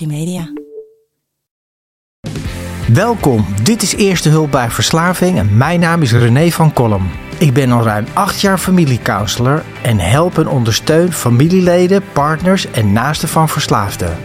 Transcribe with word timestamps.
Media. 0.00 0.52
Welkom, 2.92 3.46
dit 3.62 3.82
is 3.82 3.94
Eerste 3.94 4.28
Hulp 4.28 4.50
bij 4.50 4.70
Verslaving 4.70 5.38
en 5.38 5.56
mijn 5.56 5.80
naam 5.80 6.02
is 6.02 6.12
René 6.12 6.50
van 6.50 6.72
Kolm. 6.72 7.10
Ik 7.38 7.52
ben 7.52 7.72
al 7.72 7.82
ruim 7.82 8.06
acht 8.12 8.40
jaar 8.40 8.58
familiecounselor 8.58 9.62
en 9.82 9.98
help 9.98 10.38
en 10.38 10.48
ondersteun 10.48 11.12
familieleden, 11.12 12.02
partners 12.12 12.70
en 12.70 12.92
naasten 12.92 13.28
van 13.28 13.48
verslaafden. 13.48 14.16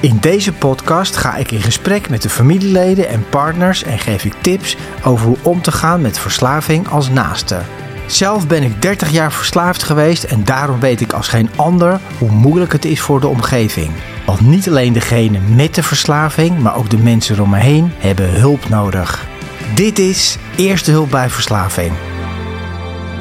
In 0.00 0.18
deze 0.20 0.52
podcast 0.52 1.16
ga 1.16 1.36
ik 1.36 1.50
in 1.50 1.62
gesprek 1.62 2.08
met 2.08 2.22
de 2.22 2.28
familieleden 2.28 3.08
en 3.08 3.28
partners 3.28 3.82
en 3.82 3.98
geef 3.98 4.24
ik 4.24 4.34
tips 4.40 4.76
over 5.04 5.26
hoe 5.26 5.38
om 5.42 5.62
te 5.62 5.72
gaan 5.72 6.00
met 6.00 6.18
verslaving 6.18 6.88
als 6.88 7.08
naaste. 7.08 7.60
Zelf 8.06 8.46
ben 8.46 8.62
ik 8.62 8.82
30 8.82 9.10
jaar 9.10 9.32
verslaafd 9.32 9.82
geweest 9.82 10.24
en 10.24 10.44
daarom 10.44 10.80
weet 10.80 11.00
ik 11.00 11.12
als 11.12 11.28
geen 11.28 11.50
ander 11.56 12.00
hoe 12.18 12.30
moeilijk 12.30 12.72
het 12.72 12.84
is 12.84 13.00
voor 13.00 13.20
de 13.20 13.26
omgeving. 13.26 13.90
Want 14.26 14.40
niet 14.40 14.68
alleen 14.68 14.92
degene 14.92 15.38
met 15.38 15.74
de 15.74 15.82
verslaving, 15.82 16.58
maar 16.58 16.76
ook 16.76 16.90
de 16.90 16.98
mensen 16.98 17.40
om 17.40 17.50
me 17.50 17.58
heen 17.58 17.92
hebben 17.96 18.30
hulp 18.30 18.68
nodig. 18.68 19.26
Dit 19.74 19.98
is 19.98 20.36
Eerste 20.56 20.90
Hulp 20.90 21.10
bij 21.10 21.30
Verslaving. 21.30 21.92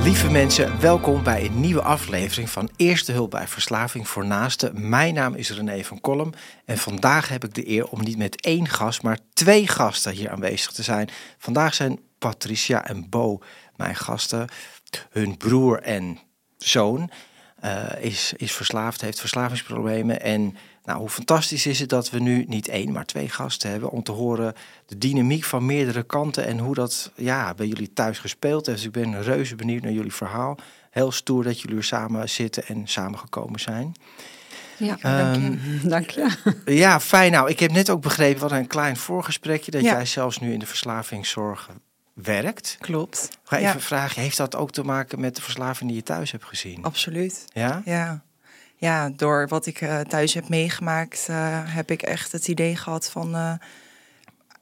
Lieve 0.03 0.29
mensen, 0.29 0.79
welkom 0.79 1.23
bij 1.23 1.45
een 1.45 1.59
nieuwe 1.59 1.81
aflevering 1.81 2.49
van 2.49 2.69
Eerste 2.75 3.11
Hulp 3.11 3.31
bij 3.31 3.47
Verslaving 3.47 4.07
voor 4.07 4.25
Naasten. 4.25 4.89
Mijn 4.89 5.13
naam 5.13 5.35
is 5.35 5.51
René 5.51 5.83
van 5.83 6.01
Kolm 6.01 6.33
en 6.65 6.77
vandaag 6.77 7.29
heb 7.29 7.43
ik 7.43 7.53
de 7.53 7.69
eer 7.69 7.87
om 7.87 8.01
niet 8.03 8.17
met 8.17 8.41
één 8.41 8.67
gast, 8.67 9.01
maar 9.01 9.17
twee 9.33 9.67
gasten 9.67 10.11
hier 10.11 10.29
aanwezig 10.29 10.71
te 10.71 10.83
zijn. 10.83 11.09
Vandaag 11.37 11.73
zijn 11.73 11.99
Patricia 12.19 12.85
en 12.87 13.09
Bo 13.09 13.41
mijn 13.75 13.95
gasten. 13.95 14.47
Hun 15.09 15.37
broer 15.37 15.81
en 15.81 16.19
zoon 16.57 17.09
uh, 17.65 17.83
is, 17.99 18.33
is 18.37 18.51
verslaafd, 18.51 19.01
heeft 19.01 19.19
verslavingsproblemen 19.19 20.21
en 20.21 20.55
nou, 20.83 20.99
hoe 20.99 21.09
fantastisch 21.09 21.65
is 21.65 21.79
het 21.79 21.89
dat 21.89 22.09
we 22.09 22.19
nu 22.19 22.45
niet 22.47 22.67
één, 22.67 22.91
maar 22.91 23.05
twee 23.05 23.29
gasten 23.29 23.69
hebben 23.69 23.89
om 23.89 24.03
te 24.03 24.11
horen 24.11 24.53
de 24.85 24.97
dynamiek 24.97 25.43
van 25.43 25.65
meerdere 25.65 26.03
kanten 26.03 26.45
en 26.45 26.59
hoe 26.59 26.73
dat 26.75 27.11
ja, 27.15 27.53
bij 27.53 27.67
jullie 27.67 27.93
thuis 27.93 28.19
gespeeld 28.19 28.65
heeft. 28.65 28.77
Dus 28.77 28.87
ik 28.87 28.93
ben 28.93 29.23
reuze 29.23 29.55
benieuwd 29.55 29.81
naar 29.81 29.91
jullie 29.91 30.13
verhaal. 30.13 30.57
Heel 30.91 31.11
stoer 31.11 31.43
dat 31.43 31.61
jullie 31.61 31.77
er 31.77 31.83
samen 31.83 32.29
zitten 32.29 32.65
en 32.65 32.87
samengekomen 32.87 33.59
zijn. 33.59 33.93
Ja, 34.77 34.97
dank 35.01 35.35
je. 35.35 35.41
Ehm, 35.41 35.87
dank 35.95 36.09
je. 36.09 36.29
Ja, 36.65 36.99
fijn. 36.99 37.31
Nou, 37.31 37.49
ik 37.49 37.59
heb 37.59 37.71
net 37.71 37.89
ook 37.89 38.01
begrepen, 38.01 38.41
wat 38.41 38.51
een 38.51 38.67
klein 38.67 38.97
voorgesprekje, 38.97 39.71
dat 39.71 39.81
Ja. 39.81 39.91
jij 39.91 40.05
zelfs 40.05 40.39
nu 40.39 40.53
in 40.53 40.59
de 40.59 40.65
verslavingszorg 40.65 41.69
werkt. 42.13 42.77
Klopt. 42.79 43.29
Ga 43.43 43.57
even 43.57 43.69
Ja. 43.73 43.79
vragen, 43.79 44.21
heeft 44.21 44.37
dat 44.37 44.55
ook 44.55 44.71
te 44.71 44.83
maken 44.83 45.19
met 45.19 45.35
de 45.35 45.41
verslaving 45.41 45.89
die 45.89 45.99
je 45.99 46.05
thuis 46.05 46.31
hebt 46.31 46.43
gezien? 46.45 46.83
Absoluut. 46.83 47.45
Ja? 47.53 47.81
Ja. 47.85 48.23
ja, 48.75 49.09
door 49.09 49.47
wat 49.47 49.65
ik 49.65 49.81
eh, 49.81 49.99
thuis 49.99 50.33
heb 50.33 50.49
meegemaakt, 50.49 51.25
eh, 51.29 51.35
heb 51.65 51.91
ik 51.91 52.01
echt 52.01 52.31
het 52.31 52.47
idee 52.47 52.75
gehad 52.75 53.09
van. 53.09 53.35
eh, 53.35 53.53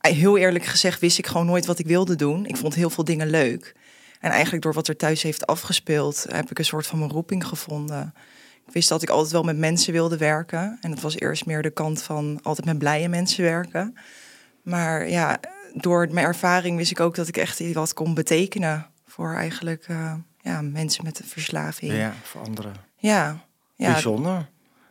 heel 0.02 0.38
eerlijk 0.38 0.66
gezegd, 0.66 1.00
wist 1.00 1.18
ik 1.18 1.28
gewoon 1.28 1.46
nooit 1.46 1.66
wat 1.66 1.80
ik 1.80 1.86
wilde 1.86 2.16
doen. 2.16 2.46
Ik 2.46 2.58
vond 2.58 2.74
heel 2.76 2.90
veel 2.90 3.04
dingen 3.04 3.30
leuk. 3.30 3.76
En 4.20 4.32
eigenlijk 4.32 4.64
door 4.64 4.74
wat 4.74 4.88
er 4.88 4.96
thuis 4.96 5.24
heeft 5.24 5.46
afgespeeld, 5.48 6.26
heb 6.30 6.52
ik 6.52 6.60
een 6.60 6.66
soort 6.66 6.88
van 6.88 7.00
mijn 7.00 7.12
roeping 7.12 7.46
gevonden. 7.48 8.14
Ik 8.68 8.74
wist 8.74 8.90
dat 8.90 9.02
ik 9.02 9.10
altijd 9.10 9.32
wel 9.32 9.44
met 9.44 9.58
mensen 9.58 9.94
wilde 9.94 10.18
werken. 10.18 10.78
En 10.82 10.92
het 10.92 11.02
was 11.02 11.20
eerst 11.20 11.46
meer 11.46 11.62
de 11.62 11.70
kant 11.70 12.02
van 12.04 12.40
altijd 12.44 12.68
met 12.68 12.78
blije 12.78 13.08
mensen 13.10 13.44
werken. 13.44 13.96
Maar 14.64 15.10
ja, 15.10 15.40
door 15.74 16.08
mijn 16.12 16.26
ervaring 16.26 16.78
wist 16.78 16.92
ik 16.92 17.00
ook 17.00 17.16
dat 17.16 17.28
ik 17.28 17.38
echt 17.38 17.74
wat 17.74 17.94
kon 17.94 18.14
betekenen 18.14 18.88
voor 19.08 19.34
eigenlijk 19.34 19.86
eh, 19.88 20.14
ja, 20.42 20.62
mensen 20.62 21.04
met 21.04 21.20
een 21.20 21.26
verslaving. 21.26 21.92
Ja, 21.94 22.14
voor 22.24 22.42
anderen. 22.42 22.74
Ja, 22.98 23.44
ja. 23.76 23.92
Bijzonder. 23.92 24.50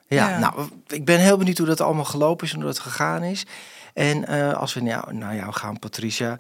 Ja, 0.09 0.29
Ja. 0.29 0.39
nou, 0.39 0.69
ik 0.87 1.05
ben 1.05 1.19
heel 1.21 1.37
benieuwd 1.37 1.59
hoe 1.59 1.67
dat 1.67 1.81
allemaal 1.81 2.05
gelopen 2.05 2.47
is 2.47 2.53
en 2.53 2.59
hoe 2.59 2.67
dat 2.67 2.79
gegaan 2.79 3.23
is. 3.23 3.47
En 3.95 4.27
eh, 4.27 4.53
als 4.55 4.75
we 4.75 4.81
nou, 4.81 5.15
naar 5.15 5.35
jou 5.35 5.53
gaan, 5.53 5.79
Patricia. 5.79 6.37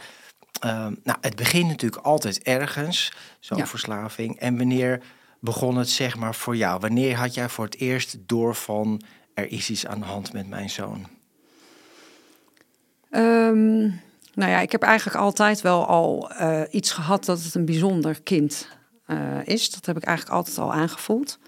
ehm, 0.60 0.94
nou, 1.04 1.18
het 1.20 1.36
begint 1.36 1.68
natuurlijk 1.68 2.02
altijd 2.04 2.42
ergens, 2.42 3.12
zo'n 3.40 3.58
Ja. 3.58 3.66
verslaving. 3.66 4.38
En 4.38 4.56
wanneer 4.56 5.02
begon 5.40 5.76
het, 5.76 5.88
zeg 5.90 6.16
maar, 6.16 6.34
voor 6.34 6.56
jou? 6.56 6.80
Wanneer 6.80 7.16
had 7.16 7.34
jij 7.34 7.48
voor 7.48 7.64
het 7.64 7.76
eerst 7.76 8.16
door 8.26 8.54
van... 8.54 9.02
er 9.34 9.50
is 9.52 9.70
iets 9.70 9.86
aan 9.86 9.98
de 9.98 10.04
hand 10.06 10.32
met 10.32 10.48
mijn 10.48 10.70
zoon? 10.70 11.06
Ehm, 13.10 13.90
nou 14.38 14.50
ja, 14.50 14.60
ik 14.60 14.72
heb 14.72 14.82
eigenlijk 14.82 15.16
altijd 15.16 15.60
wel 15.60 15.86
al 15.86 16.30
eh, 16.30 16.62
iets 16.70 16.90
gehad 16.92 17.24
dat 17.24 17.42
het 17.42 17.54
een 17.54 17.64
bijzonder 17.64 18.22
kind 18.22 18.68
eh, 19.06 19.38
is. 19.44 19.70
Dat 19.70 19.86
heb 19.86 19.96
ik 19.96 20.02
eigenlijk 20.02 20.36
altijd 20.36 20.58
al 20.58 20.72
aangevoeld. 20.72 21.38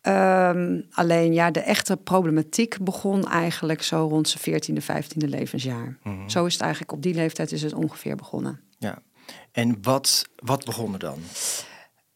Ehm, 0.00 0.80
alleen 0.90 1.32
ja, 1.32 1.50
de 1.50 1.60
echte 1.60 1.96
problematiek 1.96 2.76
begon 2.80 3.28
eigenlijk 3.28 3.82
zo 3.82 4.06
rond 4.06 4.28
zijn 4.28 4.42
14e, 4.42 4.82
15e 4.82 5.28
levensjaar. 5.28 5.98
Mhm. 6.02 6.28
Zo 6.28 6.44
is 6.44 6.52
het 6.52 6.62
eigenlijk 6.62 6.92
op 6.92 7.02
die 7.02 7.14
leeftijd 7.14 7.52
is 7.52 7.62
het 7.62 7.72
ongeveer 7.72 8.16
begonnen. 8.16 8.60
Ja. 8.78 8.98
En 9.52 9.78
wat, 9.82 10.28
wat 10.36 10.64
begon 10.64 10.92
er 10.92 10.98
dan? 10.98 11.18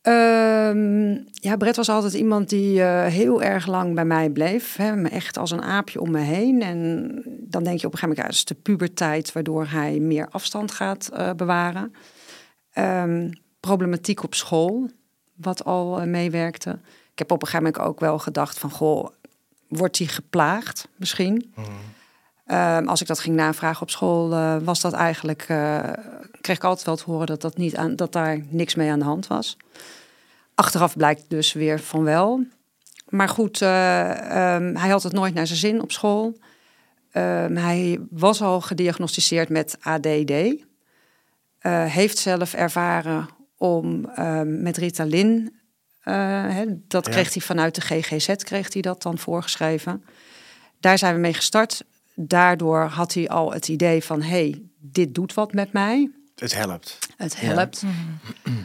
Ehm, 0.03 1.11
ja, 1.33 1.57
Brett 1.57 1.77
was 1.77 1.89
altijd 1.89 2.13
iemand 2.13 2.49
die 2.49 2.83
eh, 2.83 3.07
heel 3.07 3.43
erg 3.43 3.67
lang 3.67 3.95
bij 3.95 4.05
mij 4.05 4.31
bleef. 4.31 4.77
Hè, 4.77 5.03
echt 5.03 5.39
als 5.39 5.51
een 5.51 5.63
aapje 5.63 6.01
om 6.01 6.11
me 6.11 6.19
heen. 6.19 6.63
En 6.63 7.09
dan 7.27 7.63
denk 7.63 7.81
je 7.81 7.87
op 7.87 7.93
een 7.93 7.99
gegeven 7.99 8.09
moment, 8.09 8.19
ja, 8.19 8.25
het 8.25 8.35
is 8.35 8.45
de 8.45 8.55
puberteit... 8.55 9.33
waardoor 9.33 9.67
hij 9.67 9.99
meer 9.99 10.29
afstand 10.31 10.73
gaat 10.73 11.09
eh, 11.09 11.31
bewaren. 11.31 11.95
Ehm, 12.73 13.31
problematiek 13.61 14.23
op 14.23 14.35
school, 14.35 14.91
wat 15.35 15.65
al 15.65 16.01
eh, 16.01 16.07
meewerkte. 16.07 16.79
Ik 17.13 17.19
heb 17.19 17.31
op 17.31 17.43
een 17.43 17.49
gegeven 17.49 17.73
moment 17.73 17.91
ook 17.91 18.01
wel 18.01 18.19
gedacht 18.19 18.59
van... 18.59 18.71
goh, 18.71 19.09
wordt 19.69 19.99
hij 19.99 20.07
geplaagd 20.07 20.89
misschien? 20.97 21.55
Ehm, 22.47 22.87
als 22.87 23.01
ik 23.01 23.07
dat 23.07 23.21
ging 23.21 23.37
navragen 23.37 23.83
op 23.83 23.91
school, 23.91 24.29
was 24.65 24.81
dat 24.81 24.93
eigenlijk, 24.93 25.47
kreeg 26.43 26.57
ik 26.57 26.65
altijd 26.65 26.87
wel 26.87 26.97
te 26.97 27.05
horen 27.05 27.27
dat, 27.27 27.41
dat, 27.41 27.57
niet 27.57 27.77
aan, 27.77 27.97
dat 27.97 28.13
daar 28.13 28.41
niks 28.49 28.75
mee 28.75 28.91
aan 28.91 28.99
de 28.99 29.05
hand 29.05 29.27
was. 29.27 29.57
Achteraf 30.55 30.97
blijkt 30.97 31.25
dus 31.29 31.53
weer 31.53 31.81
van 31.81 32.03
wel. 32.03 32.45
Maar 33.09 33.29
goed, 33.29 33.63
eh, 33.63 34.55
ehm, 34.55 34.75
hij 34.77 34.91
had 34.91 35.03
het 35.03 35.13
nooit 35.13 35.35
naar 35.35 35.47
zijn 35.47 35.59
zin 35.59 35.83
op 35.83 35.93
school. 35.93 36.39
Ehm, 37.11 37.57
hij 37.57 38.01
was 38.11 38.43
al 38.43 38.61
gediagnosticeerd 38.61 39.49
met 39.49 39.77
ADD. 39.81 40.31
Eh, 40.31 41.85
heeft 41.85 42.19
zelf 42.19 42.55
ervaren 42.55 43.29
om 43.57 44.05
ehm, 44.09 44.63
met 44.63 44.77
Ritalin, 44.77 45.61
eh, 46.01 46.15
hè, 46.49 46.65
dat 46.89 47.07
Ja. 47.07 47.13
kreeg 47.13 47.33
hij 47.35 47.43
vanuit 47.43 47.75
de 47.75 47.81
GGZ, 47.81 48.35
kreeg 48.37 48.73
hij 48.73 48.83
dat 48.83 49.03
dan 49.03 49.19
voorgeschreven. 49.19 50.05
Daar 50.81 50.99
zijn 50.99 51.15
we 51.15 51.21
mee 51.21 51.35
gestart. 51.35 51.85
Daardoor 52.15 52.83
had 52.83 53.15
hij 53.15 53.29
al 53.29 53.53
het 53.53 53.69
idee 53.69 54.05
van, 54.05 54.23
hey, 54.23 54.63
dit 54.79 55.15
doet 55.15 55.35
wat 55.35 55.53
met 55.53 55.73
mij. 55.73 56.11
Het 56.43 56.55
helpt. 56.55 56.99
Het 57.17 57.37
Ja. 57.41 57.47
helpt. 57.47 57.83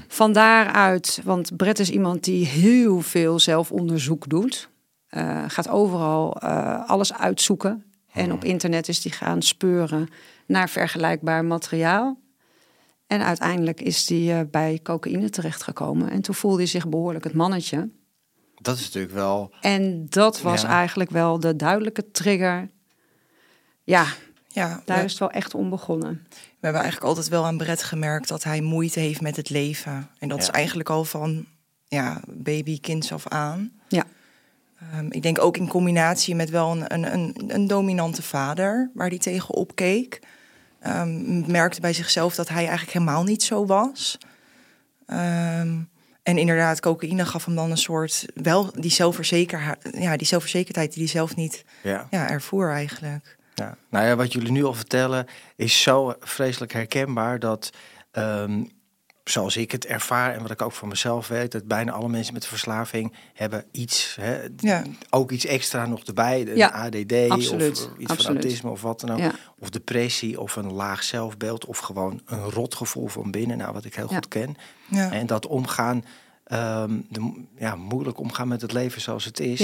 Van 0.07 0.33
daaruit, 0.33 1.21
want 1.23 1.57
Brett 1.57 1.79
is 1.79 1.89
iemand 1.89 2.23
die 2.23 2.45
heel 2.45 3.01
veel 3.01 3.39
zelfonderzoek 3.39 4.29
doet. 4.29 4.69
Eh, 5.07 5.43
gaat 5.47 5.69
overal 5.69 6.35
eh, 6.35 6.89
alles 6.89 7.13
uitzoeken. 7.13 7.83
En 8.13 8.31
op 8.31 8.43
internet 8.43 8.87
is 8.87 9.03
hij 9.03 9.11
gaan 9.11 9.41
speuren 9.41 10.07
naar 10.47 10.69
vergelijkbaar 10.69 11.45
materiaal. 11.45 12.19
En 13.07 13.21
uiteindelijk 13.21 13.81
is 13.81 14.09
hij 14.09 14.39
eh, 14.39 14.45
bij 14.51 14.79
cocaïne 14.83 15.29
terechtgekomen. 15.29 16.09
En 16.09 16.21
toen 16.21 16.35
voelde 16.35 16.57
hij 16.57 16.65
zich 16.65 16.87
behoorlijk 16.87 17.23
het 17.23 17.33
mannetje. 17.33 17.89
Dat 18.55 18.77
is 18.77 18.83
natuurlijk 18.85 19.13
wel... 19.13 19.53
En 19.61 20.05
dat 20.09 20.41
was 20.41 20.61
Ja. 20.61 20.67
eigenlijk 20.67 21.09
wel 21.09 21.39
de 21.39 21.55
duidelijke 21.55 22.11
trigger. 22.11 22.69
Ja, 23.83 24.05
ja, 24.57 24.81
daar 24.85 24.97
we, 24.97 25.03
is 25.03 25.11
het 25.11 25.19
wel 25.19 25.31
echt 25.31 25.53
om 25.53 25.69
begonnen. 25.69 26.27
we 26.29 26.37
hebben 26.59 26.81
eigenlijk 26.81 27.09
altijd 27.09 27.29
wel 27.29 27.45
aan 27.45 27.57
Brett 27.57 27.83
gemerkt 27.83 28.27
dat 28.27 28.43
hij 28.43 28.61
moeite 28.61 28.99
heeft 28.99 29.21
met 29.21 29.35
het 29.35 29.49
leven. 29.49 30.09
En 30.19 30.29
dat 30.29 30.39
is 30.39 30.49
eigenlijk 30.49 30.89
al 30.89 31.03
van 31.03 31.45
ja, 31.87 32.21
baby, 32.27 32.79
kinds 32.79 33.11
af 33.11 33.27
aan. 33.27 33.71
Ja. 33.87 34.03
Ehm, 34.79 35.07
ik 35.09 35.21
denk 35.21 35.39
ook 35.39 35.57
in 35.57 35.67
combinatie 35.67 36.35
met 36.35 36.49
wel 36.49 36.71
een, 36.71 36.93
een, 36.93 37.13
een, 37.13 37.35
een 37.47 37.67
dominante 37.67 38.21
vader 38.21 38.91
waar 38.93 39.07
hij 39.07 39.17
tegen 39.17 39.53
opkeek. 39.53 40.21
Ehm, 40.79 41.51
merkte 41.51 41.81
bij 41.81 41.93
zichzelf 41.93 42.35
dat 42.35 42.49
hij 42.49 42.67
eigenlijk 42.67 42.91
helemaal 42.91 43.23
niet 43.23 43.43
zo 43.43 43.65
was. 43.65 44.17
Ehm, 45.05 45.77
en 46.23 46.37
inderdaad, 46.37 46.79
cocaïne 46.79 47.25
gaf 47.25 47.45
hem 47.45 47.55
dan 47.55 47.71
een 47.71 47.77
soort, 47.77 48.25
wel 48.33 48.71
die, 48.79 48.91
zelfverzeker, 48.91 49.77
ja, 49.91 50.17
die 50.17 50.27
zelfverzekerdheid 50.27 50.93
die 50.93 51.03
hij 51.03 51.11
zelf 51.11 51.35
niet 51.35 51.65
Ja. 51.83 52.07
ja, 52.09 52.29
ervoer 52.29 52.71
eigenlijk. 52.71 53.36
Ja. 53.61 53.77
Nou 53.89 54.05
ja, 54.05 54.15
wat 54.15 54.33
jullie 54.33 54.51
nu 54.51 54.63
al 54.63 54.73
vertellen 54.73 55.25
is 55.55 55.81
zo 55.81 56.13
vreselijk 56.19 56.73
herkenbaar 56.73 57.39
dat, 57.39 57.69
ehm, 58.11 58.63
zoals 59.23 59.57
ik 59.57 59.71
het 59.71 59.85
ervaar 59.85 60.33
en 60.33 60.41
wat 60.41 60.51
ik 60.51 60.61
ook 60.61 60.71
van 60.71 60.87
mezelf 60.87 61.27
weet, 61.27 61.51
dat 61.51 61.67
bijna 61.67 61.91
alle 61.91 62.09
mensen 62.09 62.33
met 62.33 62.45
verslaving 62.45 63.13
hebben 63.33 63.65
iets, 63.71 64.17
hè, 64.21 64.39
Ja. 64.57 64.83
ook 65.09 65.31
iets 65.31 65.45
extra 65.45 65.85
nog 65.85 66.03
erbij, 66.03 66.41
een 66.41 66.55
Ja, 66.57 66.69
ADD 66.71 67.29
absoluut, 67.29 67.71
of 67.71 67.97
iets 67.97 68.09
absoluut. 68.11 68.21
van 68.21 68.25
autisme 68.25 68.69
of 68.69 68.81
wat 68.81 68.99
dan 68.99 69.11
ook, 69.11 69.17
Ja. 69.19 69.31
of 69.59 69.69
depressie 69.69 70.39
of 70.41 70.55
een 70.55 70.71
laag 70.73 71.03
zelfbeeld 71.03 71.65
of 71.65 71.77
gewoon 71.77 72.21
een 72.25 72.49
rotgevoel 72.49 73.07
van 73.07 73.31
binnen, 73.31 73.57
nou 73.57 73.73
wat 73.73 73.85
ik 73.85 73.95
heel 73.95 74.07
goed 74.07 74.27
ken. 74.27 74.55
En 75.11 75.25
dat 75.27 75.47
omgaan, 75.47 76.05
ehm, 76.43 76.99
de, 77.09 77.43
ja, 77.57 77.75
moeilijk 77.75 78.19
omgaan 78.19 78.47
met 78.47 78.61
het 78.61 78.73
leven 78.73 79.01
zoals 79.01 79.25
het 79.25 79.39
is. 79.39 79.59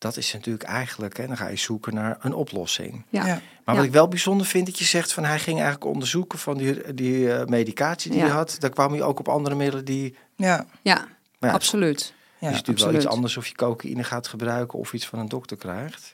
Dat 0.00 0.16
is 0.16 0.32
natuurlijk 0.32 0.64
eigenlijk, 0.64 1.16
hè, 1.16 1.26
dan 1.26 1.36
ga 1.36 1.48
je 1.48 1.56
zoeken 1.56 1.94
naar 1.94 2.16
een 2.20 2.32
oplossing. 2.34 3.04
Ja. 3.08 3.26
Ja. 3.26 3.40
Maar 3.64 3.74
Ja. 3.74 3.74
wat 3.74 3.84
ik 3.84 3.90
wel 3.92 4.08
bijzonder 4.08 4.46
vind, 4.46 4.66
dat 4.66 4.78
je 4.78 4.84
zegt 4.84 5.12
van 5.12 5.24
hij 5.24 5.38
ging 5.38 5.56
eigenlijk 5.60 5.84
onderzoeken 5.92 6.38
van 6.38 6.56
die, 6.56 6.94
die 6.94 7.32
eh, 7.32 7.46
medicatie 7.46 8.10
die 8.10 8.20
Ja. 8.20 8.26
hij 8.26 8.34
had. 8.34 8.56
Daar 8.58 8.70
kwam 8.70 8.92
hij 8.92 9.02
ook 9.02 9.18
op 9.18 9.28
andere 9.28 9.54
middelen 9.54 9.84
die. 9.84 10.16
Ja, 10.36 10.66
Ja, 10.82 11.08
absoluut. 11.40 12.14
ja. 12.38 12.46
het 12.46 12.54
is 12.54 12.56
natuurlijk 12.60 12.86
wel 12.86 12.94
iets 12.94 13.06
anders 13.06 13.36
of 13.36 13.46
je 13.46 13.54
cocaïne 13.54 14.04
gaat 14.04 14.26
gebruiken 14.28 14.78
of 14.78 14.92
iets 14.92 15.06
van 15.06 15.18
een 15.18 15.28
dokter 15.28 15.56
krijgt. 15.56 16.12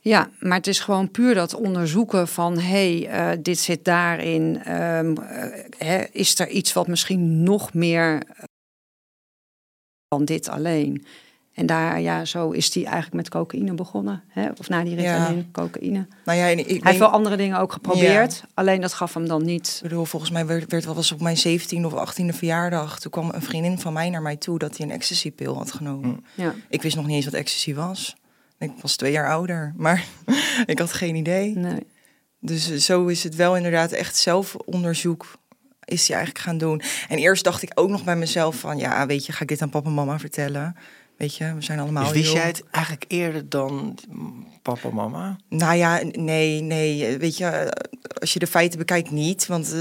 Ja, 0.00 0.30
maar 0.38 0.56
het 0.56 0.66
is 0.66 0.80
gewoon 0.80 1.10
puur 1.10 1.34
dat 1.34 1.54
onderzoeken 1.54 2.28
van... 2.28 2.58
hé, 2.58 2.98
hey, 3.00 3.32
eh, 3.32 3.38
dit 3.42 3.58
zit 3.58 3.84
daarin. 3.84 4.62
ehm, 4.64 5.16
eh, 5.16 5.64
hè, 5.78 6.04
is 6.12 6.38
er 6.38 6.48
iets 6.48 6.72
wat 6.72 6.86
misschien 6.86 7.42
nog 7.42 7.74
meer 7.74 8.22
dan 10.08 10.24
dit 10.24 10.48
alleen? 10.48 11.06
En 11.56 11.66
daar, 11.66 12.00
ja, 12.00 12.24
zo 12.24 12.50
is 12.50 12.74
hij 12.74 12.84
eigenlijk 12.84 13.14
met 13.14 13.28
cocaïne 13.28 13.74
begonnen. 13.74 14.22
Hè? 14.28 14.48
Of 14.58 14.68
na 14.68 14.84
die 14.84 15.00
Ja. 15.00 15.16
Ritalin, 15.16 15.48
cocaïne. 15.52 16.06
Nou 16.24 16.38
ja, 16.38 16.50
en 16.50 16.58
ik 16.58 16.66
Hij 16.66 16.78
heeft 16.82 16.98
wel 16.98 17.08
andere 17.08 17.36
dingen 17.36 17.58
ook 17.58 17.72
geprobeerd. 17.72 18.44
Alleen 18.54 18.80
dat 18.80 18.92
gaf 18.92 19.14
hem 19.14 19.28
dan 19.28 19.44
niet. 19.44 19.74
Ik 19.76 19.88
bedoel, 19.88 20.04
volgens 20.04 20.30
mij 20.30 20.46
werd, 20.46 20.70
werd 20.70 20.84
wel 20.84 20.96
eens 20.96 21.12
op 21.12 21.20
mijn 21.20 21.36
17e 21.36 21.84
of 21.84 22.14
18e 22.14 22.34
verjaardag. 22.34 23.00
Toen 23.00 23.10
kwam 23.10 23.30
een 23.32 23.42
vriendin 23.42 23.78
van 23.78 23.92
mij 23.92 24.10
naar 24.10 24.22
mij 24.22 24.36
toe 24.36 24.58
dat 24.58 24.76
hij 24.76 24.86
een 24.86 24.92
ecstasy-pil 24.92 25.56
had 25.56 25.72
genomen. 25.72 26.24
Ja. 26.34 26.54
Ik 26.68 26.82
wist 26.82 26.96
nog 26.96 27.06
niet 27.06 27.16
eens 27.16 27.24
wat 27.24 27.34
ecstasy 27.34 27.74
was. 27.74 28.16
Ik 28.58 28.72
was 28.80 28.96
twee 28.96 29.12
jaar 29.12 29.30
ouder, 29.30 29.74
maar 29.76 30.04
ik 30.66 30.78
had 30.78 30.92
geen 30.92 31.14
idee. 31.14 31.56
Nee. 31.56 31.86
Dus 32.40 32.70
eh, 32.70 32.78
zo 32.78 33.06
is 33.06 33.22
het 33.22 33.34
wel 33.34 33.56
inderdaad 33.56 33.92
echt 33.92 34.16
zelfonderzoek 34.16 35.26
is 35.84 36.08
hij 36.08 36.16
eigenlijk 36.16 36.46
gaan 36.46 36.58
doen. 36.58 36.82
En 37.08 37.18
eerst 37.18 37.44
dacht 37.44 37.62
ik 37.62 37.70
ook 37.74 37.88
nog 37.88 38.04
bij 38.04 38.16
mezelf 38.16 38.56
van... 38.56 38.78
ja, 38.78 39.06
weet 39.06 39.26
je, 39.26 39.32
ga 39.32 39.42
ik 39.42 39.48
dit 39.48 39.62
aan 39.62 39.70
papa 39.70 39.88
en 39.88 39.94
mama 39.94 40.18
vertellen? 40.18 40.76
Weet 41.16 41.36
je, 41.36 41.54
we 41.54 41.62
zijn 41.62 41.78
allemaal 41.78 42.02
Dus 42.04 42.12
wist 42.12 42.24
heel- 42.24 42.34
jij 42.34 42.46
het 42.46 42.62
eigenlijk 42.70 43.04
eerder 43.08 43.48
dan 43.48 43.98
papa, 44.62 44.88
mama? 44.90 45.36
Nou 45.48 45.74
ja, 45.76 46.00
nee, 46.12 46.60
nee. 46.60 47.18
Weet 47.18 47.36
je, 47.36 47.72
als 48.20 48.32
je 48.32 48.38
de 48.38 48.46
feiten 48.46 48.78
bekijkt, 48.78 49.10
niet. 49.10 49.46
Want 49.46 49.64
eh, 49.72 49.78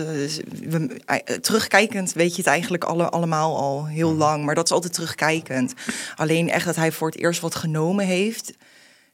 we, 0.69 1.01
eh, 1.05 1.35
terugkijkend 1.35 2.13
weet 2.13 2.31
je 2.31 2.37
het 2.37 2.47
eigenlijk 2.47 2.83
alle, 2.83 3.09
allemaal 3.09 3.57
al 3.57 3.85
heel 3.87 4.13
lang. 4.13 4.45
Maar 4.45 4.55
dat 4.55 4.65
is 4.65 4.71
altijd 4.71 4.93
terugkijkend. 4.93 5.73
Alleen 6.15 6.49
echt 6.49 6.65
dat 6.65 6.75
hij 6.75 6.91
voor 6.91 7.07
het 7.09 7.19
eerst 7.19 7.41
wat 7.41 7.55
genomen 7.55 8.05
heeft. 8.05 8.53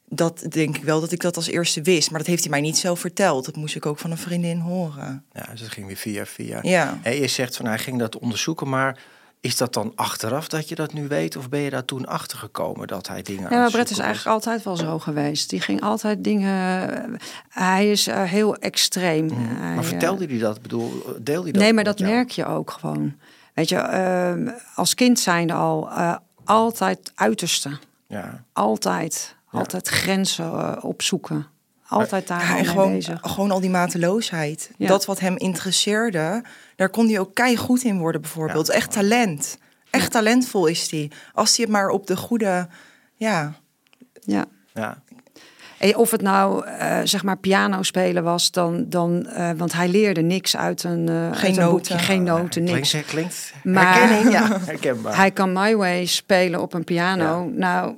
Dat 0.08 0.44
denk 0.48 0.76
ik 0.76 0.84
wel 0.84 1.00
dat 1.00 1.12
ik 1.12 1.20
dat 1.20 1.36
als 1.36 1.46
eerste 1.46 1.82
wist. 1.82 2.10
Maar 2.10 2.18
dat 2.18 2.28
heeft 2.28 2.42
hij 2.42 2.50
mij 2.50 2.60
niet 2.60 2.78
zelf 2.78 3.00
verteld. 3.00 3.44
Dat 3.44 3.56
moest 3.56 3.76
ik 3.76 3.86
ook 3.86 3.98
van 3.98 4.10
een 4.10 4.18
vriendin 4.18 4.58
horen. 4.58 5.24
Ja, 5.32 5.46
dus 5.50 5.60
dat 5.60 5.70
ging 5.70 5.86
weer 5.86 5.96
via 5.96 6.26
via. 6.26 6.58
Ja. 6.62 6.98
Hè, 7.02 7.10
je 7.10 7.28
zegt 7.28 7.56
van 7.56 7.66
hij 7.66 7.78
ging 7.78 7.98
dat 7.98 8.18
onderzoeken, 8.18 8.68
maar 8.68 8.98
is 9.42 9.56
dat 9.56 9.72
dan 9.72 9.92
achteraf 9.94 10.48
dat 10.48 10.68
je 10.68 10.74
dat 10.74 10.92
nu 10.92 11.08
weet? 11.08 11.36
Of 11.36 11.48
ben 11.48 11.60
je 11.60 11.70
daar 11.70 11.84
toen 11.84 12.06
achter 12.06 12.38
gekomen 12.38 12.86
dat 12.86 13.08
hij 13.08 13.22
dingen 13.22 13.50
Ja, 13.50 13.58
maar 13.58 13.70
Brett 13.70 13.90
is 13.90 13.98
eigenlijk 13.98 14.34
altijd 14.34 14.62
wel 14.62 14.76
zo 14.76 14.98
geweest. 14.98 15.50
Die 15.50 15.60
ging 15.60 15.80
altijd 15.80 16.24
dingen. 16.24 17.20
Hij 17.48 17.90
is 17.90 18.06
eh, 18.06 18.22
heel 18.22 18.56
extreem. 18.56 19.30
Hij, 19.30 19.74
Maar 19.74 19.78
eh, 19.78 19.84
vertelde 19.84 20.26
hij 20.26 20.38
dat? 20.38 20.62
Bedoel, 20.62 21.02
deelde 21.20 21.42
hij 21.42 21.52
dat? 21.52 21.62
Nee, 21.62 21.72
maar 21.72 21.84
dat 21.84 21.98
jou? 21.98 22.10
merk 22.10 22.30
je 22.30 22.46
ook 22.46 22.70
gewoon. 22.70 23.14
Weet 23.54 23.68
je, 23.68 23.76
ehm, 23.76 24.48
als 24.74 24.94
kind 24.94 25.18
zijnde 25.18 25.52
al 25.52 25.90
eh, 25.90 26.16
altijd 26.44 27.12
uiterste. 27.14 27.78
Ja. 28.06 28.44
Altijd. 28.52 29.36
Altijd 29.50 29.88
grenzen 29.88 30.82
opzoeken. 30.82 31.46
Altijd 31.92 32.26
daar 32.28 32.40
Ja, 32.40 32.48
en 32.48 32.54
mee 32.54 32.64
gewoon, 32.64 32.92
bezig. 32.92 33.18
gewoon 33.22 33.50
al 33.50 33.60
die 33.60 33.70
mateloosheid. 33.70 34.70
Ja. 34.76 34.86
Dat 34.88 35.04
wat 35.04 35.20
hem 35.20 35.36
interesseerde, 35.36 36.42
daar 36.76 36.88
kon 36.90 37.08
hij 37.08 37.18
ook 37.18 37.34
kei 37.34 37.56
goed 37.56 37.82
in 37.84 37.98
worden 37.98 38.20
bijvoorbeeld. 38.20 38.68
Echt 38.68 38.92
talent. 38.92 39.58
Echt 39.90 40.10
talentvol 40.10 40.66
is 40.66 40.90
hij. 40.90 41.10
Als 41.32 41.56
hij 41.56 41.64
het 41.64 41.74
maar 41.74 41.88
op 41.88 42.06
de 42.06 42.16
goede... 42.16 42.68
Ja, 43.14 43.52
Ja. 44.20 44.44
ja. 44.74 44.98
Of 45.94 46.10
het 46.10 46.22
nou, 46.22 46.66
eh, 46.66 46.98
zeg 47.04 47.22
maar, 47.22 47.36
piano 47.38 47.82
spelen 47.82 48.22
was, 48.24 48.50
dan, 48.50 48.84
dan 48.88 49.26
eh, 49.26 49.50
want 49.56 49.72
hij 49.72 49.88
leerde 49.88 50.20
niks 50.22 50.56
uit 50.56 50.82
een, 50.84 51.08
eh 51.08 51.14
Geen 51.14 51.32
uit 51.32 51.42
een 51.42 51.54
boekje. 51.54 51.62
noten. 51.64 51.98
Geen 51.98 52.22
noten, 52.22 52.62
niks. 52.64 52.90
Klinkt, 52.90 53.08
klinkt 53.08 53.52
Maar- 53.64 53.94
herkenning, 53.98 54.32
ja, 54.32 54.58
herkenbaar. 54.66 55.16
Hij 55.16 55.30
kan 55.30 55.52
My 55.52 55.76
Way 55.76 56.06
spelen 56.06 56.60
op 56.60 56.74
een 56.74 56.84
piano. 56.84 57.44
Nou, 57.54 57.94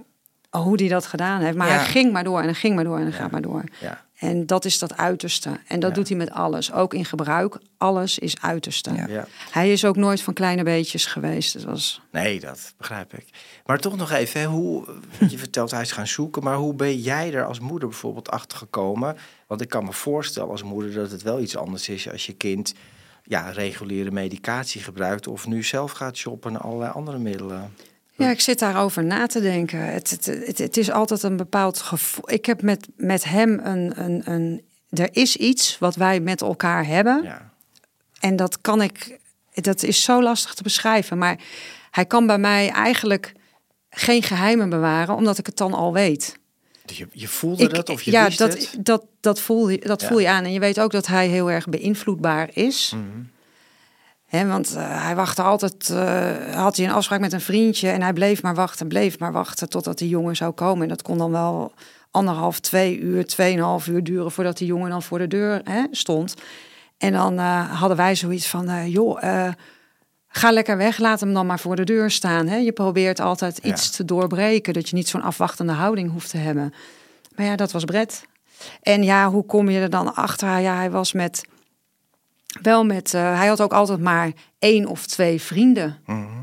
hoe 0.62 0.76
hij 0.80 0.88
dat 0.88 1.06
gedaan 1.06 1.40
heeft. 1.40 1.56
Maar 1.56 1.68
Ja. 1.68 1.74
hij 1.76 1.84
ging 1.84 2.12
maar 2.12 2.24
door 2.24 2.38
en 2.38 2.44
hij 2.44 2.54
ging 2.54 2.74
maar 2.74 2.84
door 2.84 2.96
en 2.96 3.02
hij 3.02 3.12
gaat 3.12 3.30
maar 3.30 3.42
door. 3.42 3.64
ja. 3.80 4.02
En 4.14 4.46
dat 4.46 4.64
is 4.64 4.78
dat 4.78 4.96
uiterste. 4.96 5.60
En 5.68 5.80
dat 5.80 5.90
Ja. 5.90 5.96
doet 5.96 6.08
hij 6.08 6.16
met 6.16 6.30
alles. 6.30 6.72
Ook 6.72 6.94
in 6.94 7.04
gebruik. 7.04 7.58
Alles 7.78 8.18
is 8.18 8.40
uiterste. 8.40 8.92
Ja. 8.94 9.06
Ja. 9.08 9.26
Hij 9.50 9.72
is 9.72 9.84
ook 9.84 9.96
nooit 9.96 10.22
van 10.22 10.34
kleine 10.34 10.62
beetjes 10.62 11.06
geweest. 11.06 11.64
Was... 11.64 12.00
Nee, 12.12 12.40
dat 12.40 12.74
begrijp 12.76 13.14
ik. 13.14 13.26
Maar 13.66 13.78
toch 13.78 13.96
nog 13.96 14.10
even, 14.10 14.40
hè, 14.40 14.46
hoe, 14.46 14.84
je 15.28 15.38
vertelt 15.38 15.70
hij 15.70 15.80
is 15.82 15.92
gaan 15.92 16.06
zoeken, 16.06 16.42
maar 16.42 16.56
hoe 16.56 16.74
ben 16.74 16.96
jij 17.00 17.32
er 17.34 17.44
als 17.46 17.60
moeder 17.60 17.88
bijvoorbeeld 17.88 18.30
achter 18.30 18.58
gekomen? 18.58 19.16
Want 19.46 19.60
ik 19.60 19.68
kan 19.68 19.84
me 19.84 19.92
voorstellen 19.92 20.50
als 20.50 20.62
moeder 20.62 20.92
dat 20.92 21.10
het 21.10 21.22
wel 21.22 21.40
iets 21.40 21.56
anders 21.56 21.88
is 21.88 22.10
als 22.10 22.26
je 22.26 22.32
kind 22.32 22.74
ja, 23.24 23.50
reguliere 23.50 24.10
medicatie 24.10 24.80
gebruikt 24.82 25.26
of 25.28 25.46
nu 25.46 25.62
zelf 25.62 25.92
gaat 25.92 26.16
shoppen 26.16 26.52
naar 26.52 26.60
allerlei 26.60 26.92
andere 26.92 27.18
middelen. 27.18 27.74
Ja, 28.16 28.30
ik 28.30 28.40
zit 28.40 28.58
daarover 28.58 29.04
na 29.04 29.26
te 29.26 29.40
denken. 29.40 29.78
Het, 29.92 30.10
het, 30.10 30.26
het, 30.26 30.58
het 30.58 30.76
is 30.76 30.90
altijd 30.90 31.22
een 31.22 31.36
bepaald 31.36 31.78
gevoel. 31.80 32.32
Ik 32.32 32.46
heb 32.46 32.62
met, 32.62 32.88
met 32.96 33.24
hem 33.24 33.60
een, 33.62 33.92
een, 34.04 34.22
een. 34.24 34.62
Er 34.90 35.08
is 35.12 35.36
iets 35.36 35.78
wat 35.78 35.94
wij 35.94 36.20
met 36.20 36.40
elkaar 36.40 36.86
hebben. 36.86 37.22
Ja. 37.22 37.52
En 38.20 38.36
dat 38.36 38.60
kan 38.60 38.82
ik. 38.82 39.18
Dat 39.54 39.82
is 39.82 40.02
zo 40.02 40.22
lastig 40.22 40.54
te 40.54 40.62
beschrijven. 40.62 41.18
Maar 41.18 41.38
hij 41.90 42.04
kan 42.04 42.26
bij 42.26 42.38
mij 42.38 42.70
eigenlijk 42.70 43.32
geen 43.90 44.22
geheimen 44.22 44.68
bewaren, 44.68 45.14
omdat 45.14 45.38
ik 45.38 45.46
het 45.46 45.56
dan 45.56 45.72
al 45.72 45.92
weet. 45.92 46.38
Dus 46.84 46.98
je, 46.98 47.08
je 47.12 47.28
voelde 47.28 47.68
dat 47.68 47.88
of 47.88 48.02
je 48.02 48.10
ja, 48.10 48.24
wist 48.24 48.38
dat, 48.38 48.52
het? 48.52 48.76
dat, 48.78 49.04
dat, 49.20 49.40
voel 49.40 49.68
je, 49.68 49.78
dat 49.78 50.00
Ja. 50.00 50.08
voel 50.08 50.18
je 50.18 50.28
aan. 50.28 50.44
En 50.44 50.52
je 50.52 50.60
weet 50.60 50.80
ook 50.80 50.90
dat 50.90 51.06
hij 51.06 51.28
heel 51.28 51.50
erg 51.50 51.68
beïnvloedbaar 51.68 52.50
is. 52.52 52.92
Mhm. 52.96 53.04
Want 54.42 54.74
eh, 54.76 55.04
hij 55.04 55.14
wachtte 55.14 55.42
altijd, 55.42 55.90
eh, 55.90 56.54
had 56.54 56.76
hij 56.76 56.86
een 56.86 56.92
afspraak 56.92 57.20
met 57.20 57.32
een 57.32 57.40
vriendje 57.40 57.88
en 57.88 58.02
hij 58.02 58.12
bleef 58.12 58.42
maar 58.42 58.54
wachten, 58.54 58.88
bleef 58.88 59.18
maar 59.18 59.32
wachten 59.32 59.68
totdat 59.68 59.98
die 59.98 60.08
jongen 60.08 60.36
zou 60.36 60.52
komen. 60.52 60.82
En 60.82 60.88
dat 60.88 61.02
kon 61.02 61.18
dan 61.18 61.30
wel 61.30 61.72
anderhalf, 62.10 62.60
twee 62.60 62.98
uur, 62.98 63.26
tweeënhalf 63.26 63.86
uur 63.86 64.02
duren 64.04 64.30
voordat 64.32 64.56
die 64.58 64.66
jongen 64.66 64.90
dan 64.90 65.02
voor 65.02 65.18
de 65.18 65.26
deur 65.28 65.62
stond. 65.90 66.34
En 66.98 67.12
dan 67.12 67.38
eh, 67.38 67.80
hadden 67.80 67.96
wij 67.96 68.14
zoiets 68.14 68.48
van, 68.48 68.90
joh, 68.90 69.22
ga 70.28 70.50
lekker 70.52 70.76
weg, 70.76 70.98
laat 70.98 71.20
hem 71.20 71.34
dan 71.34 71.46
maar 71.46 71.60
voor 71.60 71.76
de 71.76 71.84
deur 71.84 72.10
staan. 72.10 72.62
Je 72.64 72.72
probeert 72.72 73.20
altijd 73.20 73.58
Ja. 73.62 73.70
iets 73.70 73.90
te 73.90 74.04
doorbreken, 74.04 74.72
dat 74.72 74.88
je 74.88 74.96
niet 74.96 75.08
zo'n 75.08 75.22
afwachtende 75.22 75.72
houding 75.72 76.12
hoeft 76.12 76.30
te 76.30 76.36
hebben. 76.36 76.74
Maar 77.36 77.46
ja, 77.46 77.56
dat 77.56 77.72
was 77.72 77.84
Brett. 77.84 78.24
En 78.82 79.02
ja, 79.02 79.30
hoe 79.30 79.46
kom 79.46 79.70
je 79.70 79.80
er 79.80 79.90
dan 79.90 80.14
achter? 80.14 80.58
Ja, 80.58 80.74
hij 80.76 80.90
was 80.90 81.12
met 81.12 81.44
wel 82.62 82.84
met. 82.84 83.14
eh, 83.14 83.36
hij 83.36 83.46
had 83.46 83.60
ook 83.60 83.72
altijd 83.72 84.00
maar 84.00 84.32
één 84.58 84.86
of 84.86 85.06
twee 85.06 85.40
vrienden. 85.40 85.98
Mhm. 86.06 86.42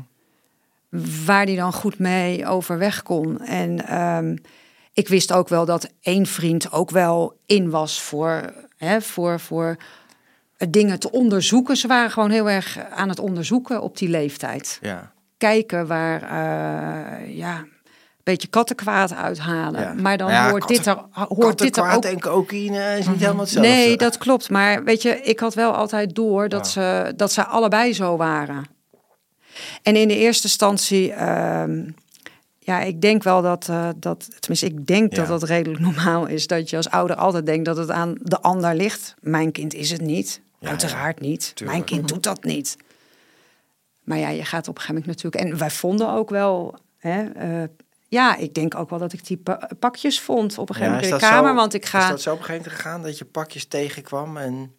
Waar 1.26 1.44
hij 1.44 1.56
dan 1.56 1.72
goed 1.72 1.98
mee 1.98 2.46
overweg 2.46 3.02
kon. 3.02 3.40
En 3.40 3.86
ehm, 3.86 4.36
ik 4.92 5.08
wist 5.08 5.32
ook 5.32 5.48
wel 5.48 5.64
dat 5.64 5.88
één 6.00 6.26
vriend 6.26 6.72
ook 6.72 6.90
wel 6.90 7.38
in 7.46 7.70
was 7.70 8.02
voor, 8.02 8.52
hè, 8.76 9.00
voor, 9.00 9.40
voor 9.40 9.76
dingen 10.68 10.98
te 10.98 11.10
onderzoeken. 11.10 11.76
Ze 11.76 11.86
waren 11.86 12.10
gewoon 12.10 12.30
heel 12.30 12.50
erg 12.50 12.78
aan 12.90 13.08
het 13.08 13.18
onderzoeken 13.18 13.82
op 13.82 13.96
die 13.96 14.08
leeftijd. 14.08 14.78
Ja. 14.80 15.12
Kijken 15.38 15.86
waar, 15.86 16.22
eh, 16.22 17.36
ja, 17.36 17.64
beetje 18.22 18.48
kattenkwaad 18.48 19.14
uithalen. 19.14 19.80
Ja. 19.80 19.92
Maar 19.92 20.16
dan 20.16 20.30
ja, 20.30 20.50
hoort, 20.50 20.68
dit 20.68 20.86
er, 20.86 20.98
hoort 21.10 21.58
dit 21.58 21.76
er 21.76 21.90
ook 21.90 22.04
en 22.04 22.20
cocaïne 22.20 22.96
is 22.98 23.06
niet 23.06 23.20
helemaal 23.20 23.40
hetzelfde. 23.40 23.70
Nee, 23.70 23.96
dat 23.96 24.18
klopt. 24.18 24.50
Maar 24.50 24.84
weet 24.84 25.02
je, 25.02 25.20
ik 25.22 25.40
had 25.40 25.54
wel 25.54 25.72
altijd 25.74 26.14
door 26.14 26.48
dat, 26.48 26.68
ze, 26.68 27.12
dat 27.16 27.32
ze 27.32 27.44
allebei 27.44 27.92
zo 27.94 28.16
waren. 28.16 28.64
En 29.82 29.96
in 29.96 30.08
de 30.08 30.16
eerste 30.16 30.46
instantie, 30.46 31.12
ehm, 31.12 31.90
ja, 32.58 32.80
ik 32.80 33.00
denk 33.00 33.22
wel 33.22 33.42
dat, 33.42 33.68
eh, 33.68 33.88
dat 33.96 34.28
tenminste, 34.40 34.66
ik 34.66 34.86
denk 34.86 35.14
dat 35.14 35.24
Ja. 35.26 35.30
dat 35.30 35.42
redelijk 35.42 35.80
normaal 35.90 36.26
is. 36.26 36.46
Dat 36.46 36.70
je 36.70 36.76
als 36.76 36.90
ouder 36.90 37.16
altijd 37.16 37.46
denkt 37.46 37.64
dat 37.64 37.76
het 37.76 37.90
aan 37.90 38.14
de 38.20 38.40
ander 38.40 38.74
ligt. 38.74 39.14
Mijn 39.20 39.52
kind 39.52 39.74
is 39.74 39.90
het 39.90 40.00
niet. 40.00 40.40
Ja, 40.58 40.68
Uiteraard 40.68 41.20
niet. 41.20 41.52
tuurlijk. 41.54 41.78
Mijn 41.78 41.84
kind 41.84 42.08
doet 42.08 42.22
dat 42.22 42.44
niet. 42.44 42.76
Maar 44.04 44.18
ja, 44.18 44.28
je 44.28 44.44
gaat 44.44 44.68
op 44.68 44.74
een 44.74 44.80
gegeven 44.80 45.02
moment 45.06 45.22
natuurlijk. 45.22 45.52
En 45.52 45.58
wij 45.58 45.70
vonden 45.70 46.08
ook 46.08 46.30
wel. 46.30 46.74
Hè, 46.98 47.22
eh, 47.22 47.68
ja, 48.12 48.36
ik 48.36 48.54
denk 48.54 48.74
ook 48.74 48.90
wel 48.90 48.98
dat 48.98 49.12
ik 49.12 49.26
die 49.26 49.36
pa- 49.36 49.68
pakjes 49.78 50.20
vond 50.20 50.58
op 50.58 50.68
een 50.68 50.74
gegeven 50.74 50.94
moment 50.94 51.12
is 51.14 51.20
in 51.20 51.26
de 51.26 51.32
kamer. 51.32 51.50
zo- 51.50 51.54
want 51.56 51.74
ik 51.74 51.82
Is 51.82 51.88
ga. 51.88 52.08
dat 52.08 52.20
zo 52.22 52.32
op 52.32 52.38
een 52.38 52.44
gegeven 52.44 52.62
moment 52.64 52.82
gegaan 52.82 53.02
dat 53.02 53.18
je 53.18 53.24
pakjes 53.24 53.64
tegenkwam 53.64 54.36
en 54.36 54.72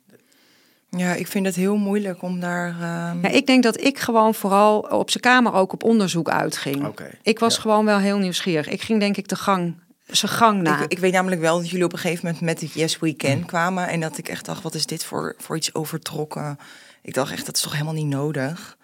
ja, 0.90 1.14
ik 1.14 1.28
vind 1.28 1.46
het 1.46 1.56
heel 1.56 1.76
moeilijk 1.76 2.22
om 2.22 2.40
daar... 2.40 2.68
ehm, 2.70 3.22
Ja, 3.22 3.28
ik 3.30 3.46
denk 3.46 3.64
dat 3.64 3.82
ik 3.82 4.00
gewoon 4.00 4.34
vooral 4.34 4.80
op 4.80 5.10
zijn 5.10 5.24
kamer 5.24 5.54
ook 5.54 5.74
op 5.74 5.84
onderzoek 5.84 6.30
uitging. 6.30 6.86
Oké, 6.86 7.10
Ik 7.22 7.40
was 7.40 7.56
ja. 7.56 7.62
gewoon 7.62 7.86
wel 7.86 7.98
heel 8.00 8.18
nieuwsgierig. 8.18 8.68
Ik 8.70 8.82
ging 8.82 9.00
denk 9.00 9.18
ik 9.18 9.28
de 9.28 9.36
gang, 9.36 9.76
zijn 10.08 10.32
gang 10.32 10.62
na. 10.62 10.82
Ik, 10.84 10.92
ik 10.92 11.00
weet 11.00 11.12
namelijk 11.14 11.42
wel 11.42 11.58
dat 11.58 11.70
jullie 11.70 11.86
op 11.86 11.94
een 11.94 12.00
gegeven 12.00 12.26
moment 12.26 12.44
met 12.44 12.62
het 12.62 12.74
Yes 12.74 13.00
We. 13.00 13.16
Can 13.16 13.46
kwamen. 13.46 13.88
En 13.88 14.00
dat 14.00 14.18
ik 14.18 14.28
echt 14.30 14.46
dacht, 14.46 14.64
wat 14.64 14.74
is 14.74 14.86
dit 14.86 15.04
voor, 15.06 15.36
voor 15.38 15.56
iets 15.56 15.74
overtrokken? 15.74 16.58
Ik 17.02 17.14
dacht 17.14 17.32
echt, 17.32 17.46
dat 17.46 17.56
is 17.56 17.62
toch 17.62 17.72
helemaal 17.74 17.94
niet 17.94 18.06
nodig? 18.08 18.78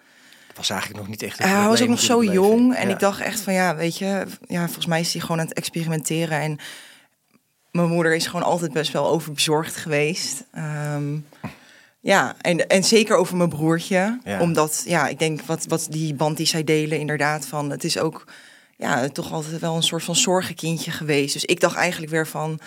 Was 0.54 0.70
eigenlijk 0.70 1.00
nog 1.00 1.10
niet 1.10 1.22
echt. 1.22 1.40
een 1.40 1.48
hij 1.48 1.66
was 1.68 1.82
ook 1.82 1.88
nog 1.88 2.00
zo 2.00 2.24
jong. 2.24 2.74
En 2.74 2.88
Ja. 2.88 2.94
ik 2.94 3.00
dacht 3.00 3.20
echt 3.20 3.40
van 3.40 3.52
ja, 3.52 3.76
weet 3.76 3.98
je, 3.98 4.26
ja, 4.46 4.64
volgens 4.64 4.86
mij 4.86 5.00
is 5.00 5.12
hij 5.12 5.20
gewoon 5.22 5.40
aan 5.40 5.46
het 5.46 5.56
experimenteren. 5.56 6.40
En 6.40 6.58
mijn 7.70 7.88
moeder 7.88 8.14
is 8.14 8.26
gewoon 8.26 8.46
altijd 8.46 8.72
best 8.72 8.92
wel 8.92 9.08
overbezorgd 9.08 9.76
geweest. 9.76 10.44
Ehm, 10.52 11.16
ja, 12.00 12.34
en, 12.40 12.66
en 12.68 12.84
zeker 12.84 13.16
over 13.16 13.36
mijn 13.36 13.48
broertje. 13.48 14.18
Ja. 14.24 14.40
Omdat, 14.40 14.82
ja, 14.86 15.08
ik 15.08 15.18
denk 15.18 15.40
wat, 15.42 15.64
wat 15.68 15.86
die 15.90 16.14
band 16.14 16.36
die 16.36 16.46
zij 16.46 16.64
delen, 16.64 16.98
inderdaad, 16.98 17.46
van 17.46 17.70
het 17.70 17.84
is 17.84 17.98
ook 17.98 18.24
ja, 18.76 19.08
toch 19.08 19.32
altijd 19.32 19.60
wel 19.60 19.76
een 19.76 19.82
soort 19.82 20.04
van 20.04 20.16
zorgenkindje 20.16 20.90
geweest. 20.90 21.32
Dus 21.32 21.44
ik 21.44 21.60
dacht 21.60 21.76
eigenlijk 21.76 22.12
weer 22.12 22.26
van, 22.26 22.60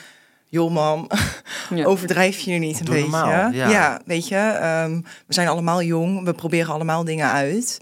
joh 0.54 0.72
mam, 0.72 1.08
Ja. 1.76 1.86
overdrijf 1.86 2.40
je 2.40 2.52
niet 2.60 2.80
een 2.80 2.86
Doe 2.86 2.94
beetje. 2.96 3.10
normaal, 3.10 3.52
ja. 3.52 4.02
weet 4.06 4.28
je, 4.28 4.36
ehm, 4.36 5.02
we 5.28 5.34
zijn 5.34 5.48
allemaal 5.48 5.82
jong, 5.84 6.24
we 6.24 6.34
proberen 6.34 6.74
allemaal 6.74 7.04
dingen 7.04 7.32
uit. 7.32 7.82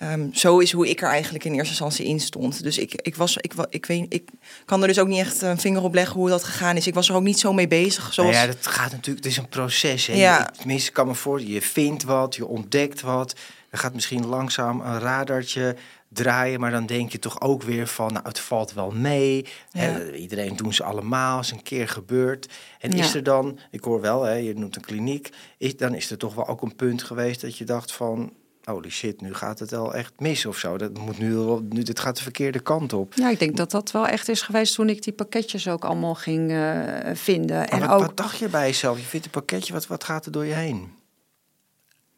Ehm, 0.00 0.32
zo 0.32 0.58
is 0.58 0.72
hoe 0.72 0.88
ik 0.88 1.02
er 1.02 1.08
eigenlijk 1.08 1.44
in 1.44 1.52
eerste 1.52 1.68
instantie 1.68 2.06
in 2.06 2.20
stond. 2.20 2.62
Dus 2.62 2.78
ik, 2.78 2.94
ik 2.94 3.16
was, 3.16 3.36
ik, 3.36 3.52
ik 3.70 3.86
weet, 3.86 4.06
ik 4.08 4.28
kan 4.64 4.80
er 4.82 4.88
dus 4.88 4.98
ook 4.98 5.08
niet 5.08 5.18
echt 5.18 5.42
een 5.42 5.58
vinger 5.58 5.82
op 5.82 5.94
leggen 5.94 6.16
hoe 6.16 6.28
dat 6.28 6.44
gegaan 6.44 6.76
is. 6.76 6.86
Ik 6.86 6.94
was 6.94 7.08
er 7.08 7.14
ook 7.14 7.22
niet 7.22 7.38
zo 7.38 7.52
mee 7.52 7.68
bezig. 7.68 8.12
Zoals, 8.12 8.30
Nou 8.34 8.46
ja, 8.46 8.52
dat 8.52 8.66
gaat 8.66 8.90
natuurlijk, 8.92 9.24
het 9.24 9.32
is 9.32 9.38
een 9.38 9.48
proces. 9.48 10.06
Hè? 10.06 10.14
Ja. 10.14 10.50
Tenminste, 10.58 10.92
kan 10.92 11.06
me 11.06 11.14
voor, 11.14 11.42
je 11.42 11.62
vindt 11.62 12.02
wat, 12.02 12.34
je 12.34 12.46
ontdekt 12.46 13.00
wat. 13.00 13.34
Er 13.70 13.78
gaat 13.78 13.94
misschien 13.94 14.26
langzaam 14.26 14.80
een 14.80 14.98
radartje 14.98 15.76
draaien, 16.08 16.60
maar 16.60 16.70
dan 16.70 16.86
denk 16.86 17.12
je 17.12 17.18
toch 17.18 17.40
ook 17.40 17.62
weer 17.62 17.86
van, 17.86 18.12
nou, 18.12 18.24
het 18.28 18.38
valt 18.40 18.72
wel 18.72 18.90
mee. 18.90 19.46
Hè? 19.70 20.12
Iedereen 20.14 20.56
doen 20.56 20.74
ze 20.74 20.84
allemaal, 20.84 21.40
is 21.40 21.50
een 21.50 21.62
keer 21.62 21.88
gebeurd. 21.88 22.48
En 22.78 22.96
Ja. 22.96 23.04
is 23.04 23.14
er 23.14 23.22
dan, 23.22 23.58
ik 23.70 23.84
hoor 23.84 24.00
wel, 24.00 24.22
hè, 24.22 24.34
je 24.34 24.54
noemt 24.54 24.76
een 24.76 24.82
kliniek, 24.82 25.28
is, 25.58 25.76
dan 25.76 25.94
is 25.94 26.10
er 26.10 26.18
toch 26.18 26.34
wel 26.34 26.48
ook 26.48 26.62
een 26.62 26.76
punt 26.76 27.02
geweest 27.02 27.40
dat 27.40 27.56
je 27.56 27.64
dacht 27.64 27.92
van, 27.92 28.32
holy 28.72 28.90
shit, 28.90 29.20
nu 29.20 29.34
gaat 29.34 29.58
het 29.58 29.70
wel 29.70 29.94
echt 29.94 30.12
mis 30.18 30.46
of 30.46 30.58
zo. 30.58 30.78
Dat 30.78 30.98
moet 30.98 31.18
nu, 31.18 31.36
nu 31.68 31.82
dit 31.82 32.00
gaat 32.00 32.16
de 32.16 32.22
verkeerde 32.22 32.60
kant 32.60 32.92
op. 32.92 33.14
Ja, 33.14 33.30
ik 33.30 33.38
denk 33.38 33.56
dat 33.56 33.70
dat 33.70 33.90
wel 33.90 34.06
echt 34.06 34.28
is 34.28 34.42
geweest 34.42 34.74
toen 34.74 34.88
ik 34.88 35.02
die 35.02 35.12
pakketjes 35.12 35.68
ook 35.68 35.84
allemaal 35.84 36.14
ging 36.14 36.50
eh, 36.50 37.10
vinden. 37.14 37.56
Maar 37.56 37.68
En 37.68 37.80
wat, 37.80 37.90
ook, 37.90 38.00
wat 38.00 38.16
dacht 38.16 38.38
je 38.38 38.48
bij 38.48 38.66
jezelf? 38.66 38.98
Je 38.98 39.04
vindt 39.04 39.26
een 39.26 39.32
pakketje, 39.32 39.72
wat, 39.72 39.86
wat 39.86 40.04
gaat 40.04 40.26
er 40.26 40.32
door 40.32 40.44
je 40.44 40.54
heen? 40.54 40.98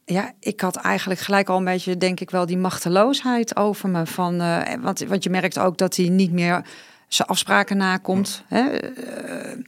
ja, 0.05 0.33
ik 0.39 0.61
had 0.61 0.77
eigenlijk 0.77 1.21
gelijk 1.21 1.49
al 1.49 1.59
een 1.59 1.65
beetje, 1.65 1.97
denk 1.97 2.21
ik 2.21 2.31
wel, 2.31 2.47
die 2.47 2.59
machteloosheid 2.59 3.57
over 3.57 3.89
me. 3.89 4.07
Van, 4.07 4.41
eh, 4.41 4.75
want, 4.81 5.01
want 5.01 5.25
je 5.25 5.31
merkt 5.31 5.59
ook 5.59 5.79
dat 5.79 5.97
hij 5.97 6.09
niet 6.09 6.33
meer 6.33 6.65
zijn 7.09 7.29
afspraken 7.29 7.77
nakomt. 7.77 8.45
Hè? 8.47 8.69
Eh, 8.69 9.59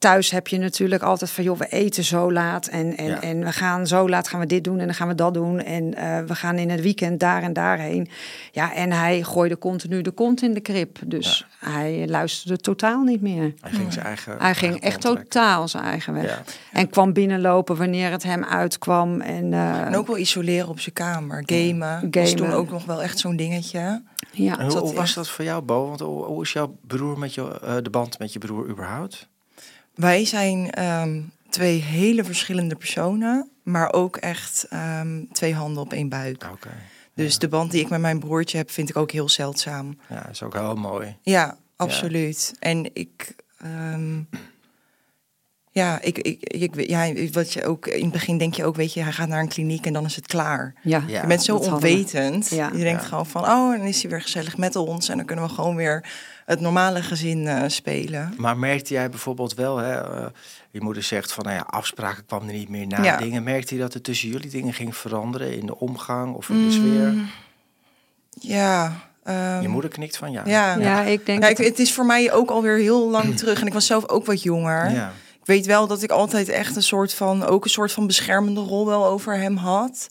thuis 0.00 0.30
heb 0.30 0.48
je 0.48 0.58
natuurlijk 0.58 1.02
altijd 1.02 1.30
van, 1.30 1.44
joh, 1.44 1.58
we 1.58 1.66
eten 1.66 2.04
zo 2.04 2.32
laat 2.32 2.66
en, 2.66 2.96
en, 2.96 3.06
Ja. 3.06 3.20
en 3.20 3.44
we 3.44 3.52
gaan 3.52 3.86
zo 3.86 4.08
laat 4.08 4.28
gaan 4.28 4.40
we 4.40 4.46
dit 4.46 4.64
doen 4.64 4.78
en 4.78 4.84
dan 4.86 4.94
gaan 4.94 5.08
we 5.08 5.14
dat 5.14 5.34
doen 5.34 5.60
en 5.60 5.94
eh, 5.94 6.18
we 6.26 6.34
gaan 6.34 6.58
in 6.58 6.70
het 6.70 6.80
weekend 6.80 7.20
daar 7.20 7.42
en 7.42 7.52
daarheen. 7.52 8.08
Ja, 8.52 8.74
en 8.74 8.92
hij 8.92 9.22
gooide 9.22 9.58
continu 9.58 10.02
de 10.02 10.10
kont 10.10 10.42
in 10.42 10.54
de 10.54 10.60
krib, 10.60 10.98
dus 11.06 11.46
hij 11.58 12.06
luisterde 12.08 12.56
totaal 12.56 13.02
niet 13.02 13.20
meer. 13.20 13.54
Hij 13.60 13.70
ging 13.70 13.92
zijn 13.92 14.04
eigen. 14.06 14.36
Hij 14.38 14.54
ging 14.54 14.70
eigen 14.72 14.88
echt 14.88 15.00
totaal 15.00 15.68
zijn 15.68 15.84
eigen 15.84 16.14
weg. 16.14 16.24
Ja. 16.24 16.42
En 16.72 16.88
kwam 16.90 17.12
binnenlopen 17.12 17.76
wanneer 17.76 18.10
het 18.10 18.22
hem 18.22 18.44
uitkwam. 18.44 19.20
En, 19.20 19.52
eh, 19.52 19.80
En 19.86 19.96
ook 19.96 20.06
wel 20.06 20.18
isoleren 20.18 20.68
op 20.68 20.80
zijn 20.80 20.94
kamer. 20.94 21.42
Gamen. 21.46 22.00
Dat 22.10 22.14
was 22.22 22.30
Gamen. 22.30 22.36
toen 22.46 22.58
ook 22.58 22.70
nog 22.70 22.84
wel 22.84 23.02
echt 23.02 23.18
zo'n 23.18 23.36
dingetje. 23.36 24.02
ja. 24.32 24.58
En 24.58 24.64
hoe, 24.64 24.74
dat 24.74 24.82
hoe 24.82 24.94
was 24.94 25.14
dat 25.14 25.28
voor 25.28 25.44
jou, 25.44 25.62
Bo? 25.62 25.86
Want 25.88 26.00
hoe, 26.00 26.24
hoe 26.24 26.42
is 26.42 26.52
jouw 26.52 26.76
broer 26.86 27.18
met 27.18 27.34
je, 27.34 27.60
eh, 27.60 27.74
de 27.82 27.90
band 27.90 28.18
met 28.18 28.32
je 28.32 28.38
broer 28.38 28.68
überhaupt? 28.68 29.28
Wij 30.00 30.24
zijn 30.24 30.70
ehm, 30.70 31.20
twee 31.50 31.80
hele 31.82 32.24
verschillende 32.24 32.74
personen, 32.74 33.50
maar 33.62 33.92
ook 33.92 34.16
echt 34.16 34.66
ehm, 34.70 35.24
twee 35.32 35.54
handen 35.54 35.82
op 35.82 35.92
één 35.92 36.08
buik. 36.08 36.44
Oké. 36.52 36.68
Dus 37.14 37.38
de 37.38 37.48
band 37.48 37.70
die 37.70 37.80
ik 37.80 37.88
met 37.88 38.00
mijn 38.00 38.18
broertje 38.18 38.56
heb, 38.58 38.70
vind 38.70 38.88
ik 38.88 38.96
ook 38.96 39.10
heel 39.10 39.28
zeldzaam. 39.28 39.98
Ja, 40.08 40.20
dat 40.20 40.30
is 40.30 40.42
ook 40.42 40.54
heel 40.54 40.74
mooi. 40.74 41.16
Ja, 41.22 41.56
absoluut. 41.76 42.52
En 42.58 42.90
ik, 42.94 43.34
ehm, 43.58 44.20
ja, 45.70 46.00
ik, 46.00 46.18
ik, 46.18 46.42
ik, 46.42 46.88
ja, 46.88 47.12
wat 47.32 47.52
je 47.52 47.64
ook 47.64 47.86
in 47.86 48.02
het 48.02 48.12
begin 48.12 48.38
denk 48.38 48.54
je 48.54 48.64
ook, 48.64 48.76
weet 48.76 48.92
je, 48.92 49.02
hij 49.02 49.12
gaat 49.12 49.28
naar 49.28 49.40
een 49.40 49.48
kliniek 49.48 49.86
en 49.86 49.92
dan 49.92 50.04
is 50.04 50.16
het 50.16 50.26
klaar. 50.26 50.74
ja. 50.82 51.04
Ja. 51.06 51.20
je 51.20 51.26
bent 51.26 51.42
zo 51.42 51.56
onwetend. 51.56 52.48
Ja. 52.48 52.70
Je 52.72 52.78
denkt 52.82 53.02
Ja. 53.02 53.08
gewoon 53.08 53.26
van, 53.26 53.42
oh, 53.42 53.76
dan 53.76 53.86
is 53.86 54.00
hij 54.02 54.10
weer 54.10 54.22
gezellig 54.22 54.56
met 54.56 54.76
ons 54.76 55.08
en 55.08 55.16
dan 55.16 55.26
kunnen 55.26 55.44
we 55.44 55.50
gewoon 55.50 55.76
weer 55.76 56.08
het 56.50 56.60
normale 56.60 57.02
gezin 57.02 57.46
eh, 57.46 57.62
spelen. 57.66 58.34
Maar 58.36 58.56
merkte 58.58 58.94
jij 58.94 59.10
bijvoorbeeld 59.10 59.54
wel, 59.54 59.76
hè, 59.76 60.00
eh, 60.00 60.26
je 60.70 60.80
moeder 60.80 61.02
zegt 61.02 61.32
van, 61.32 61.44
nou 61.44 61.56
ja, 61.56 61.62
afspraken 61.66 62.26
kwam 62.26 62.46
er 62.48 62.52
niet 62.54 62.68
meer 62.68 62.86
na 62.86 63.02
Ja. 63.04 63.16
dingen. 63.16 63.42
Merkte 63.42 63.74
je 63.74 63.80
dat 63.80 63.94
er 63.94 64.00
tussen 64.02 64.28
jullie 64.28 64.50
dingen 64.50 64.72
ging 64.72 64.96
veranderen 64.96 65.56
in 65.58 65.66
de 65.66 65.78
omgang 65.78 66.34
of 66.34 66.48
in 66.48 66.56
Mm, 66.56 66.66
de 66.68 66.72
sfeer? 66.72 67.14
Ja. 68.30 68.92
ehm, 69.24 69.62
Je 69.62 69.68
moeder 69.68 69.90
knikt 69.90 70.16
van 70.16 70.32
ja. 70.32 70.42
Ja. 70.46 70.76
Ja, 70.78 71.02
ik 71.02 71.26
denk 71.26 71.42
Ja, 71.42 71.48
ik, 71.48 71.56
dat- 71.56 71.66
het 71.66 71.78
is 71.78 71.92
voor 71.94 72.06
mij 72.06 72.32
ook 72.32 72.50
alweer 72.50 72.76
heel 72.78 73.10
lang 73.10 73.34
terug. 73.38 73.60
En 73.60 73.66
ik 73.66 73.72
was 73.72 73.86
zelf 73.86 74.08
ook 74.08 74.26
wat 74.26 74.42
jonger. 74.42 74.90
Ja. 74.90 75.12
Ik 75.40 75.46
weet 75.46 75.66
wel 75.66 75.86
dat 75.86 76.02
ik 76.02 76.10
altijd 76.10 76.48
echt 76.48 76.76
een 76.76 76.82
soort 76.82 77.14
van, 77.14 77.44
ook 77.44 77.64
een 77.64 77.70
soort 77.70 77.92
van 77.92 78.06
beschermende 78.06 78.60
rol 78.60 78.86
wel 78.86 79.06
over 79.06 79.36
hem 79.36 79.56
had. 79.56 80.06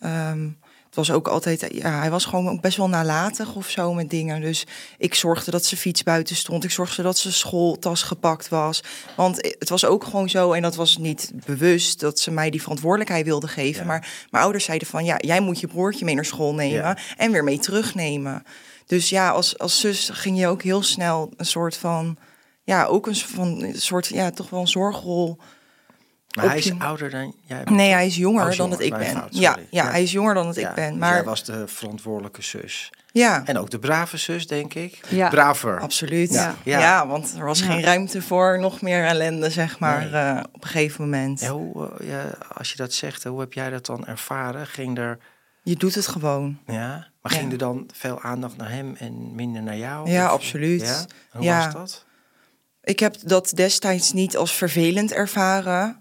Ehm, 0.00 0.48
het 0.90 0.98
was 0.98 1.10
ook 1.12 1.28
altijd, 1.28 1.66
ja, 1.72 1.98
hij 1.98 2.10
was 2.10 2.24
gewoon 2.24 2.48
ook 2.48 2.60
best 2.60 2.76
wel 2.76 2.88
nalatig 2.88 3.54
of 3.54 3.68
zo 3.68 3.94
met 3.94 4.10
dingen. 4.10 4.40
Dus 4.40 4.66
ik 4.98 5.14
zorgde 5.14 5.50
dat 5.50 5.64
zijn 5.64 5.80
fiets 5.80 6.02
buiten 6.02 6.36
stond. 6.36 6.64
Ik 6.64 6.70
zorgde 6.70 7.02
dat 7.02 7.18
zijn 7.18 7.34
schooltas 7.34 8.02
gepakt 8.02 8.48
was. 8.48 8.82
Want 9.16 9.36
het 9.58 9.68
was 9.68 9.84
ook 9.84 10.04
gewoon 10.04 10.28
zo, 10.30 10.52
en 10.52 10.62
dat 10.62 10.74
was 10.74 10.96
niet 10.96 11.32
bewust, 11.46 12.00
dat 12.00 12.18
ze 12.18 12.30
mij 12.30 12.50
die 12.50 12.62
verantwoordelijkheid 12.62 13.24
wilden 13.24 13.48
geven. 13.48 13.80
Ja. 13.80 13.86
Maar 13.86 14.26
mijn 14.30 14.42
ouders 14.42 14.64
zeiden 14.64 14.88
van, 14.88 15.04
ja, 15.04 15.16
jij 15.18 15.40
moet 15.40 15.60
je 15.60 15.66
broertje 15.66 16.04
mee 16.04 16.14
naar 16.14 16.24
school 16.24 16.54
nemen 16.54 16.78
Ja. 16.78 16.96
en 17.16 17.32
weer 17.32 17.44
mee 17.44 17.58
terugnemen. 17.58 18.42
Dus 18.86 19.08
ja, 19.08 19.30
als, 19.30 19.58
als 19.58 19.80
zus 19.80 20.10
ging 20.12 20.38
je 20.38 20.46
ook 20.46 20.62
heel 20.62 20.82
snel 20.82 21.32
een 21.36 21.46
soort 21.46 21.76
van, 21.76 22.16
ja, 22.62 22.84
ook 22.84 23.06
een 23.06 23.16
soort 23.16 23.32
van, 23.32 23.62
een 23.62 23.80
soort, 23.80 24.06
ja, 24.06 24.30
toch 24.30 24.50
wel 24.50 24.60
een 24.60 24.68
zorgrol. 24.68 25.38
Maar 26.36 26.44
hij 26.48 26.58
is 26.58 26.64
je- 26.64 26.74
ouder 26.78 27.10
dan 27.10 27.34
jij. 27.46 27.62
Nee, 27.64 27.90
hij 27.92 28.06
is 28.06 28.16
jonger 28.16 28.40
Oh, 28.42 28.46
dan 28.48 28.56
jonger. 28.56 28.76
dat 28.76 28.86
ik 28.86 28.92
ben. 28.94 29.06
fout, 29.06 29.34
ja, 29.38 29.56
ja, 29.56 29.84
Ja. 29.84 29.90
hij 29.90 30.02
is 30.02 30.12
jonger 30.12 30.34
dan 30.34 30.46
dat 30.46 30.54
Ja, 30.54 30.68
ik 30.68 30.74
ben. 30.74 30.90
dus 30.90 30.98
Maar 30.98 31.14
jij 31.14 31.24
was 31.24 31.44
de 31.44 31.66
verantwoordelijke 31.68 32.42
zus. 32.42 32.90
ja, 33.12 33.42
En 33.46 33.58
ook 33.58 33.70
de 33.70 33.78
brave 33.78 34.16
zus, 34.16 34.46
denk 34.46 34.74
ik. 34.74 35.00
Ja. 35.08 35.28
Braver. 35.28 35.80
absoluut. 35.80 36.32
Ja. 36.32 36.54
Ja. 36.64 36.78
Ja. 36.78 37.06
want 37.06 37.34
er 37.38 37.44
was 37.44 37.58
Ja. 37.58 37.66
geen 37.66 37.82
ruimte 37.82 38.22
voor 38.22 38.58
nog 38.60 38.80
meer 38.80 39.04
ellende, 39.04 39.50
zeg 39.50 39.78
maar, 39.78 39.98
Nee. 40.10 40.22
eh, 40.22 40.40
op 40.52 40.62
een 40.62 40.68
gegeven 40.68 41.04
moment. 41.04 41.40
Ja, 41.40 41.50
hoe, 41.50 41.90
eh, 41.98 42.08
ja, 42.08 42.24
als 42.56 42.70
je 42.70 42.76
dat 42.76 42.92
zegt, 42.92 43.24
hoe 43.24 43.40
heb 43.40 43.52
jij 43.52 43.70
dat 43.70 43.86
dan 43.86 44.06
ervaren? 44.06 44.66
Ging 44.66 44.98
er, 44.98 45.18
Je 45.62 45.76
doet 45.76 45.94
het 45.94 46.06
gewoon. 46.06 46.58
ja, 46.66 46.88
maar 47.22 47.32
Ja. 47.32 47.38
ging 47.38 47.52
er 47.52 47.58
dan 47.58 47.88
veel 47.94 48.20
aandacht 48.20 48.56
naar 48.56 48.70
hem 48.70 48.94
en 48.98 49.34
minder 49.34 49.62
naar 49.62 49.76
jou? 49.76 50.10
Ja, 50.10 50.24
Of- 50.26 50.30
absoluut. 50.32 51.06
Hoe 51.30 51.42
Ja. 51.44 51.64
was 51.64 51.72
dat? 51.72 52.04
Ik 52.82 52.98
heb 53.00 53.14
dat 53.22 53.52
destijds 53.54 54.12
niet 54.12 54.36
als 54.36 54.54
vervelend 54.54 55.12
ervaren. 55.12 55.99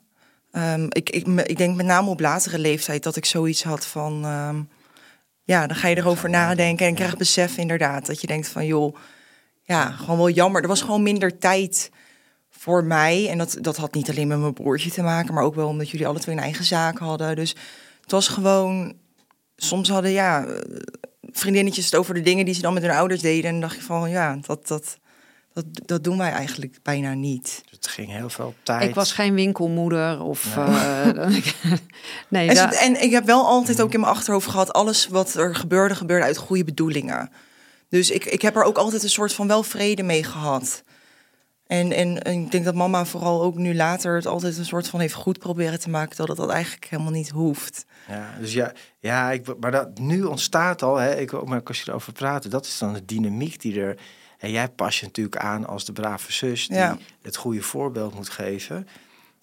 Ehm, 0.52 0.86
ik, 0.90 1.10
ik, 1.10 1.28
ik 1.28 1.58
denk 1.58 1.76
met 1.76 1.86
name 1.86 2.10
op 2.10 2.20
latere 2.20 2.60
leeftijd 2.60 3.04
dat 3.04 3.16
ik 3.16 3.26
zoiets 3.26 3.64
had 3.64 3.86
van... 3.86 4.26
ehm, 4.26 4.62
ja, 5.44 5.68
dan 5.68 5.78
ga 5.78 5.88
je 5.88 5.98
erover 5.98 6.30
nadenken 6.30 6.86
en 6.86 6.92
ik 6.92 6.98
krijg 6.98 7.18
besef 7.18 7.58
inderdaad. 7.58 8.06
Dat 8.06 8.22
je 8.22 8.28
denkt 8.28 8.48
van, 8.48 8.66
joh, 8.66 8.96
ja, 9.64 9.92
gewoon 9.92 10.18
wel 10.18 10.30
jammer. 10.30 10.62
Er 10.62 10.68
was 10.68 10.82
gewoon 10.82 11.04
minder 11.04 11.38
tijd 11.38 11.92
voor 12.50 12.84
mij. 12.84 13.30
En 13.30 13.38
dat, 13.38 13.58
dat 13.62 13.78
had 13.78 13.94
niet 13.94 14.10
alleen 14.10 14.28
met 14.28 14.40
mijn 14.40 14.54
broertje 14.54 14.92
te 14.92 15.02
maken... 15.02 15.34
maar 15.34 15.44
ook 15.44 15.56
wel 15.56 15.68
omdat 15.68 15.90
jullie 15.90 16.08
alle 16.08 16.20
twee 16.20 16.36
een 16.36 16.42
eigen 16.42 16.66
zaak 16.66 16.98
hadden. 16.98 17.36
Dus 17.36 17.56
het 18.02 18.12
was 18.12 18.28
gewoon... 18.28 18.94
Soms 19.56 19.90
hadden, 19.90 20.12
ja, 20.12 20.46
eh, 20.46 20.62
vriendinnetjes 21.22 21.86
het 21.86 21.96
over 21.96 22.14
de 22.14 22.22
dingen 22.22 22.46
die 22.46 22.54
ze 22.54 22.62
dan 22.62 22.74
met 22.74 22.84
hun 22.84 22.92
ouders 22.92 23.22
deden. 23.22 23.46
En 23.46 23.52
dan 23.52 23.62
dacht 23.62 23.76
je 23.76 23.82
van, 23.82 24.10
ja, 24.10 24.38
dat... 24.42 24.68
dat 24.68 24.98
dat, 25.54 25.66
dat 25.88 26.04
doen 26.04 26.18
wij 26.18 26.32
eigenlijk 26.32 26.80
bijna 26.84 27.14
niet. 27.14 27.64
Het 27.80 27.88
ging 27.88 28.10
heel 28.12 28.30
veel 28.30 28.54
tijd. 28.64 28.90
Ik 28.90 28.96
was 28.96 29.12
geen 29.12 29.34
winkelmoeder 29.34 30.22
of... 30.22 30.58
eh, 30.58 31.06
nee, 32.28 32.50
En, 32.50 32.56
ze- 32.56 32.78
en 32.78 33.02
ik 33.04 33.12
heb 33.12 33.26
wel 33.26 33.46
altijd 33.48 33.82
ook 33.82 33.94
in 33.94 34.00
mijn 34.00 34.12
achterhoofd 34.12 34.48
gehad... 34.48 34.74
alles 34.74 35.08
wat 35.08 35.34
er 35.34 35.56
gebeurde, 35.56 35.96
gebeurde 35.96 36.26
uit 36.26 36.38
goede 36.38 36.64
bedoelingen. 36.64 37.32
Dus 37.90 38.10
ik, 38.12 38.26
ik 38.26 38.42
heb 38.42 38.56
er 38.56 38.64
ook 38.64 38.78
altijd 38.78 39.04
een 39.04 39.10
soort 39.10 39.34
van 39.34 39.48
wel 39.48 39.64
vrede 39.64 40.04
mee 40.04 40.24
gehad. 40.24 40.84
En, 41.68 41.92
en, 41.92 42.22
en 42.22 42.42
ik 42.42 42.52
denk 42.52 42.66
dat 42.66 42.76
mama 42.76 43.06
vooral 43.06 43.42
ook 43.42 43.56
nu 43.56 43.76
later... 43.76 44.16
het 44.16 44.26
altijd 44.28 44.58
een 44.58 44.66
soort 44.66 44.88
van 44.88 45.00
heeft 45.00 45.14
goed 45.14 45.40
proberen 45.40 45.80
te 45.80 45.90
maken... 45.90 46.18
dat 46.18 46.28
het 46.28 46.38
dat 46.38 46.50
eigenlijk 46.50 46.86
helemaal 46.90 47.12
niet 47.12 47.30
hoeft. 47.30 47.86
Ja, 48.08 48.34
dus 48.40 48.54
ja, 48.54 48.72
ja 49.00 49.32
ik, 49.32 49.60
maar 49.60 49.72
dat, 49.72 50.00
nu 50.00 50.24
ontstaat 50.24 50.82
al, 50.82 50.96
hè, 50.96 51.16
ik, 51.20 51.46
maar 51.46 51.62
als 51.64 51.82
je 51.82 51.90
erover 51.90 52.14
praat, 52.14 52.52
dat 52.52 52.66
is 52.66 52.78
dan 52.78 52.94
de 52.94 53.06
dynamiek 53.06 53.62
die 53.62 53.82
er. 53.82 53.98
En 54.40 54.52
jij 54.52 54.70
pas 54.70 55.00
je 55.00 55.06
natuurlijk 55.06 55.38
aan 55.38 55.68
als 55.68 55.86
de 55.86 55.92
brave 55.92 56.32
zus 56.32 56.68
die 56.68 56.78
Ja. 56.78 56.98
het 57.22 57.36
goede 57.36 57.62
voorbeeld 57.62 58.14
moet 58.14 58.30
geven. 58.30 58.88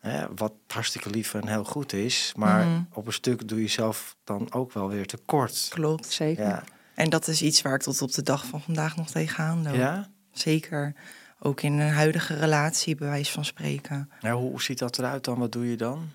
Hè, 0.01 0.27
wat 0.35 0.53
hartstikke 0.67 1.11
lief 1.11 1.35
en 1.35 1.49
heel 1.49 1.65
goed 1.65 1.93
is. 1.93 2.33
Maar 2.37 2.65
Mhm. 2.67 2.81
op 2.93 3.07
een 3.07 3.13
stuk 3.13 3.49
doe 3.49 3.61
je 3.63 3.69
zelf 3.69 4.17
dan 4.25 4.53
ook 4.53 4.73
wel 4.73 4.89
weer 4.89 5.07
tekort. 5.07 5.67
Klopt. 5.71 6.07
zeker. 6.13 6.45
Ja. 6.45 6.65
En 6.95 7.11
dat 7.11 7.29
is 7.29 7.43
iets 7.43 7.63
waar 7.63 7.75
ik 7.75 7.83
tot 7.83 8.03
op 8.03 8.13
de 8.13 8.23
dag 8.23 8.47
van 8.47 8.61
vandaag 8.63 8.97
nog 8.97 9.11
tegenaan 9.11 9.63
loop. 9.63 9.75
Ja? 9.75 10.09
Zeker. 10.33 10.95
Ook 11.41 11.61
in 11.63 11.73
een 11.73 11.93
huidige 11.93 12.35
relatie, 12.35 12.95
bij 12.97 13.09
wijze 13.09 13.33
van 13.33 13.45
spreken. 13.45 14.11
ja 14.21 14.33
hoe 14.35 14.63
ziet 14.63 14.79
dat 14.79 14.99
eruit 14.99 15.25
dan? 15.25 15.39
Wat 15.39 15.53
doe 15.53 15.71
je 15.71 15.77
dan? 15.77 16.09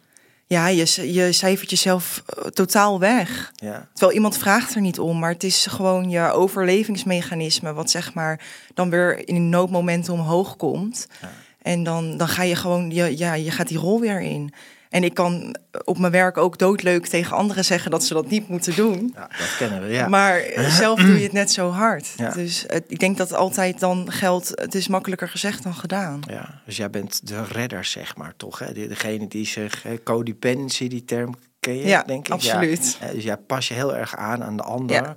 Ja, 0.52 0.68
je, 0.68 1.14
je 1.14 1.32
cijfert 1.32 1.70
jezelf 1.70 2.24
eh, 2.26 2.46
totaal 2.46 3.00
weg. 3.00 3.52
Ja. 3.56 3.88
Terwijl 3.94 4.16
iemand 4.16 4.38
vraagt 4.38 4.76
er 4.76 4.82
niet 4.82 5.00
om, 5.00 5.20
maar 5.20 5.32
het 5.32 5.44
is 5.44 5.66
gewoon 5.66 6.10
je 6.10 6.32
overlevingsmechanisme, 6.32 7.74
wat 7.74 7.90
zeg 7.90 8.14
maar 8.14 8.40
dan 8.74 8.90
weer 8.90 9.28
in 9.28 9.36
een 9.36 9.50
noodmoment 9.50 10.10
omhoog 10.10 10.56
komt. 10.56 11.08
Ja. 11.22 11.30
En 11.62 11.84
dan, 11.84 12.18
dan 12.18 12.28
ga 12.28 12.44
je 12.44 12.56
gewoon, 12.56 12.92
je, 12.92 13.18
ja, 13.18 13.34
je 13.34 13.52
gaat 13.52 13.68
die 13.68 13.78
rol 13.78 14.00
weer 14.00 14.22
in. 14.22 14.54
En 14.92 15.04
ik 15.04 15.14
kan 15.14 15.56
op 15.84 15.98
mijn 15.98 16.12
werk 16.12 16.38
ook 16.38 16.58
doodleuk 16.58 17.08
tegen 17.08 17.36
anderen 17.38 17.66
zeggen 17.66 17.92
dat 17.92 18.04
ze 18.04 18.14
dat 18.14 18.30
niet 18.30 18.48
moeten 18.48 18.76
doen. 18.76 19.12
ja, 19.16 19.28
dat 19.38 19.56
kennen 19.58 19.82
we, 19.82 19.88
ja. 19.94 20.08
Maar 20.08 20.42
zelf 20.82 21.00
doe 21.00 21.18
je 21.18 21.24
het 21.24 21.32
net 21.32 21.52
zo 21.52 21.70
hard. 21.70 22.14
Ja. 22.18 22.32
Dus 22.32 22.66
ik 22.88 23.00
denk 23.00 23.18
dat 23.18 23.34
altijd 23.34 23.80
dan 23.80 24.12
geldt, 24.12 24.52
het 24.56 24.76
is 24.76 24.88
makkelijker 24.88 25.30
gezegd 25.30 25.64
dan 25.64 25.74
gedaan. 25.74 26.20
Ja, 26.28 26.62
dus 26.66 26.78
jij 26.78 26.90
bent 26.90 27.28
de 27.28 27.44
redder, 27.44 27.86
zeg 27.86 28.16
maar, 28.16 28.34
toch? 28.38 28.60
Hè? 28.60 28.74
De- 28.74 28.88
Degene 28.88 29.28
die 29.28 29.46
zich, 29.46 29.84
hè, 29.84 30.04
codependency, 30.04 30.88
die 30.88 31.06
term 31.06 31.36
ken 31.60 31.76
je, 31.78 31.86
Ja, 31.88 32.04
denk 32.04 32.28
ik. 32.28 32.34
absoluut. 32.34 32.98
Ja. 33.00 33.08
Eh, 33.08 33.14
Dus 33.14 33.24
jij 33.24 33.38
pas 33.38 33.68
je 33.68 33.74
heel 33.74 33.96
erg 33.96 34.16
aan 34.16 34.44
aan 34.44 34.58
de 34.58 34.64
ander. 34.64 34.96
Ja. 34.96 35.16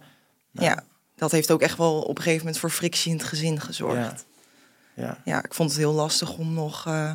Ja, 0.52 0.83
dat 1.16 1.31
heeft 1.31 1.50
ook 1.50 1.62
echt 1.62 1.78
wel 1.78 2.00
op 2.00 2.16
een 2.16 2.23
gegeven 2.23 2.45
moment 2.45 2.59
voor 2.59 2.71
frictie 2.71 3.11
in 3.11 3.16
het 3.19 3.26
gezin 3.26 3.61
gezorgd. 3.61 4.26
Ja. 4.97 5.19
ja, 5.25 5.45
ik 5.45 5.54
vond 5.54 5.71
het 5.71 5.78
heel 5.78 5.93
lastig 5.93 6.37
om 6.38 6.52
nog 6.54 6.87
eh, 6.87 7.11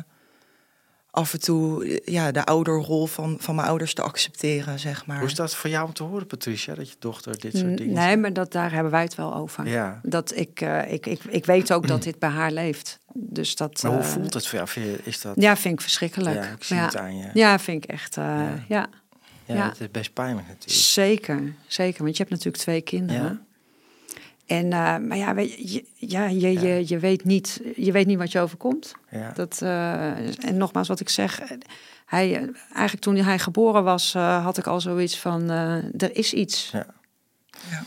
af 1.10 1.32
en 1.32 1.40
toe 1.40 1.84
eh, 1.84 1.98
ja, 2.14 2.30
de 2.32 2.44
ouderrol 2.44 3.06
van, 3.06 3.36
van 3.40 3.54
mijn 3.54 3.68
ouders 3.68 3.94
te 3.94 4.02
accepteren, 4.02 4.78
zeg 4.78 5.06
maar. 5.06 5.18
Hoe 5.18 5.26
is 5.26 5.34
dat 5.34 5.54
voor 5.54 5.70
jou 5.70 5.86
om 5.86 5.92
te 5.92 6.02
horen, 6.02 6.26
Patricia, 6.26 6.74
dat 6.74 6.88
je 6.88 6.96
dochter 6.98 7.38
dit 7.38 7.56
soort 7.56 7.76
dingen 7.76 7.94
Nee, 7.94 8.16
maar 8.16 8.32
dat, 8.32 8.52
daar 8.52 8.72
hebben 8.72 8.92
wij 8.92 9.02
het 9.02 9.14
wel 9.14 9.34
over. 9.34 9.66
Ja. 9.68 10.00
Dat 10.02 10.36
ik, 10.36 10.60
eh, 10.60 10.92
ik, 10.92 11.06
ik, 11.06 11.20
ik 11.28 11.46
weet 11.46 11.72
ook 11.72 11.86
dat 11.86 12.02
dit 12.02 12.18
bij 12.18 12.28
haar 12.30 12.50
leeft. 12.52 12.98
Dus 13.14 13.56
dat. 13.56 13.82
Maar 13.82 13.92
hoe 13.92 14.00
eh, 14.00 14.06
voelt 14.06 14.34
het 14.34 14.46
voor 14.46 14.54
jou? 14.58 14.68
Vind 14.70 14.86
je- 14.86 15.00
Is 15.04 15.20
dat... 15.20 15.32
Ja, 15.36 15.56
vind 15.56 15.74
ik 15.74 15.80
verschrikkelijk. 15.80 16.36
Ja, 16.36 16.50
ik 16.50 16.64
zie 16.64 16.76
ja. 16.76 16.84
het 16.84 16.96
aan 16.96 17.16
je. 17.16 17.30
Ja, 17.34 17.58
vind 17.58 17.84
ik 17.84 17.90
echt. 17.90 18.16
eh, 18.16 18.24
Ja. 18.24 18.48
ja. 18.68 18.88
Ja, 19.44 19.54
ja. 19.56 19.68
het 19.68 19.80
is 19.80 19.90
best 19.90 20.12
pijnlijk 20.12 20.46
natuurlijk. 20.48 20.80
Zeker, 20.80 21.54
zeker. 21.66 22.02
Want 22.02 22.16
je 22.16 22.22
hebt 22.22 22.30
natuurlijk 22.34 22.62
twee 22.62 22.80
kinderen. 22.80 23.46
En, 24.50 24.72
eh, 24.72 24.96
maar 24.96 25.16
ja, 25.16 25.34
weet 25.34 25.52
je, 25.52 25.64
je- 25.72 25.84
ja, 25.96 26.26
je, 26.26 26.60
Je, 26.60 26.84
je, 26.86 26.98
weet 26.98 27.24
niet, 27.24 27.60
je 27.76 27.92
weet 27.92 28.06
niet 28.06 28.18
wat 28.18 28.32
je 28.32 28.40
overkomt. 28.40 28.92
Ja. 29.10 29.32
Dat, 29.34 29.58
eh, 29.62 30.44
en 30.44 30.56
nogmaals, 30.56 30.88
wat 30.88 31.00
ik 31.00 31.08
zeg. 31.08 31.40
Hij, 32.06 32.34
eh, 32.36 32.42
eigenlijk 32.72 33.00
toen 33.02 33.16
hij 33.16 33.38
geboren 33.38 33.84
was, 33.84 34.14
eh, 34.14 34.44
had 34.44 34.58
ik 34.58 34.66
al 34.66 34.80
zoiets 34.80 35.18
van: 35.18 35.50
eh, 35.50 35.74
er 36.02 36.16
is 36.16 36.32
iets. 36.32 36.68
Ja. 36.72 36.86
Ja. 37.70 37.84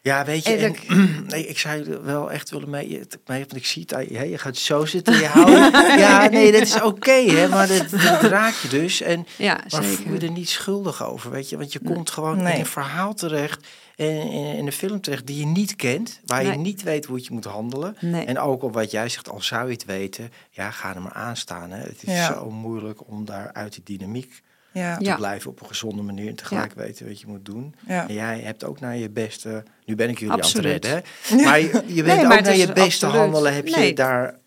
Ja, 0.00 0.24
weet 0.24 0.44
je, 0.46 0.52
En 0.52 0.64
en, 0.64 0.72
dat- 0.72 1.28
nee, 1.32 1.46
ik 1.46 1.58
zou 1.58 1.76
je 1.78 2.00
wel 2.02 2.32
echt 2.32 2.50
willen 2.50 2.70
mee, 2.70 2.88
mee 3.26 3.38
want 3.38 3.56
ik 3.56 3.66
zie 3.66 3.84
het 3.86 4.08
je, 4.08 4.16
hè, 4.16 4.22
je 4.22 4.38
gaat 4.38 4.56
zo 4.56 4.84
zitten, 4.84 5.16
je 5.16 5.26
houdt, 5.26 5.76
ja, 6.04 6.28
nee, 6.28 6.52
dat 6.52 6.60
is 6.62 6.80
oké, 6.82 7.12
hè, 7.12 7.48
maar 7.48 7.68
dat, 7.68 7.90
dat 7.90 8.22
raakt 8.22 8.60
je 8.60 8.68
dus, 8.68 9.00
en, 9.00 9.26
Ja, 9.38 9.54
maar 9.70 9.82
voel 9.84 9.90
je 9.90 9.96
zeker. 9.96 10.22
er 10.22 10.30
niet 10.30 10.48
schuldig 10.48 11.04
over, 11.06 11.30
weet 11.30 11.48
je, 11.48 11.56
want 11.56 11.72
je 11.72 11.80
komt 11.84 12.10
gewoon 12.10 12.38
in 12.38 12.46
een 12.60 12.66
verhaal 12.66 13.14
terecht, 13.14 13.66
in, 13.96 14.30
in 14.56 14.66
een 14.66 14.72
film 14.72 15.00
terecht 15.00 15.26
die 15.26 15.38
je 15.38 15.46
niet 15.46 15.76
kent, 15.76 16.20
waar 16.26 16.44
je 16.44 16.50
niet 16.52 16.82
weet 16.82 17.04
hoe 17.04 17.18
je 17.22 17.28
moet 17.30 17.44
handelen, 17.44 17.96
Nee. 18.00 18.24
en 18.24 18.38
ook 18.38 18.62
al 18.62 18.70
wat 18.70 18.90
jij 18.90 19.08
zegt, 19.08 19.28
al 19.30 19.42
zou 19.42 19.66
je 19.66 19.72
het 19.72 19.84
weten, 19.84 20.30
ja, 20.50 20.70
ga 20.70 20.94
er 20.94 21.02
maar 21.02 21.12
aan 21.12 21.36
staan, 21.36 21.70
hè, 21.70 21.78
het 21.82 22.02
is 22.02 22.12
Ja. 22.12 22.32
zo 22.32 22.50
moeilijk 22.50 23.08
om 23.08 23.24
daar 23.24 23.50
uit 23.52 23.72
die 23.84 23.96
dynamiek 23.98 24.42
Ja. 24.72 24.96
te 24.96 25.04
Ja. 25.04 25.16
blijven 25.16 25.50
op 25.50 25.60
een 25.60 25.66
gezonde 25.66 26.02
manier 26.02 26.28
en 26.28 26.34
tegelijk 26.34 26.72
weten 26.74 27.06
wat 27.06 27.20
je 27.20 27.26
moet 27.26 27.44
doen. 27.44 27.74
Ja. 27.86 28.08
En 28.08 28.14
jij 28.14 28.40
hebt 28.40 28.64
ook 28.64 28.80
naar 28.80 28.96
je 28.96 29.10
beste. 29.10 29.62
Nu 29.84 29.94
ben 29.94 30.08
ik 30.08 30.18
jullie 30.18 30.34
Absoluut. 30.34 30.66
aan 30.66 30.72
het 30.72 30.84
redden, 30.84 31.38
hè? 31.38 31.44
Maar 31.44 31.60
je, 31.60 31.82
je 31.94 32.02
bent 32.08 32.22
ook 32.24 32.28
naar 32.40 32.56
je 32.56 32.66
beste 32.72 32.82
absoluut. 33.06 33.14
handelen. 33.16 33.54
Heb 33.54 33.66
je 33.66 33.92
daar 33.94 34.38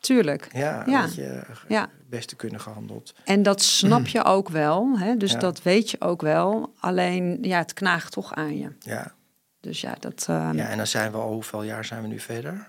Tuurlijk. 0.00 0.48
ja, 0.52 0.82
Ja. 0.86 1.02
weet 1.02 1.14
je, 1.14 1.42
Ja. 1.68 1.80
het 1.80 2.08
beste 2.08 2.36
kunnen 2.36 2.60
gehandeld? 2.60 3.14
En 3.24 3.42
dat 3.42 3.62
snap 3.62 4.06
je 4.16 4.24
ook 4.24 4.48
wel. 4.48 4.98
Hè? 4.98 5.16
Dus 5.16 5.32
Ja. 5.32 5.38
dat 5.38 5.62
weet 5.62 5.90
je 5.90 6.00
ook 6.00 6.20
wel. 6.22 6.72
Alleen, 6.80 7.38
ja, 7.42 7.58
het 7.58 7.72
knaagt 7.72 8.12
toch 8.12 8.34
aan 8.34 8.58
je. 8.58 8.72
Ja. 8.78 9.12
Dus 9.60 9.80
ja, 9.80 9.94
dat. 10.00 10.26
eh, 10.28 10.50
ja, 10.52 10.68
en 10.68 10.76
dan 10.76 10.86
zijn 10.86 11.12
we 11.12 11.18
al 11.18 11.32
hoeveel 11.32 11.62
jaar 11.62 11.84
zijn 11.84 12.02
we 12.02 12.08
nu 12.08 12.20
verder? 12.20 12.68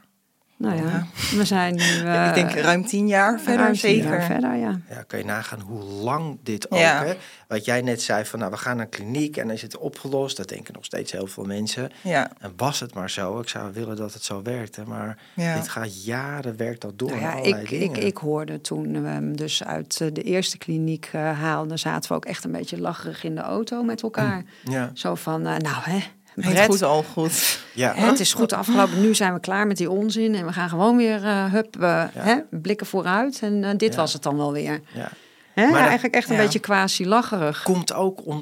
Nou 0.59 0.75
ja, 0.75 1.05
we 1.35 1.45
zijn 1.45 1.75
nu. 1.75 1.83
Ja, 1.83 2.27
ik 2.29 2.33
denk 2.35 2.51
eh, 2.51 2.61
ruim 2.63 2.85
tien 2.85 3.07
jaar 3.07 3.39
verder, 3.39 3.55
ruim 3.61 3.71
tien 3.71 3.79
zeker. 3.81 4.09
jaar 4.09 4.23
verder, 4.23 4.55
ja. 4.55 4.79
Ja, 4.89 5.03
kan 5.07 5.19
je 5.19 5.25
nagaan 5.25 5.59
hoe 5.59 5.83
lang 5.83 6.37
dit 6.43 6.71
ook, 6.71 6.79
Ja. 6.79 7.03
hè? 7.03 7.13
Wat 7.47 7.65
jij 7.65 7.81
net 7.81 8.01
zei 8.01 8.25
van, 8.25 8.39
nou, 8.39 8.51
we 8.51 8.57
gaan 8.57 8.75
naar 8.75 8.85
een 8.85 8.91
kliniek 8.91 9.37
en 9.37 9.45
dan 9.47 9.55
is 9.55 9.61
het 9.61 9.77
opgelost. 9.77 10.37
Dat 10.37 10.47
denken 10.49 10.73
nog 10.73 10.85
steeds 10.85 11.11
heel 11.11 11.27
veel 11.27 11.43
mensen. 11.43 11.91
Ja, 12.03 12.31
En 12.39 12.53
was 12.57 12.79
het 12.79 12.93
maar 12.93 13.09
zo, 13.09 13.39
ik 13.39 13.49
zou 13.49 13.73
willen 13.73 13.95
dat 13.95 14.13
het 14.13 14.23
zo 14.23 14.41
werkte, 14.41 14.83
maar 14.87 15.17
ja. 15.33 15.55
dit 15.55 15.67
gaat 15.69 16.03
jaren, 16.03 16.57
werkt 16.57 16.81
dat 16.81 16.99
door 16.99 17.09
Nou 17.09 17.21
ja, 17.21 17.33
ik, 17.57 17.69
ik, 17.69 17.97
ik 17.97 18.17
hoorde 18.17 18.61
toen 18.61 19.01
we 19.01 19.07
hem 19.07 19.37
dus 19.37 19.63
uit 19.63 20.01
eh, 20.01 20.07
de 20.13 20.21
eerste 20.23 20.57
kliniek 20.57 21.09
eh, 21.11 21.39
haalden, 21.39 21.79
zaten 21.79 22.09
we 22.09 22.15
ook 22.15 22.25
echt 22.25 22.43
een 22.43 22.51
beetje 22.51 22.79
lacherig 22.79 23.23
in 23.23 23.35
de 23.35 23.41
auto 23.41 23.83
met 23.83 24.01
elkaar. 24.03 24.43
Ja, 24.63 24.91
Zo 24.93 25.15
van, 25.15 25.41
nou 25.41 25.59
hè, 25.67 25.99
Brett, 26.35 26.65
goed 26.65 26.83
al 26.83 27.03
goed. 27.13 27.59
ja. 27.73 27.93
hè, 27.95 28.05
het 28.05 28.19
is 28.19 28.33
goed 28.33 28.53
afgelopen, 28.53 29.01
nu 29.01 29.15
zijn 29.15 29.33
we 29.33 29.39
klaar 29.39 29.67
met 29.67 29.77
die 29.77 29.89
onzin 29.89 30.35
en 30.35 30.45
we 30.45 30.53
gaan 30.53 30.69
gewoon 30.69 30.97
weer, 30.97 31.25
eh, 31.25 31.51
hup, 31.51 31.75
hè, 32.13 32.35
blikken 32.49 32.87
vooruit 32.87 33.39
en 33.41 33.63
eh, 33.63 33.69
dit 33.77 33.93
Ja. 33.93 33.99
was 33.99 34.13
het 34.13 34.23
dan 34.23 34.37
wel 34.37 34.51
weer. 34.51 34.81
ja. 34.93 35.09
Hè? 35.53 35.67
Maar 35.69 35.81
Eigenlijk 35.81 36.15
echt 36.15 36.29
een 36.29 36.35
ja. 36.35 36.41
beetje 36.41 36.59
quasi 36.59 37.07
lacherig. 37.07 37.63
komt 37.63 37.93
ook 37.93 38.25
om. 38.25 38.41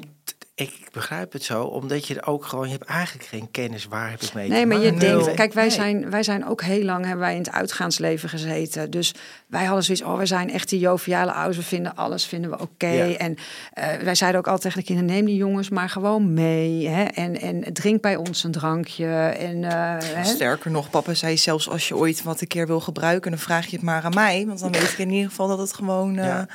Ik 0.58 0.88
begrijp 0.92 1.32
het 1.32 1.42
zo, 1.42 1.62
omdat 1.62 2.06
je 2.06 2.14
er 2.14 2.26
ook 2.26 2.44
gewoon. 2.44 2.64
Je 2.66 2.72
hebt 2.72 2.84
eigenlijk 2.84 3.28
geen 3.28 3.50
kennis 3.50 3.84
waar 3.84 4.10
heb 4.10 4.22
ik 4.22 4.34
mee. 4.34 4.48
Nee, 4.48 4.60
te 4.60 4.66
maar 4.66 4.78
je 4.80 4.92
denkt, 4.92 5.34
kijk, 5.34 5.52
wij, 5.52 5.62
Nee. 5.66 5.72
zijn, 5.72 6.10
wij 6.10 6.22
zijn 6.22 6.46
ook 6.46 6.62
heel 6.62 6.82
lang 6.84 7.04
hebben 7.04 7.24
wij 7.24 7.32
in 7.34 7.38
het 7.42 7.52
uitgaansleven 7.52 8.28
gezeten. 8.28 8.90
Dus 8.90 9.14
wij 9.46 9.64
hadden 9.64 9.84
zoiets, 9.84 10.02
oh, 10.04 10.16
wij 10.16 10.26
zijn 10.26 10.50
echt 10.50 10.68
die 10.68 10.78
joviale 10.78 11.32
ouders. 11.32 11.56
We 11.56 11.62
vinden 11.62 11.96
alles 11.96 12.24
vinden 12.26 12.50
we 12.50 12.58
oké. 12.60 12.86
Ja. 12.88 13.16
En 13.16 13.36
eh, 13.72 13.88
wij 14.02 14.14
zeiden 14.14 14.40
ook 14.40 14.46
altijd 14.46 14.62
tegen 14.62 14.78
de 14.80 14.86
kinderen, 14.86 15.10
neem 15.12 15.24
die 15.26 15.36
jongens 15.36 15.68
maar 15.68 15.88
gewoon 15.90 16.32
mee. 16.34 16.88
Hè? 16.88 17.04
En, 17.04 17.40
en 17.40 17.72
drink 17.72 18.00
bij 18.02 18.16
ons 18.16 18.44
een 18.44 18.52
drankje. 18.52 19.06
En, 19.38 19.64
eh, 19.64 19.96
hè? 20.14 20.24
Sterker 20.24 20.70
nog, 20.70 20.90
papa 20.90 21.14
zei 21.14 21.36
zelfs 21.36 21.68
als 21.68 21.88
je 21.88 21.96
ooit 21.96 22.22
wat 22.22 22.40
een 22.40 22.46
keer 22.48 22.66
wil 22.66 22.80
gebruiken, 22.80 23.30
dan 23.30 23.40
vraag 23.40 23.66
je 23.66 23.76
het 23.76 23.84
maar 23.84 24.02
aan 24.02 24.14
mij. 24.14 24.44
Want 24.46 24.60
dan 24.60 24.72
weet 24.72 24.82
ik 24.92 24.98
in 24.98 25.10
ieder 25.10 25.28
geval 25.30 25.48
dat 25.48 25.58
het 25.58 25.72
gewoon... 25.74 26.16
eh, 26.18 26.24
Ja. 26.24 26.46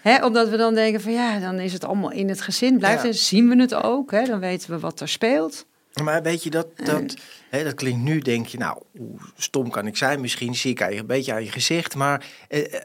Hè, 0.00 0.24
omdat 0.24 0.48
we 0.48 0.56
dan 0.56 0.74
denken 0.74 1.00
van 1.00 1.12
ja, 1.12 1.38
dan 1.38 1.58
is 1.58 1.72
het 1.72 1.84
allemaal 1.84 2.10
in 2.10 2.28
het 2.28 2.40
gezin. 2.40 2.78
Blijft 2.78 3.02
Ja. 3.02 3.08
en 3.08 3.14
zien 3.14 3.48
we 3.48 3.56
het 3.60 3.74
ook. 3.74 4.10
Hè? 4.10 4.24
Dan 4.24 4.40
weten 4.40 4.70
we 4.70 4.78
wat 4.78 5.00
er 5.00 5.08
speelt. 5.08 5.66
Maar 6.02 6.22
weet 6.22 6.42
je, 6.42 6.50
dat, 6.50 6.66
dat, 6.84 7.14
hè, 7.50 7.64
dat 7.64 7.74
klinkt 7.74 8.02
nu, 8.02 8.18
denk 8.20 8.46
je, 8.46 8.58
nou, 8.58 8.82
hoe 8.96 9.18
stom 9.36 9.70
kan 9.70 9.86
ik 9.86 9.96
zijn? 9.96 10.20
Misschien 10.20 10.54
zie 10.54 10.70
ik 10.70 10.78
je, 10.78 10.96
een 10.98 11.06
beetje 11.06 11.32
aan 11.32 11.44
je 11.44 11.50
gezicht. 11.50 11.94
Maar 11.94 12.26
eh, 12.48 12.74
eh, 12.74 12.80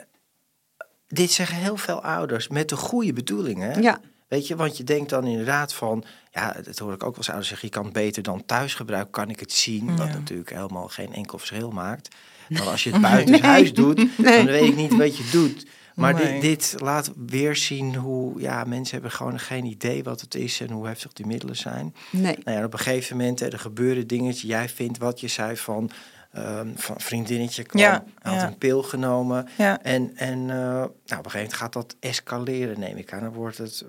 dit 1.08 1.32
zeggen 1.32 1.58
heel 1.58 1.78
veel 1.78 2.02
ouders 2.04 2.48
met 2.48 2.70
de 2.70 2.76
goede 2.76 3.14
bedoelingen. 3.14 3.82
Ja. 3.82 4.00
Weet 4.28 4.48
je, 4.48 4.56
want 4.56 4.78
je 4.78 4.84
denkt 4.84 5.10
dan 5.10 5.26
inderdaad 5.26 5.74
van, 5.74 6.04
ja, 6.32 6.56
dat 6.64 6.78
hoor 6.78 6.94
ik 6.94 7.04
ook 7.04 7.10
wel 7.10 7.18
eens 7.18 7.28
ouders 7.28 7.48
zeggen, 7.48 7.68
je 7.68 7.74
kan 7.74 7.84
het 7.84 7.94
beter 7.94 8.24
dan 8.24 8.46
thuis 8.46 8.74
gebruiken, 8.74 9.12
kan 9.12 9.30
ik 9.30 9.40
het 9.40 9.52
zien. 9.52 9.98
Wat 9.98 10.08
Ja. 10.08 10.14
natuurlijk 10.14 10.50
helemaal 10.50 10.88
geen 10.88 11.14
enkel 11.14 11.38
verschil 11.38 11.72
maakt. 11.72 12.16
Maar 12.50 12.62
als 12.70 12.84
je 12.84 12.92
het 12.92 13.02
buiten 13.02 13.44
huis 13.44 13.74
doet, 13.74 13.96
dan 14.18 14.46
weet 14.46 14.64
ik 14.70 14.76
niet 14.76 14.96
wat 14.96 15.18
je 15.18 15.30
doet. 15.32 15.66
Maar 15.96 16.14
Nee. 16.14 16.40
dit, 16.40 16.42
dit 16.72 16.82
laat 16.82 17.12
weer 17.28 17.56
zien 17.56 17.96
hoe, 17.96 18.42
ja, 18.42 18.64
mensen 18.64 18.94
hebben 18.94 19.12
gewoon 19.12 19.40
geen 19.40 19.66
idee 19.66 20.04
wat 20.04 20.22
het 20.22 20.36
is 20.36 20.60
en 20.62 20.70
hoe 20.72 20.88
heftig 20.88 21.14
die 21.14 21.26
middelen 21.26 21.56
zijn. 21.56 21.96
Nee. 22.12 22.38
Nou 22.44 22.58
ja, 22.58 22.66
op 22.66 22.74
een 22.74 22.80
gegeven 22.80 23.18
moment, 23.18 23.42
er 23.42 23.60
gebeuren 23.60 24.08
dingetjes. 24.08 24.50
Jij 24.50 24.70
vindt 24.70 24.98
wat 24.98 25.20
je 25.20 25.28
zei 25.28 25.58
van, 25.58 25.90
ehm 26.32 26.68
van 26.76 26.96
een 26.96 27.02
vriendinnetje 27.02 27.64
kwam, 27.64 27.82
Ja, 27.82 28.04
hij 28.22 28.32
had 28.32 28.42
ja. 28.42 28.48
een 28.48 28.58
pil 28.58 28.84
genomen. 28.84 29.48
Ja. 29.58 29.82
En, 29.84 30.12
en 30.16 30.40
eh, 30.40 30.46
nou, 30.48 30.84
op 30.86 30.92
een 31.06 31.08
gegeven 31.10 31.32
moment 31.40 31.54
gaat 31.54 31.74
dat 31.74 31.96
escaleren, 32.00 32.80
neem 32.80 32.98
ik 32.98 33.14
aan. 33.14 33.20
Dan 33.22 33.34
wordt 33.34 33.58
het, 33.58 33.86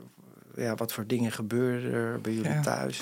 ja, 0.57 0.75
wat 0.75 0.93
voor 0.93 1.07
dingen 1.07 1.33
gebeuren 1.33 1.93
er 1.93 2.21
bij 2.21 2.33
jullie 2.33 2.61
thuis? 2.61 3.01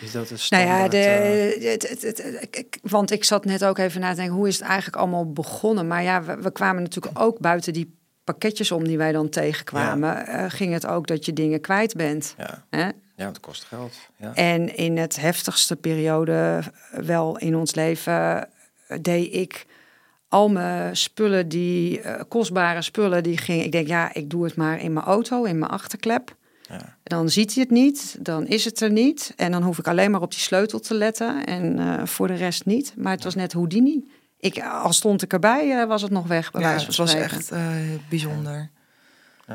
Is 0.00 0.12
dat 0.12 0.30
een 0.30 0.38
Nou 0.48 0.62
ja, 0.64 0.68
standaard? 0.88 0.90
de, 0.90 0.98
eh, 0.98 1.70
het, 1.72 1.88
het, 1.88 2.02
het- 2.02 2.22
het- 2.22 2.56
ik- 2.56 2.78
want 2.82 3.10
ik 3.10 3.24
zat 3.24 3.44
net 3.44 3.64
ook 3.64 3.78
even 3.78 4.00
na 4.00 4.10
te 4.10 4.16
denken, 4.16 4.34
hoe 4.34 4.48
is 4.48 4.58
het 4.58 4.66
eigenlijk 4.66 4.96
allemaal 4.96 5.32
begonnen? 5.32 5.86
Maar 5.86 6.02
ja, 6.02 6.22
we, 6.22 6.36
we 6.36 6.52
kwamen 6.52 6.82
natuurlijk 6.82 7.18
ook 7.20 7.38
buiten 7.38 7.72
die 7.72 7.94
pakketjes 8.24 8.72
om 8.72 8.84
die 8.84 8.98
wij 8.98 9.12
dan 9.12 9.28
tegenkwamen. 9.28 10.26
eh, 10.26 10.44
ging 10.48 10.72
het 10.72 10.86
ook 10.86 11.06
dat 11.06 11.24
je 11.24 11.32
dingen 11.32 11.60
kwijt 11.60 11.94
bent. 11.94 12.34
ja. 12.38 12.64
Hè? 12.70 12.88
ja, 13.16 13.26
het 13.26 13.40
kost 13.40 13.64
geld. 13.64 13.94
Ja. 14.16 14.34
En 14.34 14.76
in 14.76 14.96
het 14.96 15.16
heftigste 15.16 15.76
periode 15.76 16.62
wel 16.90 17.38
in 17.38 17.56
ons 17.56 17.74
leven 17.74 18.48
eh, 18.86 18.98
deed 19.00 19.34
ik 19.34 19.66
al 20.28 20.48
mijn 20.48 20.96
spullen, 20.96 21.48
die 21.48 22.00
eh, 22.00 22.20
kostbare 22.28 22.82
spullen, 22.82 23.22
die 23.22 23.38
ging. 23.38 23.62
Ik 23.62 23.72
denk, 23.72 23.86
ja, 23.86 24.14
ik 24.14 24.30
doe 24.30 24.44
het 24.44 24.56
maar 24.56 24.80
in 24.80 24.92
mijn 24.92 25.06
auto, 25.06 25.44
in 25.44 25.58
mijn 25.58 25.70
achterklep. 25.70 26.36
Ja. 26.68 26.96
Dan 27.02 27.28
ziet 27.28 27.54
hij 27.54 27.62
het 27.62 27.72
niet, 27.72 28.16
dan 28.20 28.46
is 28.46 28.64
het 28.64 28.80
er 28.80 28.90
niet. 28.90 29.32
En 29.36 29.52
dan 29.52 29.62
hoef 29.62 29.78
ik 29.78 29.88
alleen 29.88 30.10
maar 30.10 30.20
op 30.22 30.30
die 30.30 30.40
sleutel 30.40 30.80
te 30.80 30.94
letten 30.94 31.46
en 31.46 31.78
eh, 31.78 32.06
voor 32.06 32.26
de 32.26 32.34
rest 32.34 32.64
niet. 32.64 32.94
Maar 32.96 33.12
het 33.12 33.24
was 33.24 33.34
net 33.34 33.52
Houdini. 33.52 34.04
Ik, 34.44 34.62
al 34.62 34.92
stond 34.92 35.22
ik 35.22 35.32
erbij, 35.32 35.80
eh, 35.80 35.86
was 35.86 36.02
het 36.02 36.10
nog 36.10 36.26
weg. 36.26 36.50
Bij 36.50 36.60
Ja, 36.60 36.68
wijze 36.68 36.86
het 36.86 36.96
was 36.96 37.10
spreken. 37.10 37.30
echt 37.30 37.50
eh, 37.50 37.60
bijzonder. 38.08 38.70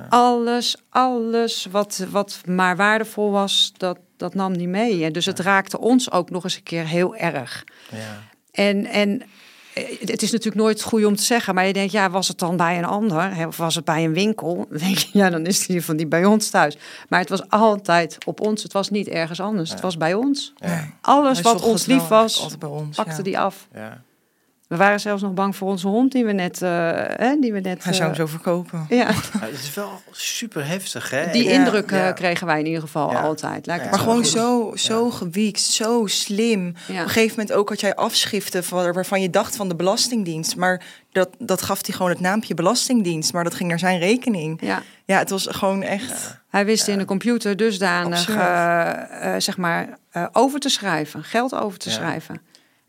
Alles, 0.09 0.75
alles 0.89 1.67
wat, 1.71 2.05
wat 2.11 2.41
maar 2.45 2.75
waardevol 2.75 3.31
was, 3.31 3.71
dat, 3.77 3.97
dat 4.17 4.33
nam 4.33 4.51
niet 4.51 4.67
mee. 4.67 5.03
En 5.03 5.13
dus 5.13 5.25
het 5.25 5.39
raakte 5.39 5.79
ons 5.79 6.11
ook 6.11 6.29
nog 6.29 6.43
eens 6.43 6.55
een 6.55 6.63
keer 6.63 6.87
heel 6.87 7.15
erg. 7.15 7.63
Ja. 7.91 8.21
En, 8.51 8.85
en 8.85 9.21
het 9.99 10.21
is 10.21 10.31
natuurlijk 10.31 10.61
nooit 10.61 10.81
goed 10.81 11.05
om 11.05 11.15
te 11.15 11.23
zeggen, 11.23 11.55
maar 11.55 11.65
je 11.67 11.73
denkt, 11.73 11.91
ja, 11.91 12.09
was 12.09 12.27
het 12.27 12.37
dan 12.39 12.57
bij 12.57 12.77
een 12.77 12.85
ander? 12.85 13.47
Of 13.47 13.57
was 13.57 13.75
het 13.75 13.85
bij 13.85 14.03
een 14.03 14.13
winkel? 14.13 14.55
Dan 14.69 14.77
denk 14.77 14.97
je, 14.97 15.09
ja, 15.17 15.29
dan 15.29 15.45
is 15.45 15.65
die 15.65 15.85
van 15.85 15.97
die 15.97 16.07
bij 16.07 16.25
ons 16.25 16.49
thuis. 16.49 16.77
Maar 17.09 17.19
het 17.19 17.29
was 17.29 17.49
altijd 17.49 18.17
op 18.25 18.41
ons. 18.41 18.63
Het 18.63 18.73
was 18.73 18.89
niet 18.89 19.07
ergens 19.07 19.39
anders. 19.39 19.69
Het 19.69 19.81
was 19.81 19.97
bij 19.97 20.13
ons. 20.13 20.53
Ja. 20.55 20.93
Alles 21.01 21.39
Hij 21.41 21.53
wat 21.53 21.61
ons 21.61 21.85
het 21.85 21.95
lief 21.95 22.07
was, 22.07 22.57
bij 22.57 22.69
ons, 22.69 22.95
pakte 22.95 23.15
ja. 23.17 23.23
die 23.23 23.39
af. 23.39 23.67
Ja. 23.73 24.01
We 24.69 24.75
waren 24.75 24.99
zelfs 24.99 25.21
nog 25.21 25.33
bang 25.33 25.55
voor 25.55 25.67
onze 25.69 25.87
hond 25.87 26.11
die 26.11 26.25
we 26.25 26.31
net, 26.31 26.61
eh, 26.61 26.69
hè, 26.95 27.35
die 27.39 27.53
we 27.53 27.59
net. 27.59 27.83
Hij 27.83 27.93
zou 27.93 28.09
eh, 28.11 28.17
hem 28.17 28.27
zo 28.27 28.31
verkopen. 28.31 28.85
ja, 28.89 29.05
het 29.39 29.59
is 29.63 29.73
wel 29.73 29.89
super 30.11 30.67
heftig, 30.67 31.09
hè? 31.09 31.31
die 31.31 31.43
Ja, 31.43 31.51
indruk 31.51 31.91
ja. 31.91 32.11
kregen 32.11 32.47
wij 32.47 32.59
in 32.59 32.65
ieder 32.65 32.81
geval 32.81 33.11
Ja. 33.11 33.19
altijd. 33.21 33.65
Lijkt. 33.65 33.89
Maar 33.89 33.99
gewoon 33.99 34.15
goed. 34.15 34.27
zo, 34.27 34.71
zo 34.75 35.09
gewiekt, 35.09 35.59
zo 35.61 36.05
slim. 36.05 36.65
Ja. 36.87 36.93
Op 36.93 36.99
een 37.03 37.09
gegeven 37.09 37.29
moment 37.37 37.51
ook 37.55 37.69
had 37.69 37.79
jij 37.79 37.95
afschriften 37.95 38.63
van, 38.63 38.91
waarvan 38.93 39.21
je 39.21 39.29
dacht 39.29 39.55
van 39.55 39.67
de 39.69 39.75
Belastingdienst. 39.75 40.55
Maar 40.55 40.83
dat, 41.11 41.29
dat 41.39 41.61
gaf 41.61 41.85
hij 41.85 41.95
gewoon 41.95 42.11
het 42.11 42.19
naampje 42.19 42.53
Belastingdienst. 42.53 43.33
Maar 43.33 43.43
dat 43.43 43.53
ging 43.55 43.69
naar 43.69 43.79
zijn 43.79 43.99
rekening. 43.99 44.57
Ja. 44.61 44.81
Ja, 45.05 45.17
het 45.17 45.29
was 45.29 45.47
gewoon 45.49 45.81
echt... 45.81 46.37
Hij 46.49 46.65
wist 46.65 46.87
in 46.87 46.97
de 46.97 47.05
computer 47.05 47.57
dusdanig 47.57 48.29
eh, 48.29 49.33
eh, 49.35 49.41
zeg 49.41 49.57
maar, 49.57 49.97
eh, 50.11 50.25
over 50.31 50.59
te 50.59 50.69
schrijven, 50.69 51.23
geld 51.23 51.55
over 51.55 51.79
te 51.79 51.89
Ja. 51.89 51.95
schrijven. 51.95 52.41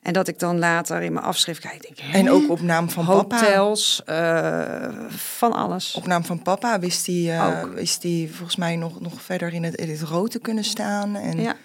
En 0.02 0.12
dat 0.12 0.28
ik 0.28 0.38
dan 0.38 0.58
later 0.58 1.02
in 1.02 1.12
mijn 1.12 1.24
afschrift 1.24 1.60
kijk, 1.60 1.82
denk 1.82 1.98
ik, 1.98 2.14
En 2.14 2.30
ook 2.30 2.50
op 2.50 2.60
naam 2.60 2.90
van 2.90 3.04
papa. 3.06 3.36
hotels, 3.38 4.02
eh, 4.04 4.88
van 5.08 5.52
alles. 5.52 5.94
Op 5.94 6.06
naam 6.06 6.24
van 6.24 6.42
papa 6.42 6.78
wist 6.78 7.06
hij, 7.06 7.38
eh, 7.38 7.62
Ook. 7.64 7.72
wist 7.74 8.02
hij 8.02 8.28
volgens 8.32 8.56
mij 8.56 8.76
nog, 8.76 9.00
nog 9.00 9.22
verder 9.22 9.52
in 9.52 9.62
het, 9.64 9.74
in 9.74 9.90
het 9.90 10.00
rood 10.02 10.30
te 10.30 10.38
kunnen 10.38 10.64
staan. 10.64 11.16
En, 11.16 11.40
Ja, 11.40 11.56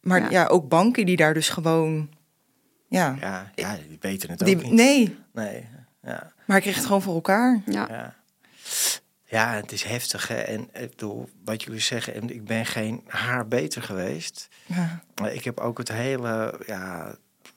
Maar 0.00 0.20
Ja. 0.20 0.30
ja. 0.30 0.46
ook 0.46 0.68
banken 0.68 1.06
die 1.06 1.16
daar 1.16 1.34
dus 1.34 1.48
gewoon... 1.48 2.08
Ja, 2.88 3.16
Ja, 3.20 3.50
ja, 3.54 3.76
die 3.88 3.96
weten 4.00 4.30
het 4.30 4.38
die, 4.38 4.56
ook 4.56 4.62
niet. 4.62 4.72
nee, 4.72 5.18
Nee. 5.32 5.68
Ja. 6.02 6.10
maar 6.20 6.32
hij 6.46 6.60
kreeg 6.60 6.74
het 6.76 6.84
gewoon 6.86 7.02
voor 7.02 7.14
elkaar. 7.14 7.62
ja. 7.66 7.86
Ja. 7.90 8.14
ja, 9.24 9.52
het 9.54 9.72
is 9.72 9.82
heftig. 9.82 10.28
Hè? 10.28 10.34
En 10.34 10.60
ik 10.72 10.90
bedoel, 10.90 11.28
wat 11.44 11.62
jullie 11.62 11.80
zeggen, 11.80 12.14
en 12.14 12.30
ik 12.34 12.44
ben 12.44 12.66
geen 12.66 13.02
haar 13.06 13.48
beter 13.48 13.82
geweest. 13.82 14.48
Ja. 14.66 15.02
Maar 15.20 15.32
ik 15.32 15.44
heb 15.44 15.58
ook 15.60 15.78
het 15.78 15.92
hele, 15.92 16.60
ja, 16.66 17.14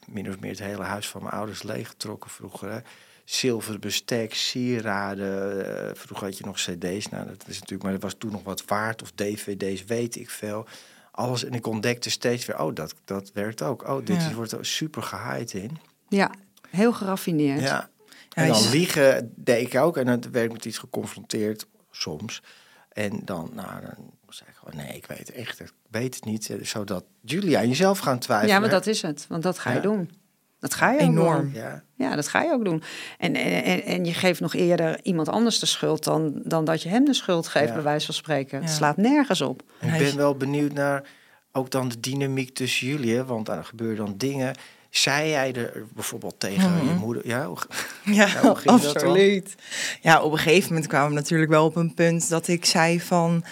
min 0.08 0.30
of 0.30 0.40
meer 0.40 0.50
het 0.52 0.60
hele 0.60 0.84
huis 0.84 1.08
van 1.08 1.22
mijn 1.24 1.34
ouders 1.34 1.64
leeggetrokken 1.64 2.30
vroeger. 2.30 2.72
Hè? 2.72 2.80
Zilveren 3.26 3.80
bestek, 3.80 4.34
sieraden. 4.34 5.66
eh, 5.90 5.96
vroeger 5.96 6.28
had 6.28 6.38
je 6.38 6.46
nog 6.46 6.56
cd's. 6.56 7.10
Nou, 7.10 7.28
dat 7.28 7.44
is 7.48 7.54
natuurlijk, 7.60 7.84
maar 7.84 7.92
dat 7.92 8.02
was 8.02 8.16
toen 8.18 8.32
nog 8.32 8.44
wat 8.44 8.66
waard. 8.66 9.02
Of 9.02 9.12
dvd's, 9.16 9.84
weet 9.86 10.16
ik 10.16 10.30
veel. 10.30 10.66
Alles. 11.12 11.44
En 11.46 11.54
ik 11.54 11.68
ontdekte 11.68 12.10
steeds 12.10 12.46
weer, 12.46 12.60
oh, 12.62 12.76
dat, 12.76 12.94
dat 13.06 13.32
werkt 13.34 13.62
ook. 13.62 13.88
Oh, 13.88 14.06
dit 14.06 14.22
Ja. 14.22 14.34
wordt 14.34 14.52
er 14.52 14.66
super 14.66 15.04
gehaaid 15.04 15.54
in. 15.54 15.78
ja, 16.10 16.32
heel 16.70 16.94
geraffineerd. 16.94 17.62
Ja. 17.62 17.90
En 18.34 18.48
dan 18.48 18.70
liegen 18.70 19.32
deed 19.36 19.68
ik 19.74 19.80
ook. 19.80 19.98
En 19.98 20.06
dan 20.06 20.24
werd 20.32 20.46
ik 20.46 20.52
met 20.52 20.66
iets 20.66 20.78
geconfronteerd, 20.78 21.68
soms. 21.92 22.42
En 22.90 23.22
dan, 23.26 23.50
nou, 23.54 23.82
dan 23.82 24.12
zei 24.34 24.50
gewoon, 24.54 24.86
nee, 24.86 24.96
ik 24.98 25.06
weet 25.06 25.32
echt, 25.32 25.60
ik 25.60 25.72
weet 25.90 26.16
het 26.16 26.26
niet. 26.26 26.50
Eh, 26.50 26.64
Zodat 26.64 27.04
jullie 27.22 27.58
aan 27.58 27.68
jezelf 27.68 28.00
gaan 28.00 28.20
twijfelen. 28.20 28.54
Ja, 28.54 28.60
maar 28.60 28.70
dat 28.70 28.88
is 28.88 29.02
het, 29.02 29.26
want 29.30 29.44
dat 29.44 29.60
ga 29.60 29.70
je 29.70 29.76
Ja. 29.76 29.82
doen. 29.82 30.12
Dat 30.60 30.74
ga 30.74 30.90
je 30.92 30.96
ook 30.96 31.02
Enorm. 31.02 31.42
doen. 31.42 31.52
Ja, 31.54 31.84
Ja, 31.96 32.16
dat 32.16 32.28
ga 32.28 32.42
je 32.42 32.52
ook 32.52 32.66
doen. 32.66 32.84
En, 33.18 33.36
en, 33.36 33.84
en- 33.84 34.06
je 34.06 34.14
geeft 34.14 34.40
nog 34.40 34.54
eerder 34.54 35.00
iemand 35.04 35.30
anders 35.30 35.60
de 35.60 35.66
schuld 35.66 36.04
dan, 36.04 36.42
dan 36.44 36.66
dat 36.66 36.82
je 36.82 36.90
hem 36.90 37.06
de 37.06 37.14
schuld 37.14 37.48
geeft, 37.48 37.68
Ja. 37.68 37.74
bij 37.74 37.84
wijze 37.84 38.06
van 38.06 38.16
spreken. 38.16 38.60
Het 38.60 38.70
Ja. 38.70 38.76
slaat 38.76 38.98
nergens 38.98 39.42
op. 39.42 39.64
en 39.80 39.94
ik 39.94 40.00
ben 40.00 40.16
wel 40.18 40.36
benieuwd 40.36 40.74
naar 40.74 41.04
ook 41.52 41.72
dan 41.72 41.88
de 41.90 42.00
dynamiek 42.00 42.54
tussen 42.56 42.88
jullie. 42.88 43.16
Hè? 43.16 43.26
Want 43.26 43.48
er 43.50 43.64
gebeuren 43.66 44.06
dan 44.06 44.18
dingen. 44.18 44.56
Zei 44.90 45.30
jij 45.30 45.54
er 45.54 45.84
bijvoorbeeld 45.94 46.40
tegen 46.40 46.72
Mhm. 46.76 46.88
je 46.88 46.94
moeder? 46.94 47.28
Ja, 47.28 47.46
hoe- 47.46 47.58
Ja, 48.20 48.28
hoe 48.42 48.56
ging 48.56 48.82
dat 48.82 48.94
dan? 48.94 48.94
absoluut. 48.94 49.56
Ja, 50.02 50.22
op 50.22 50.32
een 50.32 50.38
gegeven 50.38 50.68
moment 50.70 50.88
kwamen 50.88 51.10
we 51.10 51.16
natuurlijk 51.16 51.50
wel 51.52 51.66
op 51.66 51.76
een 51.76 51.94
punt 51.94 52.30
dat 52.30 52.48
ik 52.48 52.66
zei 52.66 53.02
van... 53.02 53.44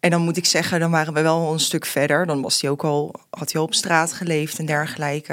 En 0.00 0.10
dan 0.10 0.20
moet 0.20 0.36
ik 0.36 0.44
zeggen, 0.44 0.80
dan 0.80 0.90
waren 0.90 1.14
we 1.14 1.22
wel 1.22 1.52
een 1.52 1.60
stuk 1.60 1.86
verder. 1.86 2.26
Dan 2.26 2.42
was 2.42 2.60
hij 2.60 2.70
ook 2.70 2.84
al, 2.84 3.14
had 3.30 3.52
hij 3.52 3.60
al 3.60 3.66
op 3.66 3.74
straat 3.74 4.12
geleefd 4.12 4.58
en 4.58 4.66
dergelijke. 4.66 5.32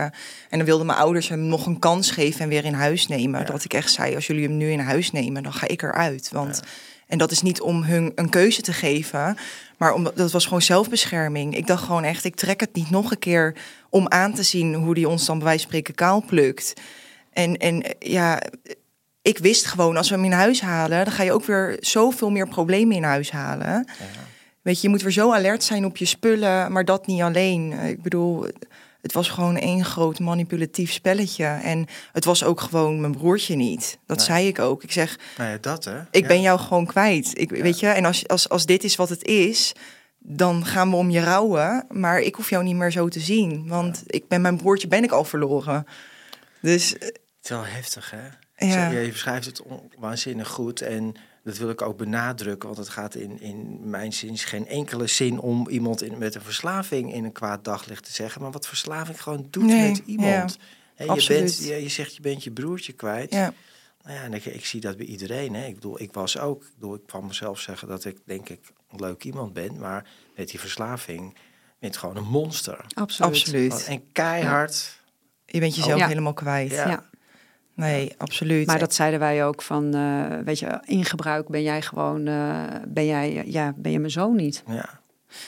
En 0.49 0.58
dan 0.58 0.65
wilden 0.65 0.86
mijn 0.86 0.97
ouders 0.97 1.30
hem 1.30 1.39
nog 1.39 1.65
een 1.65 1.80
kans 1.80 2.12
geven 2.12 2.41
en 2.41 2.49
weer 2.49 2.65
in 2.65 2.73
huis 2.73 3.08
nemen. 3.08 3.39
Ja. 3.39 3.45
Dat 3.45 3.63
ik 3.63 3.73
echt 3.73 3.91
zei, 3.91 4.15
als 4.15 4.28
jullie 4.28 4.47
hem 4.47 4.58
nu 4.58 4.71
in 4.71 4.80
huis 4.80 5.12
nemen, 5.12 5.43
dan 5.43 5.54
ga 5.54 5.67
ik 5.67 5.82
eruit. 5.82 6.30
Want, 6.32 6.62
En 7.08 7.17
dat 7.17 7.32
is 7.32 7.41
niet 7.41 7.62
om 7.62 7.84
hun 7.84 8.12
een 8.15 8.30
keuze 8.30 8.62
te 8.62 8.73
geven, 8.73 9.38
maar 9.78 9.93
om, 9.93 10.04
dat 10.15 10.32
was 10.32 10.43
gewoon 10.43 10.62
zelfbescherming. 10.62 11.56
Ik 11.56 11.67
dacht 11.67 11.84
gewoon 11.84 12.04
echt, 12.04 12.23
ik 12.23 12.36
trek 12.36 12.60
het 12.60 12.75
niet 12.75 12.89
nog 12.89 13.12
een 13.12 13.19
keer 13.19 13.56
om 13.89 14.08
aan 14.08 14.34
te 14.34 14.43
zien 14.43 14.73
hoe 14.73 14.93
die 14.93 15.10
ons 15.10 15.25
dan 15.25 15.38
bij 15.38 15.45
wijze 15.45 15.62
van 15.62 15.71
spreken 15.71 15.95
kaal 15.95 16.23
plukt. 16.25 16.73
En, 17.34 17.58
en 17.58 17.84
ja, 17.99 18.41
ik 19.21 19.38
wist 19.38 19.65
gewoon, 19.65 19.97
als 19.97 20.10
we 20.10 20.15
hem 20.15 20.23
in 20.25 20.32
huis 20.32 20.62
halen, 20.62 21.06
dan 21.06 21.13
ga 21.13 21.23
je 21.23 21.34
ook 21.34 21.45
weer 21.45 21.78
zoveel 21.80 22.30
meer 22.30 22.47
problemen 22.47 22.95
in 22.95 23.04
huis 23.04 23.32
halen. 23.32 23.88
Weet 24.65 24.75
je, 24.82 24.82
je 24.88 24.89
moet 24.89 25.01
weer 25.01 25.12
zo 25.12 25.34
alert 25.34 25.63
zijn 25.63 25.86
op 25.86 25.97
je 25.97 26.06
spullen, 26.06 26.71
maar 26.71 26.86
dat 26.86 27.08
niet 27.08 27.21
alleen. 27.21 27.71
Eh, 27.73 27.89
Ik 27.89 28.01
bedoel, 28.01 28.45
het 29.01 29.13
was 29.13 29.30
gewoon 29.30 29.58
één 29.58 29.86
groot 29.86 30.19
manipulatief 30.19 30.91
spelletje. 30.91 31.45
En 31.45 31.86
het 32.12 32.25
was 32.25 32.43
ook 32.43 32.62
gewoon 32.62 32.99
mijn 33.01 33.15
broertje 33.15 33.56
niet. 33.56 33.97
Dat 34.06 34.17
Nee. 34.17 34.25
zei 34.25 34.47
ik 34.47 34.60
ook. 34.60 34.84
Ik 34.84 34.91
zeg, 34.91 35.19
dat 35.62 35.86
hè. 35.86 35.99
ik 36.12 36.21
Ja. 36.21 36.28
ben 36.28 36.41
jou 36.41 36.60
gewoon 36.60 36.86
kwijt. 36.86 37.32
Ik, 37.39 37.49
Weet 37.49 37.80
je, 37.80 37.88
en 37.88 38.06
als, 38.06 38.28
als, 38.28 38.49
als 38.49 38.65
dit 38.65 38.84
is 38.84 38.95
wat 38.95 39.10
het 39.10 39.23
is, 39.23 39.73
dan 40.19 40.65
gaan 40.65 40.89
we 40.89 40.95
om 40.95 41.10
je 41.10 41.23
rouwen. 41.23 41.86
Maar 41.89 42.19
ik 42.19 42.36
hoef 42.36 42.49
jou 42.49 42.63
niet 42.63 42.75
meer 42.75 42.91
zo 42.91 43.08
te 43.08 43.19
zien. 43.19 43.67
Want 43.67 44.04
ik 44.06 44.28
ben 44.28 44.41
mijn 44.41 44.58
broertje 44.58 44.88
ben 44.88 45.04
ik 45.04 45.12
al 45.12 45.23
verloren. 45.23 45.86
Dus 46.62 46.89
Het 46.99 47.19
is 47.43 47.49
wel 47.49 47.65
heftig, 47.65 48.12
hè? 48.12 48.67
Ja. 48.67 48.89
Je 48.89 49.12
beschrijft 49.12 49.45
het 49.45 49.62
waanzinnig 49.99 50.47
goed 50.47 50.82
en 50.82 51.15
dat 51.46 51.58
wil 51.58 51.70
ik 51.70 51.82
ook 51.82 51.98
benadrukken, 51.98 52.68
want 52.68 52.80
het 52.80 52.90
gaat 52.90 53.16
in, 53.16 53.42
in 53.42 53.90
mijn 53.90 54.14
zin 54.14 54.38
geen 54.38 54.68
enkele 54.68 55.08
zin 55.08 55.40
om 55.40 55.68
iemand 55.70 56.02
in, 56.02 56.18
met 56.18 56.36
een 56.36 56.42
verslaving 56.42 57.14
in 57.14 57.24
een 57.24 57.32
kwaad 57.32 57.64
daglicht 57.64 58.04
te 58.04 58.12
zeggen, 58.12 58.42
maar 58.42 58.52
wat 58.52 58.68
verslaving 58.68 59.22
gewoon 59.22 59.48
doet 59.50 59.64
Nee, 59.64 59.90
met 59.90 60.02
iemand. 60.06 60.58
Hè, 60.96 61.04
je, 61.06 61.26
bent, 61.28 61.58
je, 61.58 61.76
je 61.84 61.90
zegt 61.90 62.16
je 62.16 62.22
bent 62.22 62.44
je 62.44 62.52
broertje 62.52 62.94
kwijt. 62.94 63.34
ja, 63.34 63.54
Nou 64.04 64.16
ja, 64.16 64.24
en 64.24 64.34
ik, 64.34 64.46
ik 64.46 64.66
zie 64.66 64.82
dat 64.82 64.98
bij 64.98 65.06
iedereen. 65.06 65.54
Hè. 65.54 65.66
Ik 65.66 65.74
bedoel, 65.76 66.02
ik 66.02 66.14
was 66.14 66.38
ook, 66.38 66.64
ik, 66.64 66.72
bedoel, 66.76 66.96
ik 66.96 67.02
kan 67.06 67.26
mezelf 67.26 67.60
zeggen 67.60 67.88
dat 67.88 68.06
ik 68.06 68.18
denk 68.26 68.50
ik 68.50 68.60
een 68.92 69.00
leuk 69.00 69.24
iemand 69.24 69.54
ben, 69.54 69.80
maar 69.80 70.10
met 70.36 70.50
die 70.50 70.60
verslaving 70.60 71.34
ben 71.80 71.90
je 71.92 71.98
gewoon 71.98 72.18
een 72.18 72.28
monster. 72.28 72.86
Absoluut. 72.94 73.32
absoluut. 73.32 73.86
En 73.86 74.12
keihard. 74.12 75.00
Je 75.46 75.60
bent 75.60 75.76
jezelf 75.76 76.00
Ja. 76.00 76.08
helemaal 76.08 76.34
kwijt. 76.34 76.72
Ja. 76.72 77.10
Nee, 77.76 78.14
absoluut. 78.18 78.68
Maar 78.68 78.80
dat 78.80 78.94
zeiden 78.94 79.20
wij 79.20 79.46
ook 79.46 79.62
van, 79.62 79.94
eh, 79.94 80.38
weet 80.46 80.60
je, 80.60 80.80
in 80.86 81.06
gebruik 81.06 81.48
ben 81.48 81.64
jij 81.64 81.82
gewoon, 81.82 82.28
eh, 82.28 82.64
ben 82.88 83.06
jij, 83.06 83.44
ja, 83.46 83.74
ben 83.76 83.92
je 83.92 84.00
mijn 84.00 84.12
zoon 84.12 84.36
niet. 84.36 84.64
Ja. 84.68 85.00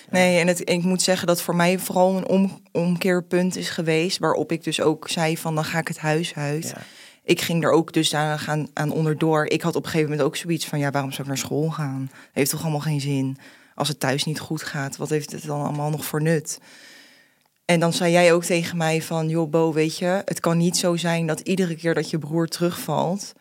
Nee, 0.09 0.39
en 0.39 0.47
het, 0.47 0.69
ik 0.69 0.83
moet 0.83 1.01
zeggen 1.01 1.27
dat 1.27 1.41
voor 1.41 1.55
mij 1.55 1.79
vooral 1.79 2.17
een 2.17 2.27
om, 2.27 2.61
omkeerpunt 2.71 3.55
is 3.55 3.69
geweest. 3.69 4.17
Waarop 4.17 4.51
ik 4.51 4.63
dus 4.63 4.81
ook 4.81 5.09
zei 5.09 5.37
van 5.37 5.55
dan 5.55 5.63
ga 5.65 5.79
ik 5.79 5.87
het 5.87 5.97
huis 5.97 6.35
uit. 6.35 6.73
Ja. 6.75 6.81
Ik 7.23 7.41
ging 7.41 7.63
er 7.63 7.71
ook 7.71 7.93
dus 7.93 8.13
aan, 8.13 8.39
aan, 8.47 8.67
aan 8.73 8.91
onderdoor. 8.91 9.45
Ik 9.45 9.61
had 9.61 9.75
op 9.75 9.83
een 9.83 9.89
gegeven 9.89 10.09
moment 10.09 10.27
ook 10.27 10.35
zoiets 10.35 10.65
van 10.65 10.79
ja, 10.79 10.91
waarom 10.91 11.11
zou 11.11 11.21
ik 11.21 11.27
naar 11.27 11.37
school 11.37 11.69
gaan? 11.69 12.11
Heeft 12.31 12.49
toch 12.49 12.61
allemaal 12.61 12.79
geen 12.79 13.01
zin? 13.01 13.37
Als 13.75 13.87
het 13.87 13.99
thuis 13.99 14.23
niet 14.23 14.39
goed 14.39 14.63
gaat, 14.63 14.97
wat 14.97 15.09
heeft 15.09 15.31
het 15.31 15.45
dan 15.45 15.61
allemaal 15.61 15.89
nog 15.89 16.05
voor 16.05 16.21
nut? 16.21 16.59
En 17.67 17.79
dan 17.79 17.93
zei 17.93 18.11
jij 18.11 18.33
ook 18.33 18.43
tegen 18.43 18.77
mij 18.77 19.01
van, 19.01 19.29
joh 19.29 19.49
Bo, 19.49 19.73
weet 19.73 19.97
je, 19.97 20.21
het 20.25 20.39
kan 20.39 20.57
niet 20.57 20.77
zo 20.77 20.95
zijn 20.95 21.27
dat 21.27 21.39
iedere 21.39 21.75
keer 21.75 21.93
dat 21.93 22.09
je 22.09 22.17
broer 22.19 22.47
terugvalt, 22.47 23.33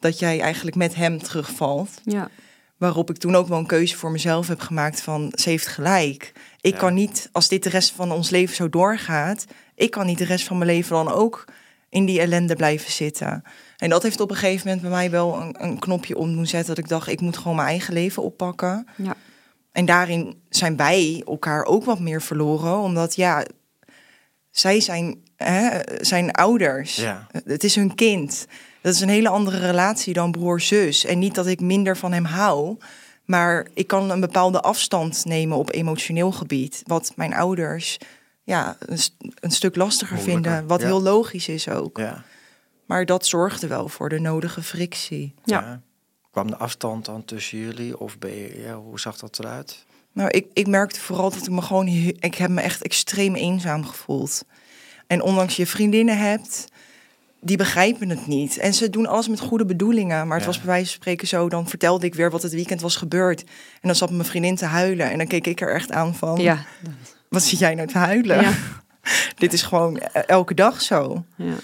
dat 0.00 0.18
jij 0.18 0.40
eigenlijk 0.40 0.76
met 0.76 0.94
hem 0.94 1.22
terugvalt. 1.22 1.90
Ja, 2.04 2.28
Waarop 2.76 3.10
ik 3.10 3.16
toen 3.16 3.34
ook 3.36 3.48
wel 3.48 3.58
een 3.58 3.66
keuze 3.66 3.96
voor 3.96 4.10
mezelf 4.10 4.48
heb 4.48 4.60
gemaakt 4.60 5.00
van 5.00 5.32
ze 5.34 5.48
heeft 5.50 5.66
gelijk. 5.66 6.32
Ik 6.60 6.72
Ja. 6.72 6.78
kan 6.78 6.94
niet, 6.94 7.28
als 7.32 7.48
dit 7.48 7.62
de 7.62 7.68
rest 7.68 7.90
van 7.90 8.12
ons 8.12 8.30
leven 8.30 8.54
zo 8.54 8.68
doorgaat, 8.68 9.44
ik 9.74 9.90
kan 9.90 10.06
niet 10.06 10.18
de 10.18 10.24
rest 10.24 10.46
van 10.46 10.58
mijn 10.58 10.70
leven 10.70 10.96
dan 10.96 11.12
ook 11.12 11.44
in 11.88 12.04
die 12.04 12.20
ellende 12.20 12.56
blijven 12.56 12.92
zitten. 12.92 13.42
En 13.76 13.88
dat 13.88 14.02
heeft 14.02 14.20
op 14.20 14.30
een 14.30 14.36
gegeven 14.36 14.62
moment 14.66 14.82
bij 14.82 14.90
mij 14.90 15.10
wel 15.10 15.40
een, 15.40 15.56
een 15.64 15.78
knopje 15.78 16.16
om 16.16 16.32
doen 16.34 16.46
zetten. 16.46 16.74
Dat 16.74 16.84
ik 16.84 16.90
dacht, 16.90 17.08
ik 17.08 17.20
moet 17.20 17.36
gewoon 17.36 17.56
mijn 17.56 17.68
eigen 17.68 17.94
leven 17.94 18.22
oppakken. 18.22 18.86
ja, 18.96 19.14
En 19.72 19.84
daarin 19.84 20.42
zijn 20.48 20.76
wij 20.76 21.22
elkaar 21.26 21.64
ook 21.64 21.84
wat 21.84 22.00
meer 22.00 22.22
verloren. 22.22 22.78
Omdat 22.78 23.14
ja, 23.14 23.44
zij 24.52 24.80
zijn, 24.80 25.22
hè, 25.36 25.80
zijn 26.00 26.30
ouders. 26.30 26.96
Ja. 26.96 27.26
Het 27.44 27.64
is 27.64 27.74
hun 27.74 27.94
kind. 27.94 28.46
Dat 28.80 28.94
is 28.94 29.00
een 29.00 29.08
hele 29.08 29.28
andere 29.28 29.58
relatie 29.58 30.14
dan 30.14 30.30
broer-zus. 30.30 31.04
En 31.04 31.18
niet 31.18 31.34
dat 31.34 31.46
ik 31.46 31.60
minder 31.60 31.96
van 31.96 32.12
hem 32.12 32.24
hou. 32.24 32.76
Maar 33.24 33.68
ik 33.74 33.86
kan 33.86 34.10
een 34.10 34.20
bepaalde 34.20 34.60
afstand 34.60 35.24
nemen 35.24 35.56
op 35.56 35.72
emotioneel 35.72 36.32
gebied. 36.32 36.82
Wat 36.86 37.12
mijn 37.16 37.34
ouders 37.34 37.98
ja, 38.44 38.76
een, 38.78 38.98
st- 38.98 39.16
een 39.40 39.50
stuk 39.50 39.76
lastiger 39.76 40.16
Moeilijker, 40.16 40.50
vinden. 40.50 40.66
Wat 40.68 40.80
ja. 40.80 40.86
heel 40.86 41.02
logisch 41.02 41.48
is 41.48 41.68
ook. 41.68 41.98
Ja. 41.98 42.22
Maar 42.86 43.06
dat 43.06 43.26
zorgde 43.26 43.66
wel 43.66 43.88
voor 43.88 44.08
de 44.08 44.20
nodige 44.20 44.62
frictie. 44.62 45.34
Ja. 45.44 45.80
Kwam 46.30 46.46
de 46.46 46.56
afstand 46.56 47.04
dan 47.04 47.24
tussen 47.24 47.58
jullie? 47.58 47.98
Of 47.98 48.18
ben 48.18 48.34
je, 48.34 48.60
ja, 48.60 48.74
hoe 48.74 49.00
zag 49.00 49.18
dat 49.18 49.38
eruit? 49.38 49.84
Nou, 50.12 50.30
ik, 50.30 50.46
ik 50.52 50.66
merkte 50.66 51.00
vooral 51.00 51.30
dat 51.30 51.42
ik 51.42 51.50
me 51.50 51.62
gewoon... 51.62 51.86
Ik 52.18 52.34
heb 52.34 52.50
me 52.50 52.60
echt 52.60 52.82
extreem 52.82 53.34
eenzaam 53.34 53.84
gevoeld. 53.86 54.44
En 55.06 55.22
ondanks 55.22 55.56
je 55.56 55.66
vriendinnen 55.66 56.18
hebt... 56.18 56.64
die 57.40 57.56
begrijpen 57.56 58.08
het 58.08 58.26
niet. 58.26 58.58
En 58.58 58.74
ze 58.74 58.90
doen 58.90 59.06
alles 59.06 59.28
met 59.28 59.40
goede 59.40 59.64
bedoelingen. 59.64 60.26
Maar 60.26 60.36
het 60.36 60.46
Ja. 60.46 60.52
was 60.52 60.56
bij 60.58 60.66
wijze 60.66 60.84
van 60.86 60.94
spreken 60.94 61.28
zo. 61.28 61.48
Dan 61.48 61.68
vertelde 61.68 62.06
ik 62.06 62.14
weer 62.14 62.30
wat 62.30 62.42
het 62.42 62.52
weekend 62.52 62.80
was 62.80 62.96
gebeurd. 62.96 63.40
En 63.42 63.48
dan 63.80 63.94
zat 63.94 64.10
mijn 64.10 64.24
vriendin 64.24 64.56
te 64.56 64.64
huilen. 64.64 65.10
En 65.10 65.18
dan 65.18 65.26
keek 65.26 65.46
ik 65.46 65.60
er 65.60 65.74
echt 65.74 65.92
aan 65.92 66.14
van... 66.14 66.40
Ja, 66.40 66.64
Wat 67.28 67.42
zit 67.42 67.58
jij 67.58 67.74
nou 67.74 67.88
te 67.88 67.98
huilen? 67.98 68.40
Ja. 68.40 68.52
Dit 69.38 69.52
is 69.52 69.62
gewoon 69.62 69.96
e- 69.96 70.18
elke 70.18 70.54
dag 70.54 70.82
zo. 70.82 71.24
ja. 71.36 71.54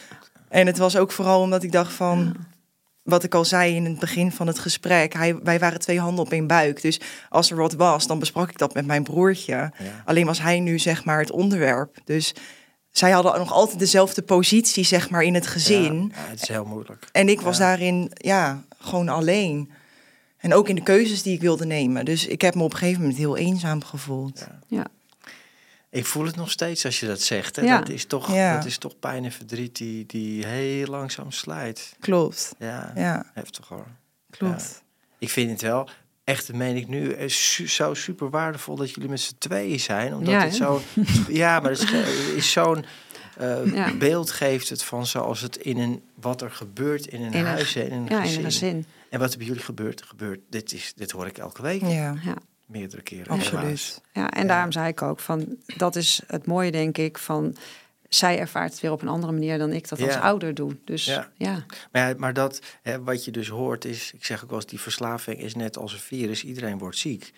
En 0.49 0.67
het 0.67 0.79
was 0.79 0.97
ook 0.97 1.13
vooral 1.13 1.41
omdat 1.41 1.63
ik 1.63 1.73
dacht 1.73 1.93
van... 1.93 2.37
Wat 3.09 3.25
ik 3.25 3.35
al 3.35 3.45
zei 3.45 3.75
in 3.75 3.85
het 3.85 3.99
begin 3.99 4.33
van 4.33 4.47
het 4.47 4.59
gesprek. 4.59 5.13
Hij, 5.13 5.37
wij 5.43 5.59
waren 5.59 5.81
twee 5.81 6.01
handen 6.01 6.25
op 6.25 6.33
één 6.33 6.47
buik. 6.47 6.83
Dus 6.83 7.01
als 7.29 7.51
er 7.51 7.57
wat 7.57 7.73
was, 7.73 8.07
dan 8.07 8.19
besprak 8.19 8.51
ik 8.51 8.59
dat 8.59 8.75
met 8.75 8.87
mijn 8.87 9.03
broertje. 9.03 9.53
Ja. 9.53 9.73
Alleen 10.05 10.27
was 10.27 10.41
hij 10.41 10.61
nu 10.61 10.79
zeg 10.79 11.05
maar 11.05 11.19
het 11.21 11.31
onderwerp. 11.31 11.97
Dus 12.05 12.35
zij 12.91 13.11
hadden 13.11 13.39
nog 13.39 13.53
altijd 13.53 13.79
dezelfde 13.79 14.23
positie 14.23 14.85
zeg 14.85 15.11
maar 15.11 15.23
in 15.23 15.35
het 15.35 15.47
gezin. 15.47 16.13
Ja, 16.15 16.31
het 16.31 16.43
is 16.43 16.49
heel 16.49 16.65
moeilijk. 16.65 17.09
En 17.13 17.29
ik 17.29 17.41
was 17.41 17.57
Ja. 17.59 17.65
daarin 17.65 18.11
ja, 18.15 18.63
gewoon 18.79 19.09
alleen. 19.09 19.71
En 20.39 20.55
ook 20.55 20.69
in 20.69 20.75
de 20.75 20.83
keuzes 20.83 21.23
die 21.23 21.35
ik 21.35 21.41
wilde 21.41 21.67
nemen. 21.67 22.05
Dus 22.05 22.27
ik 22.27 22.41
heb 22.41 22.55
me 22.55 22.63
op 22.63 22.73
een 22.73 22.79
gegeven 22.79 23.01
moment 23.01 23.19
heel 23.19 23.37
eenzaam 23.37 23.83
gevoeld. 23.85 24.47
ja. 24.67 24.87
Ik 25.91 26.07
voel 26.07 26.25
het 26.25 26.37
nog 26.37 26.51
steeds 26.51 26.85
als 26.85 27.01
je 27.01 27.07
dat 27.07 27.21
zegt. 27.21 27.57
Hè? 27.57 27.63
Ja. 27.63 27.79
Dat, 27.79 27.89
is 27.89 28.05
toch, 28.05 28.33
Ja. 28.35 28.55
dat 28.57 28.65
is 28.65 28.79
toch 28.79 28.99
pijn 28.99 29.25
en 29.25 29.33
verdriet 29.33 29.77
die, 29.77 30.07
die 30.07 30.47
heel 30.47 30.87
langzaam 30.87 31.31
slijt. 31.31 31.97
Klopt. 32.01 32.55
Ja, 32.59 32.93
Ja, 32.95 33.31
heftig 33.35 33.69
hoor. 33.69 33.87
klopt. 34.31 34.83
Ik 35.19 35.31
vind 35.31 35.51
het 35.51 35.61
wel, 35.63 35.89
echt 36.25 36.47
dat 36.47 36.57
meen 36.57 36.77
ik 36.77 36.89
nu, 36.89 37.13
eh, 37.13 37.29
su- 37.29 37.67
zo 37.69 37.95
super 37.95 38.31
waardevol 38.31 38.77
dat 38.77 38.91
jullie 38.91 39.09
met 39.11 39.21
z'n 39.21 39.35
tweeën 39.39 39.81
zijn. 39.81 40.15
Omdat 40.15 40.35
Ja, 40.35 40.41
het 40.45 40.55
zo, 40.55 40.81
ja, 41.29 41.61
maar 41.61 41.71
het 41.71 41.81
is, 41.93 42.29
is 42.37 42.53
zo'n 42.53 42.85
eh, 43.37 43.73
Ja. 43.73 43.95
beeld 43.95 44.31
geeft 44.31 44.69
het 44.69 44.83
van 44.85 45.07
zoals 45.07 45.41
het 45.41 45.57
in 45.57 45.79
een, 45.79 46.03
wat 46.21 46.43
er 46.43 46.51
gebeurt 46.51 47.07
in 47.07 47.23
een 47.23 47.33
In 47.33 47.39
een- 47.39 47.47
huis 47.47 47.75
en 47.75 47.87
in 47.91 47.93
een 47.93 48.07
ja, 48.09 48.17
in 48.19 48.23
gezin. 48.27 48.39
een 48.39 48.45
gezin. 48.45 48.87
En 49.11 49.19
wat 49.19 49.33
er 49.33 49.39
bij 49.39 49.47
jullie 49.47 49.63
gebeurt, 49.63 50.03
gebeurt, 50.03 50.41
dit, 50.51 50.73
is, 50.73 50.93
dit 50.97 51.11
hoor 51.11 51.27
ik 51.27 51.39
elke 51.39 51.63
week, 51.63 51.81
Ja, 51.81 52.15
Ja. 52.25 52.35
Meerdere 52.69 53.03
keren. 53.03 53.27
absoluut. 53.29 54.01
Ja, 54.13 54.31
en 54.31 54.43
Ja. 54.43 54.49
daarom 54.49 54.73
zei 54.73 54.89
ik 54.89 55.03
ook 55.03 55.21
van 55.21 55.57
dat 55.77 55.97
is 55.97 56.21
het 56.27 56.47
mooie, 56.47 56.71
denk 56.71 56.99
ik, 56.99 57.19
van 57.19 57.57
zij 58.09 58.39
ervaart 58.39 58.71
het 58.73 58.81
weer 58.81 58.93
op 58.93 59.03
een 59.03 59.09
andere 59.09 59.33
manier 59.33 59.59
dan 59.59 59.73
ik 59.73 59.89
dat 59.89 60.01
als 60.01 60.13
Ja. 60.15 60.21
ouder 60.21 60.55
doe. 60.55 60.77
Dus 60.85 61.05
Ja. 61.05 61.31
ja, 61.37 61.65
Maar, 61.93 62.09
ja, 62.09 62.15
maar 62.17 62.33
dat, 62.33 62.61
hè, 62.83 63.03
wat 63.03 63.25
je 63.25 63.31
dus 63.31 63.49
hoort 63.49 63.85
is, 63.85 64.13
ik 64.13 64.25
zeg 64.25 64.43
ook 64.43 64.51
wel 64.51 64.59
eens, 64.59 64.69
die 64.71 64.81
verslaving 64.81 65.41
is 65.41 65.55
net 65.55 65.77
als 65.77 65.93
een 65.93 65.99
virus, 65.99 66.45
iedereen 66.45 66.79
wordt 66.79 66.99
ziek. 66.99 67.33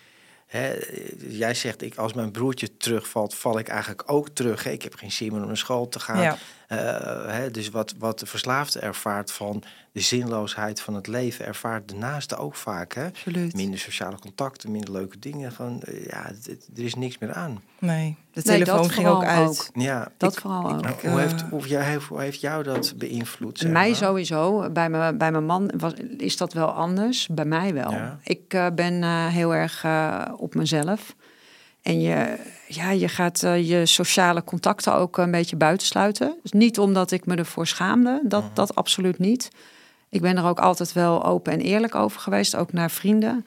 Hè, 0.47 0.73
jij 1.17 1.53
zegt, 1.53 1.81
ik, 1.81 1.95
als 1.95 2.13
mijn 2.13 2.31
broertje 2.31 2.77
terugvalt, 2.77 3.35
val 3.35 3.59
ik 3.59 3.67
eigenlijk 3.67 4.03
ook 4.11 4.29
terug. 4.29 4.63
Hè. 4.63 4.71
Ik 4.71 4.81
heb 4.81 4.95
geen 4.95 5.11
zin 5.11 5.31
meer 5.31 5.41
om 5.41 5.47
naar 5.47 5.57
school 5.57 5.89
te 5.89 5.99
gaan. 5.99 6.37
Eh, 6.71 7.25
hè, 7.27 7.51
dus 7.51 7.69
wat, 7.69 7.93
wat 7.97 8.19
de 8.19 8.25
verslaafde 8.25 8.79
ervaart 8.79 9.31
van 9.31 9.63
de 9.91 9.99
zinloosheid 9.99 10.81
van 10.81 10.93
het 10.95 11.07
leven, 11.07 11.45
ervaart 11.45 11.89
de 11.89 11.95
naaste 11.95 12.35
ook 12.35 12.55
vaak. 12.55 12.93
Hè? 12.93 13.05
Absoluut. 13.05 13.53
Minder 13.53 13.79
sociale 13.79 14.19
contacten, 14.19 14.71
minder 14.71 14.91
leuke 14.91 15.19
dingen. 15.19 15.51
Gewoon, 15.51 15.81
eh, 15.81 16.05
ja, 16.05 16.21
het- 16.25 16.45
het- 16.45 16.69
er 16.75 16.83
is 16.83 16.95
niks 16.95 17.17
meer 17.17 17.33
aan. 17.33 17.61
Nee, 17.79 18.17
de 18.33 18.41
telefoon 18.41 18.89
ging 18.89 19.07
ook 19.07 19.23
uit. 19.23 19.47
ook. 19.49 19.81
Ja, 19.81 20.11
dat 20.17 20.33
ik- 20.33 20.39
vooral 20.39 20.71
ook. 20.71 20.85
Ik, 20.87 20.99
hoe, 21.09 21.19
heeft, 21.19 21.41
eh, 21.41 21.49
hoe, 21.49 21.67
jij, 21.67 21.97
hoe 22.09 22.21
heeft 22.21 22.41
jou 22.41 22.63
dat 22.63 22.93
beïnvloed? 22.97 23.57
zeg 23.59 23.71
Mij 23.71 23.87
maar? 23.87 23.97
sowieso. 23.97 24.69
Bij, 24.71 24.89
me, 24.89 25.13
bij 25.15 25.31
mijn 25.31 25.45
man 25.45 25.71
was, 25.77 25.93
is 26.17 26.37
dat 26.37 26.53
wel 26.53 26.67
anders. 26.71 27.27
Bij 27.27 27.45
mij 27.45 27.73
wel. 27.73 27.91
Ja. 27.91 28.19
Ik 28.23 28.47
ben 28.75 29.03
eh, 29.03 29.27
heel 29.27 29.53
erg 29.55 29.85
op 30.37 30.55
mezelf. 30.55 31.15
En 31.81 32.01
je, 32.01 32.37
ja, 32.67 32.91
je 32.91 33.07
gaat 33.07 33.43
eh, 33.43 33.69
je 33.69 33.85
sociale 33.85 34.43
contacten 34.43 34.93
ook 34.95 35.17
een 35.17 35.31
beetje 35.31 35.55
buitensluiten. 35.55 36.37
Dus 36.41 36.51
niet 36.51 36.79
omdat 36.79 37.11
ik 37.11 37.25
me 37.25 37.35
ervoor 37.35 37.67
schaamde. 37.67 38.21
Dat, 38.23 38.43
Mhm. 38.43 38.53
dat 38.53 38.75
absoluut 38.75 39.19
niet. 39.19 39.49
Ik 40.09 40.21
ben 40.21 40.37
er 40.37 40.45
ook 40.45 40.59
altijd 40.59 40.93
wel 40.93 41.25
open 41.25 41.53
en 41.53 41.59
eerlijk 41.59 41.95
over 41.95 42.19
geweest. 42.21 42.55
Ook 42.55 42.73
naar 42.73 42.91
vrienden. 42.91 43.45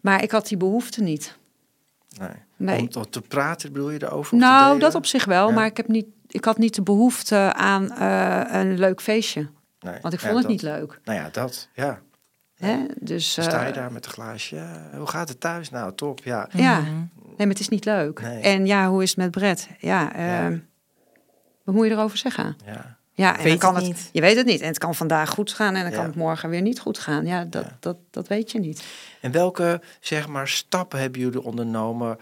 Maar 0.00 0.22
ik 0.22 0.30
had 0.30 0.48
die 0.48 0.56
behoefte 0.56 1.02
niet. 1.02 1.36
Nee. 2.18 2.28
Nee. 2.56 2.80
Om 2.80 2.88
tot 2.88 3.12
te 3.12 3.20
praten 3.20 3.72
bedoel 3.72 3.90
je 3.90 4.02
erover? 4.02 4.36
Nou, 4.36 4.78
dat 4.78 4.94
op 4.94 5.06
zich 5.06 5.24
wel. 5.24 5.48
Ja. 5.48 5.54
Maar 5.54 5.66
ik, 5.66 5.76
heb 5.76 5.88
niet, 5.88 6.06
ik 6.28 6.44
had 6.44 6.58
niet 6.58 6.74
de 6.74 6.82
behoefte 6.82 7.52
aan 7.54 7.90
eh, 7.92 8.60
een 8.60 8.78
leuk 8.78 9.00
feestje. 9.00 9.48
Nee. 9.80 9.98
Want 10.00 10.14
ik 10.14 10.20
Ja, 10.20 10.26
vond 10.26 10.38
het 10.38 10.42
dat- 10.42 10.50
niet 10.50 10.62
leuk. 10.62 11.00
Nou 11.04 11.18
ja, 11.18 11.28
dat. 11.32 11.68
Ja. 11.74 12.00
Hè? 12.54 12.78
Dus, 13.00 13.30
sta 13.32 13.62
je 13.62 13.68
eh, 13.68 13.74
daar 13.74 13.92
met 13.92 14.04
een 14.06 14.10
glaasje. 14.12 14.56
Ja, 14.56 14.90
Hoe 14.96 15.06
gaat 15.06 15.28
het 15.28 15.40
thuis? 15.40 15.70
Nou, 15.70 15.94
top. 15.94 16.20
Ja. 16.24 16.48
Ja, 16.52 16.80
Mhm. 16.80 16.90
nee, 16.94 17.06
maar 17.36 17.46
het 17.46 17.60
is 17.60 17.68
niet 17.68 17.84
leuk. 17.84 18.20
Nee. 18.20 18.40
En 18.42 18.66
ja, 18.66 18.88
hoe 18.88 19.02
is 19.02 19.08
het 19.08 19.18
met 19.18 19.30
Brett? 19.30 19.68
Ja, 19.78 20.00
Ja. 20.00 20.44
ehm, 20.44 20.58
wat 21.64 21.74
moet 21.74 21.86
je 21.86 21.92
erover 21.92 22.18
zeggen? 22.18 22.56
ja. 22.66 22.96
Ja, 23.16 23.36
en 23.36 23.42
weet 23.42 23.60
dan 23.60 23.72
kan 23.72 23.82
het 23.82 24.08
je 24.12 24.20
weet 24.20 24.36
het 24.36 24.46
niet. 24.46 24.60
En 24.60 24.66
het 24.66 24.78
kan 24.78 24.94
vandaag 24.94 25.30
goed 25.30 25.52
gaan 25.52 25.74
en 25.74 25.82
dan 25.82 25.90
Ja. 25.90 25.96
kan 25.96 26.06
het 26.06 26.14
morgen 26.14 26.48
weer 26.50 26.60
niet 26.62 26.80
goed 26.80 26.98
gaan. 26.98 27.26
Ja, 27.26 27.44
dat, 27.44 27.64
Ja. 27.64 27.76
Dat, 27.80 27.96
dat 28.10 28.28
weet 28.28 28.52
je 28.52 28.58
niet. 28.60 28.84
En 29.20 29.30
welke 29.30 29.80
zeg 30.00 30.28
maar, 30.28 30.48
stappen 30.48 31.00
hebben 31.00 31.20
jullie 31.20 31.42
ondernomen 31.42 32.18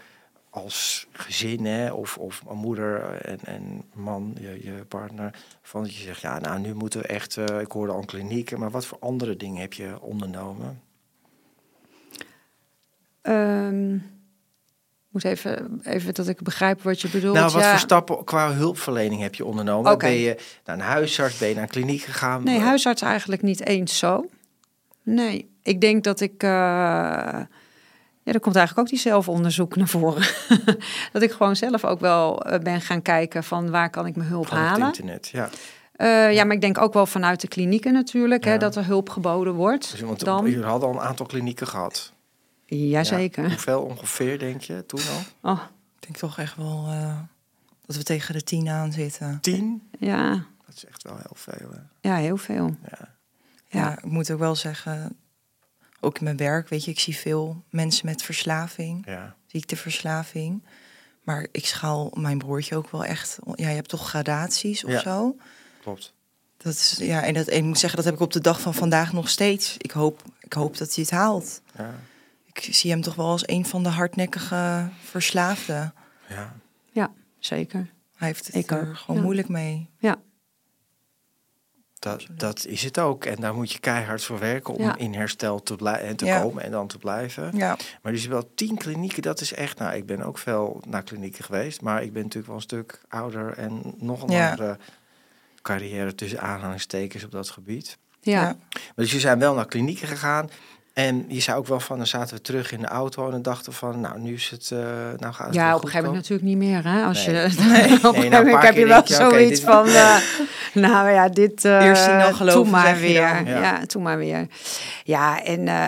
als 0.53 1.07
gezin 1.11 1.65
hè? 1.65 1.91
Of, 1.91 2.17
of 2.17 2.41
een 2.49 2.57
moeder 2.57 3.01
en, 3.21 3.39
en 3.43 3.83
man, 3.93 4.35
je, 4.39 4.63
je 4.63 4.85
partner? 4.87 5.35
Van 5.61 5.83
dat 5.83 5.95
je 5.95 6.03
zegt, 6.03 6.21
ja, 6.21 6.39
nou 6.39 6.59
nu 6.59 6.73
moeten 6.73 7.01
we 7.01 7.07
echt, 7.07 7.37
eh, 7.37 7.59
ik 7.59 7.71
hoorde 7.71 7.93
al 7.93 8.05
klinieken, 8.05 8.59
maar 8.59 8.71
wat 8.71 8.85
voor 8.85 8.97
andere 8.99 9.37
dingen 9.37 9.61
heb 9.61 9.73
je 9.73 10.01
ondernomen? 10.01 10.81
Ehm, 13.21 13.97
moet 15.09 15.23
even, 15.23 15.81
even 15.83 16.13
dat 16.13 16.27
ik 16.27 16.41
begrijp 16.41 16.81
wat 16.81 17.01
je 17.01 17.09
bedoelt. 17.09 17.35
nou, 17.35 17.51
wat 17.51 17.61
ja. 17.61 17.69
voor 17.69 17.79
stappen 17.79 18.23
qua 18.23 18.51
hulpverlening 18.51 19.21
heb 19.21 19.35
je 19.35 19.45
ondernomen? 19.45 19.91
Oké. 19.91 20.05
Ben 20.05 20.15
je 20.15 20.37
naar 20.65 20.75
een 20.75 20.81
huisarts, 20.81 21.37
ben 21.37 21.47
je 21.47 21.53
naar 21.53 21.63
een 21.63 21.69
kliniek 21.69 22.01
gegaan? 22.01 22.43
Nee, 22.43 22.59
huisarts 22.59 23.01
eigenlijk 23.01 23.41
niet 23.41 23.65
eens 23.65 23.97
zo. 23.97 24.25
Nee, 25.03 25.49
ik 25.63 25.81
denk 25.81 26.03
dat 26.03 26.19
ik... 26.19 26.43
eh, 26.43 27.41
ja, 28.23 28.33
er 28.33 28.39
komt 28.39 28.55
eigenlijk 28.55 28.87
ook 28.87 28.93
die 28.93 29.03
zelfonderzoek 29.03 29.75
naar 29.75 29.87
voren. 29.87 30.27
dat 31.13 31.21
ik 31.21 31.31
gewoon 31.31 31.55
zelf 31.55 31.85
ook 31.85 31.99
wel 31.99 32.41
eh, 32.45 32.59
ben 32.59 32.81
gaan 32.81 33.01
kijken 33.01 33.43
van 33.43 33.69
waar 33.69 33.89
kan 33.89 34.05
ik 34.05 34.15
mijn 34.15 34.29
hulp 34.29 34.47
Van 34.47 34.57
het 34.57 34.67
halen. 34.67 34.85
internet, 34.87 35.27
ja. 35.27 35.49
Eh, 35.93 36.33
ja, 36.33 36.43
maar 36.43 36.55
ik 36.55 36.61
denk 36.61 36.77
ook 36.77 36.93
wel 36.93 37.05
vanuit 37.05 37.41
de 37.41 37.47
klinieken 37.47 37.93
natuurlijk, 37.93 38.43
Ja. 38.45 38.51
hè, 38.51 38.57
dat 38.57 38.75
er 38.75 38.85
hulp 38.85 39.09
geboden 39.09 39.53
wordt. 39.53 39.91
Dus, 39.91 39.99
want 40.01 40.19
dan, 40.25 40.45
jullie 40.49 40.65
hadden 40.65 40.89
al 40.89 40.95
een 40.95 41.01
aantal 41.01 41.25
klinieken 41.25 41.67
gehad. 41.67 42.11
Jazeker. 42.65 43.43
Ja. 43.43 43.49
Hoeveel 43.49 43.81
ongeveer, 43.81 44.39
denk 44.39 44.61
je, 44.61 44.85
toen 44.85 44.99
al? 45.41 45.51
Oh, 45.51 45.61
Ik 45.99 46.01
denk 46.07 46.17
toch 46.17 46.37
echt 46.39 46.55
wel 46.55 46.85
eh, 46.87 47.17
dat 47.85 47.95
we 47.95 48.03
tegen 48.03 48.33
de 48.33 48.43
tien 48.43 48.69
aan 48.69 48.91
zitten. 48.91 49.37
Tien? 49.41 49.89
ja. 49.99 50.29
Dat 50.65 50.75
is 50.75 50.85
echt 50.85 51.03
wel 51.03 51.15
heel 51.15 51.35
veel. 51.35 51.69
Hè? 51.71 52.09
ja, 52.09 52.15
heel 52.15 52.37
veel. 52.37 52.75
Ja. 52.89 52.97
Ja, 53.67 53.79
Ja. 53.79 53.91
ik 53.97 54.03
moet 54.05 54.31
ook 54.31 54.39
wel 54.39 54.55
zeggen, 54.55 55.17
ook 56.03 56.17
in 56.17 56.23
mijn 56.23 56.37
werk, 56.37 56.69
weet 56.69 56.83
je, 56.85 56.91
ik 56.91 56.99
zie 56.99 57.15
veel 57.17 57.63
mensen 57.69 58.05
met 58.05 58.21
verslaving, 58.23 59.03
Ja. 59.05 59.35
ziekteverslaving. 59.47 60.63
Maar 61.23 61.47
ik 61.51 61.65
schaal 61.65 62.11
mijn 62.17 62.37
broertje 62.37 62.75
ook 62.75 62.89
wel 62.91 63.05
echt. 63.05 63.39
Ja, 63.55 63.69
je 63.69 63.75
hebt 63.75 63.89
toch 63.89 64.09
gradaties 64.09 64.83
of 64.83 64.91
Ja. 64.91 64.99
zo. 64.99 65.35
Klopt. 65.81 66.13
Dat 66.57 66.73
is, 66.73 66.95
ja, 66.99 67.23
en, 67.23 67.33
dat, 67.33 67.47
en 67.47 67.57
ik 67.57 67.63
moet 67.63 67.79
zeggen, 67.79 67.97
dat 67.97 68.05
heb 68.05 68.13
ik 68.15 68.21
op 68.21 68.31
de 68.33 68.41
dag 68.41 68.61
van 68.61 68.73
vandaag 68.73 69.13
nog 69.13 69.29
steeds. 69.29 69.75
Ik 69.77 69.91
hoop, 69.91 70.21
ik 70.39 70.53
hoop 70.53 70.77
dat 70.77 70.95
hij 70.95 71.03
het 71.03 71.13
haalt. 71.13 71.61
Ja. 71.77 71.95
Ik 72.53 72.67
zie 72.75 72.91
hem 72.91 73.01
toch 73.01 73.15
wel 73.15 73.25
als 73.29 73.47
een 73.47 73.65
van 73.65 73.83
de 73.83 73.89
hardnekkige 73.89 74.89
verslaafden. 75.03 75.93
ja. 76.27 76.55
Ja, 76.91 77.11
zeker. 77.39 77.89
Hij 78.15 78.27
heeft 78.27 78.45
het 78.45 78.55
Ik 78.55 78.71
er 78.71 78.87
ook, 78.89 78.97
gewoon 78.97 79.15
ja. 79.17 79.21
moeilijk 79.23 79.47
mee. 79.47 79.89
Ja, 79.99 80.15
Dat, 82.03 82.25
dat 82.31 82.65
is 82.65 82.83
het 82.83 82.99
ook. 82.99 83.25
En 83.25 83.35
daar 83.35 83.53
moet 83.53 83.71
je 83.71 83.79
keihard 83.79 84.23
voor 84.23 84.39
werken 84.39 84.73
om 84.73 84.81
Ja. 84.81 84.97
in 84.97 85.13
herstel 85.13 85.63
te, 85.63 85.89
en 85.89 86.15
te 86.15 86.25
Ja. 86.25 86.41
komen 86.41 86.63
en 86.63 86.71
dan 86.71 86.87
te 86.87 86.97
blijven. 86.97 87.51
Ja, 87.57 87.77
Maar 88.01 88.11
dus 88.11 88.25
wel 88.25 88.51
tien 88.55 88.77
klinieken, 88.77 89.21
dat 89.21 89.41
is 89.41 89.53
echt... 89.53 89.77
Nou, 89.79 89.95
ik 89.95 90.05
ben 90.05 90.21
ook 90.21 90.37
veel 90.37 90.81
naar 90.87 91.03
klinieken 91.03 91.43
geweest. 91.43 91.81
Maar 91.81 92.03
ik 92.03 92.13
ben 92.13 92.21
natuurlijk 92.21 92.47
wel 92.47 92.55
een 92.55 92.61
stuk 92.61 93.01
ouder 93.07 93.53
en 93.57 93.81
nog 93.97 94.21
een 94.23 94.29
andere 94.49 94.77
carrière 95.61 96.15
tussen 96.15 96.41
aanhalingstekens 96.41 97.23
op 97.23 97.31
dat 97.31 97.49
gebied. 97.49 97.97
ja. 98.21 98.31
Ja. 98.41 98.43
Maar 98.73 98.91
dus 98.95 99.11
je 99.11 99.19
zijn 99.19 99.39
wel 99.39 99.53
naar 99.53 99.65
klinieken 99.65 100.07
gegaan. 100.07 100.49
En 100.93 101.25
je 101.27 101.39
zei 101.39 101.57
ook 101.57 101.67
wel 101.67 101.79
van, 101.79 101.97
dan 101.97 102.07
zaten 102.07 102.35
we 102.35 102.41
terug 102.41 102.71
in 102.71 102.79
de 102.79 102.87
auto 102.87 103.25
en 103.25 103.31
dan 103.31 103.41
dachten 103.41 103.73
van, 103.73 103.99
nou, 103.99 104.19
nu 104.19 104.33
is 104.33 104.49
het, 104.49 104.69
eh 104.71 104.79
nou 105.17 105.33
gaat 105.33 105.45
het 105.45 105.55
Ja, 105.55 105.65
wel 105.67 105.75
op 105.75 105.75
een 105.75 105.79
goed 105.79 105.89
gegeven 105.89 106.03
moment 106.05 106.29
natuurlijk 106.29 106.47
niet 106.47 106.57
meer. 106.57 106.83
Hè? 106.83 107.03
Als 107.03 107.25
Nee. 107.25 107.35
je, 107.35 107.41
Nee. 107.41 107.83
op 107.93 108.03
een 108.03 108.13
gegeven 108.13 108.31
moment 108.31 108.51
paar 108.51 108.65
heb 108.65 108.75
je 108.75 108.85
wel 108.85 108.95
denk 108.95 109.07
je, 109.07 109.13
zoiets 109.13 109.61
van... 109.61 109.87
eh, 109.87 110.15
nou 110.89 111.09
ja, 111.09 111.29
dit... 111.29 111.65
eh 111.65 111.85
Eerst 111.85 112.03
zien 112.03 112.19
dan 112.19 112.35
geloven, 112.35 112.61
Doe 112.61 112.71
maar 112.71 112.97
weer. 112.99 113.13
Ja. 113.45 113.81
Ja. 113.87 113.99
maar 113.99 114.17
weer. 114.17 114.47
Ja, 115.03 115.43
en, 115.43 115.67
eh, 115.67 115.83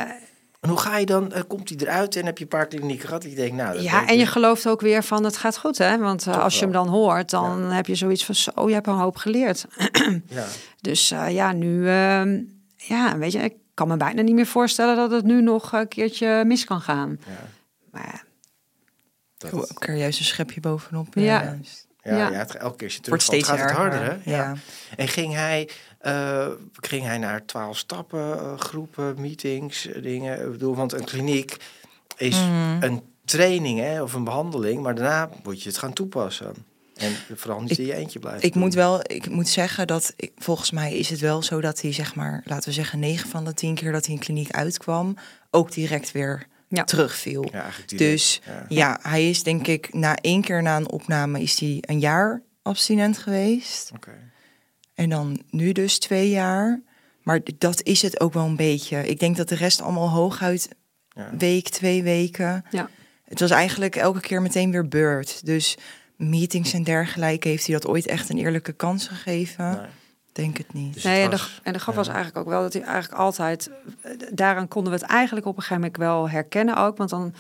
En 0.62 0.70
hoe 0.70 0.80
ga 0.80 0.98
je 0.98 1.06
dan, 1.06 1.34
komt 1.48 1.70
hij 1.70 1.78
eruit 1.78 2.16
en 2.16 2.26
heb 2.26 2.38
je 2.38 2.44
een 2.44 2.50
paar 2.50 2.68
klinieken 2.68 3.08
gehad? 3.08 3.24
Je 3.24 3.36
denkt, 3.36 3.56
nou, 3.56 3.74
dat 3.74 3.84
ja, 3.84 4.08
en 4.08 4.14
je 4.18 4.20
dus. 4.24 4.30
gelooft 4.32 4.68
ook 4.68 4.82
weer 4.82 5.04
van 5.04 5.24
het 5.24 5.38
gaat 5.38 5.58
goed. 5.58 5.78
Hè? 5.78 5.98
Want 5.98 6.28
als 6.28 6.54
je 6.56 6.62
hem 6.64 6.72
dan 6.74 6.88
hoort, 6.88 7.30
dan 7.30 7.62
heb 7.72 7.86
je 7.88 7.96
zoiets 7.96 8.26
van... 8.26 8.36
Zo, 8.36 8.52
je 8.68 8.74
hebt 8.74 8.88
een 8.88 8.94
hoop 8.94 9.16
geleerd. 9.18 9.66
Ja. 10.28 10.46
Dus 10.82 11.12
eh, 11.12 11.32
ja, 11.34 11.52
nu... 11.52 11.88
ehm, 11.90 12.40
ja, 12.76 13.18
weet 13.18 13.32
je, 13.32 13.40
ik 13.40 13.54
kan 13.76 13.88
me 13.88 13.98
bijna 13.98 14.22
niet 14.22 14.36
meer 14.36 14.46
voorstellen... 14.46 14.96
dat 14.96 15.12
het 15.12 15.24
nu 15.26 15.42
nog 15.42 15.72
een 15.72 15.88
keertje 15.88 16.44
mis 16.46 16.64
kan 16.66 16.82
gaan. 16.82 17.20
Ja, 17.28 17.32
Maar 17.92 18.06
ja, 18.14 18.22
dat- 19.38 19.52
Doe 19.52 19.62
ook 19.62 19.88
er 19.88 19.96
juist 19.96 20.20
een 20.20 20.26
schepje 20.26 20.60
bovenop. 20.60 21.08
Ja. 21.14 21.44
juist. 21.44 21.88
Ja, 22.02 22.18
Ja. 22.18 22.30
ja. 22.30 22.38
het, 22.38 22.56
elke 22.56 22.76
keer 22.76 22.88
als 22.88 22.96
je 22.96 23.02
Wordt 23.10 23.26
terugvalt, 23.26 23.46
steeds 23.46 23.48
gaat 23.48 23.60
het 23.60 23.78
harder, 23.78 24.04
hè? 24.24 24.32
Ja. 24.36 24.54
En 24.98 25.08
ging 25.08 25.34
hij, 25.34 25.70
eh, 26.00 26.48
ging 26.74 27.04
hij 27.04 27.18
naar 27.18 27.46
twaalf 27.46 27.78
stappen, 27.78 28.40
eh, 28.40 28.58
groepen, 28.58 29.22
meetings, 29.22 29.88
eh, 29.88 30.02
dingen? 30.04 30.46
Ik 30.46 30.52
bedoel, 30.52 30.76
want 30.76 30.94
een 30.94 31.04
kliniek 31.06 31.58
is 32.18 32.36
Mhm. 32.40 32.84
een 32.84 33.02
training 33.26 33.80
hè, 33.80 34.02
of 34.02 34.14
een 34.14 34.24
behandeling, 34.24 34.82
maar 34.82 34.96
daarna 34.96 35.30
moet 35.44 35.62
je 35.64 35.70
het 35.70 35.78
gaan 35.78 35.94
toepassen. 35.94 36.54
En 36.96 37.12
vooral 37.36 37.62
niet 37.62 37.72
Ik- 37.72 37.78
in 37.78 37.86
je 37.86 37.94
eentje 37.94 38.20
blijven. 38.20 38.44
Ik 38.44 38.54
doen. 38.54 38.62
moet 38.62 38.74
wel, 38.74 39.00
ik 39.02 39.30
moet 39.30 39.48
zeggen 39.48 39.88
dat 39.88 40.14
ik, 40.16 40.32
volgens 40.38 40.72
mij 40.72 40.98
is 40.98 41.10
het 41.10 41.20
wel 41.20 41.44
zo 41.44 41.62
dat 41.62 41.82
hij 41.82 41.94
zeg 41.94 42.16
maar, 42.16 42.42
laten 42.46 42.70
we 42.70 42.76
zeggen, 42.76 43.00
9 43.00 43.30
van 43.30 43.46
de 43.46 43.54
10 43.54 43.76
keer 43.76 43.92
dat 43.92 44.06
hij 44.06 44.16
in 44.16 44.22
kliniek 44.22 44.52
uitkwam, 44.52 45.16
ook 45.52 45.72
direct 45.72 46.12
weer 46.12 46.48
Ja. 46.70 46.84
terugviel. 46.84 47.44
Ja, 47.52 47.62
eigenlijk 47.62 47.90
direct, 47.90 48.12
Dus 48.12 48.42
ja. 48.46 48.66
ja, 48.68 49.00
hij 49.02 49.30
is 49.30 49.44
denk 49.44 49.68
ik 49.68 49.94
na 49.94 50.16
één 50.16 50.42
keer 50.42 50.62
na 50.62 50.76
een 50.78 50.90
opname 50.92 51.42
is 51.42 51.60
hij 51.60 51.78
een 51.82 52.00
jaar 52.00 52.42
abstinent 52.62 53.18
geweest. 53.18 53.92
Oké. 53.96 54.12
En 54.94 55.10
dan 55.10 55.42
nu 55.50 55.72
dus 55.72 56.00
twee 56.00 56.30
jaar. 56.30 56.82
Maar 57.24 57.40
dat 57.58 57.84
is 57.84 58.02
het 58.02 58.20
ook 58.20 58.34
wel 58.34 58.46
een 58.46 58.56
beetje. 58.56 59.08
Ik 59.08 59.20
denk 59.20 59.38
dat 59.38 59.50
de 59.50 59.56
rest 59.56 59.82
allemaal 59.82 60.10
hooguit 60.10 60.70
Ja. 61.10 61.30
week, 61.38 61.70
twee 61.70 62.04
weken. 62.04 62.66
Ja. 62.72 62.90
Het 63.24 63.40
was 63.40 63.50
eigenlijk 63.52 63.96
elke 63.96 64.20
keer 64.20 64.42
meteen 64.42 64.72
weer 64.72 64.88
beurt. 64.88 65.46
Dus 65.46 65.78
meetings 66.16 66.74
en 66.74 66.84
dergelijke 66.84 67.48
heeft 67.48 67.66
hij 67.66 67.76
dat 67.76 67.88
ooit 67.88 68.06
echt 68.06 68.30
een 68.30 68.38
eerlijke 68.38 68.74
kans 68.74 69.08
gegeven? 69.08 69.72
Nee. 69.72 69.88
Denk 70.36 70.58
het 70.58 70.74
niet. 70.74 70.94
Dus 70.94 71.04
Nee, 71.04 71.22
het 71.22 71.32
en 71.32 71.38
de, 71.38 71.44
en 71.64 71.74
de 71.74 71.80
grap 71.80 71.94
ja. 71.94 72.00
was 72.00 72.08
eigenlijk 72.08 72.38
ook 72.38 72.54
wel 72.54 72.62
dat 72.62 72.74
hij 72.74 72.82
eigenlijk 72.82 73.22
altijd... 73.22 73.70
Daaraan 74.32 74.68
konden 74.68 74.94
we 74.94 75.00
het 75.00 75.08
eigenlijk 75.08 75.46
op 75.46 75.56
een 75.56 75.62
gegeven 75.62 75.82
moment 75.82 76.00
wel 76.00 76.30
herkennen 76.30 76.78
ook. 76.78 76.98
Want 76.98 77.10
dan, 77.10 77.34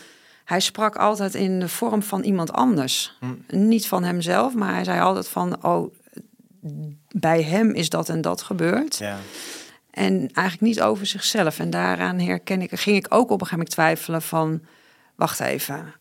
hij 0.45 0.59
sprak 0.59 0.95
altijd 0.95 1.35
in 1.35 1.59
de 1.59 1.69
vorm 1.69 2.03
van 2.03 2.23
iemand 2.23 2.51
anders. 2.53 3.17
Hm. 3.19 3.67
Niet 3.67 3.87
van 3.87 4.03
hemzelf, 4.03 4.53
maar 4.53 4.73
hij 4.73 4.83
zei 4.83 4.99
altijd 4.99 5.27
van... 5.27 5.63
Oh, 5.63 5.93
bij 7.09 7.43
hem 7.43 7.71
is 7.71 7.89
dat 7.89 8.09
en 8.09 8.21
dat 8.21 8.41
gebeurd. 8.41 8.97
Ja. 8.97 9.17
En 9.91 10.13
eigenlijk 10.13 10.61
niet 10.61 10.81
over 10.81 11.05
zichzelf. 11.05 11.59
En 11.59 11.69
daaraan 11.69 12.19
herken 12.19 12.61
ik, 12.61 12.79
ging 12.79 12.97
ik 12.97 13.05
ook 13.09 13.29
op 13.29 13.41
een 13.41 13.47
gegeven 13.47 13.57
moment 13.57 13.73
twijfelen 13.73 14.21
van... 14.21 14.61
Wacht 15.15 15.39
even, 15.39 15.93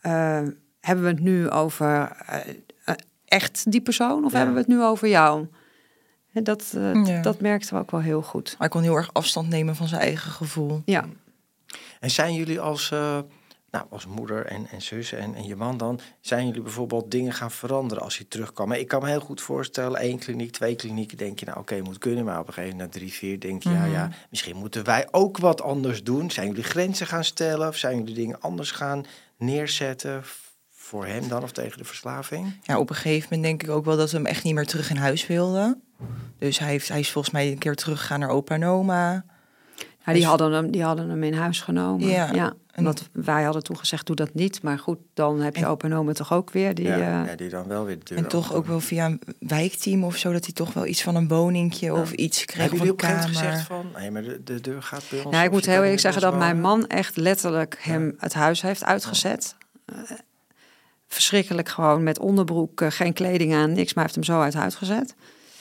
eh, 0.00 0.42
hebben 0.80 1.04
we 1.04 1.10
het 1.10 1.20
nu 1.20 1.50
over 1.50 2.16
eh, 2.26 2.38
eh, 2.84 2.94
echt 3.24 3.70
die 3.70 3.80
persoon 3.80 4.24
of 4.24 4.30
Ja. 4.30 4.36
hebben 4.36 4.54
we 4.54 4.60
het 4.60 4.70
nu 4.70 4.82
over 4.82 5.08
jou? 5.08 5.46
En 6.32 6.44
dat, 6.44 6.72
eh, 6.76 7.04
Ja. 7.04 7.22
dat 7.22 7.40
merkten 7.40 7.74
we 7.74 7.80
ook 7.80 7.90
wel 7.90 8.00
heel 8.00 8.22
goed. 8.22 8.54
Hij 8.58 8.68
kon 8.68 8.82
heel 8.82 8.96
erg 8.96 9.10
afstand 9.12 9.48
nemen 9.48 9.76
van 9.76 9.88
zijn 9.88 10.00
eigen 10.00 10.30
gevoel. 10.30 10.82
Ja, 10.84 11.04
En 12.00 12.10
zijn 12.10 12.34
jullie 12.34 12.60
als, 12.60 12.90
eh, 12.90 13.18
nou, 13.70 13.84
als 13.90 14.06
moeder 14.06 14.46
en, 14.46 14.66
en 14.70 14.82
zus 14.82 15.12
en, 15.12 15.34
en 15.34 15.44
je 15.46 15.56
man 15.56 15.76
dan, 15.76 16.00
zijn 16.20 16.46
jullie 16.46 16.62
bijvoorbeeld 16.62 17.10
dingen 17.10 17.32
gaan 17.32 17.50
veranderen 17.50 18.02
als 18.04 18.16
hij 18.16 18.26
terugkwam? 18.28 18.68
Maar 18.68 18.78
ik 18.78 18.88
kan 18.88 19.02
me 19.02 19.08
heel 19.08 19.20
goed 19.20 19.40
voorstellen, 19.40 20.00
één 20.00 20.18
kliniek, 20.18 20.52
twee 20.52 20.76
klinieken, 20.76 21.16
denk 21.16 21.38
je 21.40 21.46
nou 21.46 21.58
oké, 21.58 21.80
moet 21.80 21.98
kunnen, 21.98 22.24
maar 22.24 22.38
op 22.40 22.46
een 22.46 22.52
gegeven 22.52 22.76
moment 22.76 22.94
na 22.94 22.98
drie, 23.00 23.12
vier 23.12 23.40
denk 23.40 23.62
je, 23.62 23.70
ja, 23.70 23.80
Mhm. 23.84 23.90
ja, 23.90 24.10
misschien 24.30 24.56
moeten 24.56 24.84
wij 24.84 25.08
ook 25.10 25.38
wat 25.38 25.62
anders 25.62 26.02
doen. 26.02 26.30
Zijn 26.30 26.46
jullie 26.46 26.62
grenzen 26.62 27.06
gaan 27.06 27.24
stellen 27.24 27.68
of 27.68 27.76
zijn 27.76 27.98
jullie 27.98 28.14
dingen 28.14 28.40
anders 28.40 28.70
gaan 28.70 29.04
neerzetten 29.36 30.22
voor 30.90 31.06
hem 31.06 31.28
dan 31.28 31.42
of 31.42 31.52
tegen 31.52 31.78
de 31.78 31.84
verslaving? 31.84 32.52
Ja, 32.62 32.78
op 32.78 32.90
een 32.90 32.96
gegeven 32.96 33.28
moment 33.30 33.42
denk 33.48 33.62
ik 33.62 33.76
ook 33.76 33.84
wel 33.84 33.96
dat 33.96 34.10
we 34.10 34.16
hem 34.16 34.26
echt 34.26 34.44
niet 34.44 34.54
meer 34.54 34.66
terug 34.66 34.90
in 34.90 34.96
huis 34.96 35.26
wilden. 35.26 35.82
Dus 36.38 36.58
hij, 36.58 36.68
heeft, 36.68 36.88
hij 36.88 37.00
is 37.00 37.10
volgens 37.10 37.34
mij 37.34 37.50
een 37.50 37.58
keer 37.58 37.74
teruggegaan 37.74 38.20
naar 38.20 38.28
opa 38.28 38.54
en 38.54 38.64
oma. 38.64 39.24
Nou, 40.04 40.18
die, 40.18 40.26
hadden 40.26 40.52
hem, 40.52 40.70
die 40.70 40.82
hadden 40.82 41.08
hem 41.08 41.22
in 41.22 41.34
huis 41.34 41.60
genomen. 41.60 42.08
Ja. 42.08 42.32
Ja. 42.32 42.52
En- 42.72 42.84
Want 42.84 43.08
wij 43.12 43.42
hadden 43.42 43.62
toen 43.62 43.78
gezegd, 43.78 44.06
doe 44.06 44.16
dat 44.16 44.34
niet. 44.34 44.62
Maar 44.62 44.78
goed, 44.78 44.98
dan 45.14 45.40
heb 45.40 45.56
je 45.56 45.62
En- 45.62 45.68
opa 45.68 45.86
en 45.88 45.94
oma 45.94 46.12
toch 46.12 46.32
ook 46.32 46.50
weer. 46.50 46.74
Die, 46.74 46.86
ja, 46.86 46.94
eh, 46.94 47.26
ja, 47.28 47.34
die 47.36 47.48
dan 47.48 47.66
wel 47.68 47.84
weer 47.84 47.98
de 47.98 48.04
deur 48.04 48.18
En 48.18 48.28
toch 48.28 48.44
open 48.46 48.56
ook 48.56 48.66
wel 48.66 48.80
via 48.80 49.06
een 49.06 49.20
wijkteam 49.38 50.04
of 50.04 50.16
zo, 50.16 50.32
dat 50.32 50.44
hij 50.44 50.54
toch 50.54 50.72
wel 50.72 50.86
iets 50.86 51.02
van 51.02 51.14
een 51.14 51.28
woningje 51.28 51.94
of 51.94 52.12
iets 52.12 52.44
kreeg 52.44 52.60
Hebben 52.60 52.78
jullie 52.78 52.92
op 52.92 53.00
gezegd 53.02 53.62
van, 53.66 53.86
nee, 53.96 54.10
maar 54.10 54.22
de, 54.22 54.40
de 54.44 54.60
deur 54.60 54.82
gaat 54.82 55.02
bij 55.10 55.20
ons. 55.22 55.30
Nou, 55.34 55.44
ik 55.44 55.50
moet 55.50 55.66
heel 55.66 55.82
eerlijk 55.82 56.00
zeggen 56.00 56.22
dat 56.22 56.38
mijn 56.38 56.60
man 56.60 56.86
echt 56.86 57.16
letterlijk 57.16 57.76
hem 57.80 58.14
het 58.18 58.34
huis 58.34 58.62
heeft 58.62 58.84
uitgezet. 58.84 59.56
Verschrikkelijk 61.12 61.68
gewoon 61.68 62.02
met 62.02 62.18
onderbroek, 62.18 62.80
eh, 62.80 62.90
geen 62.90 63.12
kleding 63.12 63.54
aan, 63.54 63.72
niks, 63.72 63.94
maar 63.94 64.04
hij 64.04 64.12
heeft 64.12 64.14
hem 64.14 64.36
zo 64.36 64.40
uit 64.42 64.54
huis 64.54 64.74
gezet. 64.74 65.14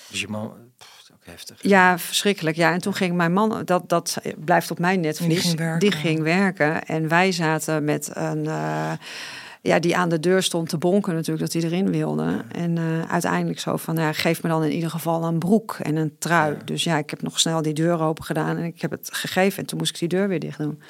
Dus 0.10 0.22
je 0.22 0.28
man, 0.28 0.52
pff, 0.78 1.10
ook 1.14 1.26
heftig. 1.26 1.58
Ja, 1.62 2.00
verschrikkelijk. 2.00 2.56
Ja, 2.56 2.72
en 2.74 2.82
toen 2.82 2.94
ging 2.94 3.16
mijn 3.16 3.34
man, 3.34 3.62
dat, 3.66 3.90
dat 3.90 4.18
blijft 4.38 4.72
op 4.72 4.80
mijn 4.80 5.00
netvlies, 5.00 5.42
ging 5.42 5.58
werken. 5.58 5.80
die 5.80 5.92
ging 5.92 6.22
werken. 6.22 6.86
En 6.86 7.08
wij 7.08 7.32
zaten 7.32 7.84
met 7.84 8.10
een, 8.14 8.48
eh, 8.48 8.92
ja, 9.62 9.80
die 9.80 9.98
aan 9.98 10.10
de 10.10 10.20
deur 10.20 10.44
stond 10.44 10.70
te 10.70 10.78
bonken 10.78 11.14
natuurlijk, 11.14 11.52
dat 11.52 11.62
hij 11.62 11.72
erin 11.72 11.92
wilde. 11.92 12.44
En 12.52 12.78
eh, 12.78 13.12
uiteindelijk 13.12 13.60
zo 13.60 13.78
van, 13.78 13.96
ja, 13.96 14.14
geef 14.14 14.44
me 14.44 14.50
dan 14.50 14.64
in 14.64 14.72
ieder 14.72 14.90
geval 14.90 15.24
een 15.24 15.40
broek 15.40 15.78
en 15.82 15.96
een 15.96 16.16
trui. 16.20 16.54
Ja. 16.54 16.64
Dus 16.66 16.84
ja, 16.84 16.98
ik 16.98 17.10
heb 17.10 17.22
nog 17.22 17.40
snel 17.40 17.62
die 17.62 17.74
deur 17.74 18.02
open 18.02 18.24
gedaan 18.24 18.58
en 18.58 18.64
ik 18.64 18.82
heb 18.82 18.92
het 18.92 19.10
gegeven. 19.12 19.60
En 19.60 19.66
toen 19.66 19.78
moest 19.78 19.94
ik 19.94 20.00
die 20.00 20.20
deur 20.20 20.28
weer 20.28 20.40
dicht 20.40 20.58
doen. 20.58 20.82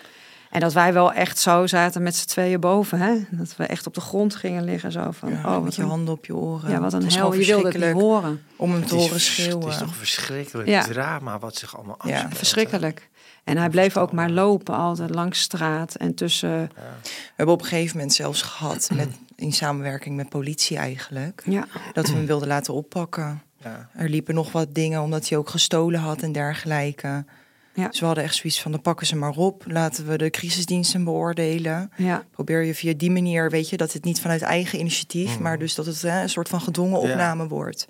En 0.49 0.59
dat 0.59 0.73
wij 0.73 0.93
wel 0.93 1.13
echt 1.13 1.39
zo 1.39 1.67
zaten 1.67 2.03
met 2.03 2.15
z'n 2.15 2.27
tweeën 2.27 2.59
boven, 2.59 2.99
hè? 2.99 3.15
Dat 3.31 3.55
we 3.55 3.63
echt 3.65 3.87
op 3.87 3.93
de 3.93 4.01
grond 4.01 4.35
gingen 4.35 4.63
liggen, 4.63 4.91
zo 4.91 5.11
van, 5.11 5.29
Ja, 5.29 5.35
oh, 5.45 5.53
met 5.53 5.63
wat 5.63 5.75
je 5.75 5.81
een, 5.81 5.87
handen 5.87 6.13
op 6.13 6.25
je 6.25 6.35
oren. 6.35 6.71
ja, 6.71 6.79
wat 6.79 6.93
een 6.93 7.11
hel. 7.11 7.33
Je 7.33 7.45
wilde 7.45 7.79
het 7.85 7.93
horen. 7.93 8.43
Om 8.55 8.71
hem 8.71 8.79
Het 8.79 8.89
te 8.89 8.95
horen 8.95 9.09
vers- 9.09 9.25
schreeuwen. 9.33 9.61
het 9.63 9.71
is 9.73 9.77
toch 9.77 9.87
een 9.87 9.93
verschrikkelijk 9.93 10.67
Ja. 10.69 10.83
drama 10.83 11.39
wat 11.39 11.55
zich 11.55 11.75
allemaal 11.77 11.97
Ja, 12.03 12.11
afspeelt. 12.13 12.37
verschrikkelijk. 12.37 13.09
En 13.43 13.57
hij 13.57 13.69
bleef 13.69 13.97
ook 13.97 14.11
maar 14.11 14.29
lopen 14.29 14.75
altijd 14.75 15.09
langs 15.09 15.39
straat 15.41 15.95
en 15.95 16.13
tussen... 16.15 16.49
Ja. 16.49 16.67
We 17.03 17.09
hebben 17.35 17.55
op 17.55 17.61
een 17.61 17.67
gegeven 17.67 17.97
moment 17.97 18.13
zelfs 18.15 18.41
gehad, 18.41 18.89
met, 18.93 19.07
in 19.35 19.53
samenwerking 19.53 20.15
met 20.15 20.29
politie 20.29 20.77
eigenlijk, 20.77 21.41
Ja, 21.45 21.67
dat 21.93 22.07
we 22.07 22.13
hem 22.13 22.25
wilden 22.25 22.47
laten 22.47 22.73
oppakken. 22.73 23.41
Ja. 23.63 23.89
Er 23.93 24.09
liepen 24.09 24.35
nog 24.35 24.51
wat 24.51 24.73
dingen 24.75 25.01
omdat 25.01 25.29
hij 25.29 25.37
ook 25.37 25.49
gestolen 25.49 25.99
had 25.99 26.21
en 26.21 26.31
dergelijke. 26.31 27.25
Ja. 27.73 27.87
Dus 27.87 27.99
we 27.99 28.05
hadden 28.05 28.23
echt 28.23 28.35
zoiets 28.35 28.61
van, 28.61 28.71
dan 28.71 28.81
pakken 28.81 29.07
ze 29.07 29.15
maar 29.15 29.35
op. 29.35 29.63
Laten 29.67 30.07
we 30.07 30.17
de 30.17 30.29
crisisdiensten 30.29 31.03
beoordelen. 31.03 31.91
ja, 31.97 32.23
Probeer 32.31 32.63
je 32.63 32.75
via 32.75 32.93
die 32.97 33.11
manier, 33.11 33.49
weet 33.49 33.69
je, 33.69 33.77
dat 33.77 33.93
het 33.93 34.03
niet 34.03 34.21
vanuit 34.21 34.41
eigen 34.41 34.79
initiatief, 34.79 35.33
Mhm. 35.33 35.41
maar 35.43 35.57
dus 35.59 35.75
dat 35.75 35.85
het 35.85 36.01
hè, 36.01 36.21
een 36.21 36.29
soort 36.29 36.49
van 36.49 36.61
gedwongen 36.61 37.01
Ja. 37.01 37.09
opname 37.11 37.47
wordt. 37.47 37.87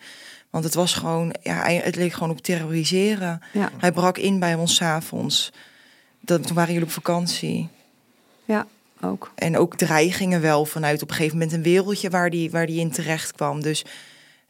Want 0.50 0.64
het 0.64 0.74
was 0.74 0.94
gewoon, 0.94 1.36
ja, 1.42 1.64
het 1.68 1.96
leek 1.96 2.14
gewoon 2.14 2.30
op 2.30 2.42
terroriseren. 2.42 3.42
ja, 3.54 3.70
Hij 3.78 3.92
brak 3.92 4.18
in 4.18 4.40
bij 4.40 4.56
ons 4.56 4.76
's 4.76 4.82
avonds. 4.82 5.52
Dat, 6.22 6.46
toen 6.48 6.56
waren 6.56 6.72
jullie 6.74 6.88
op 6.88 6.94
vakantie. 6.94 7.70
ja, 8.46 8.68
ook. 9.02 9.32
En 9.36 9.58
ook 9.58 9.76
dreigingen 9.76 10.42
wel 10.42 10.66
vanuit 10.66 11.02
op 11.02 11.10
een 11.10 11.16
gegeven 11.16 11.38
moment 11.38 11.56
een 11.56 11.64
wereldje 11.64 12.10
waar 12.10 12.30
die, 12.30 12.52
waar 12.52 12.66
die 12.66 12.80
in 12.80 12.92
terecht 12.92 13.32
kwam. 13.32 13.62
Dus 13.62 13.86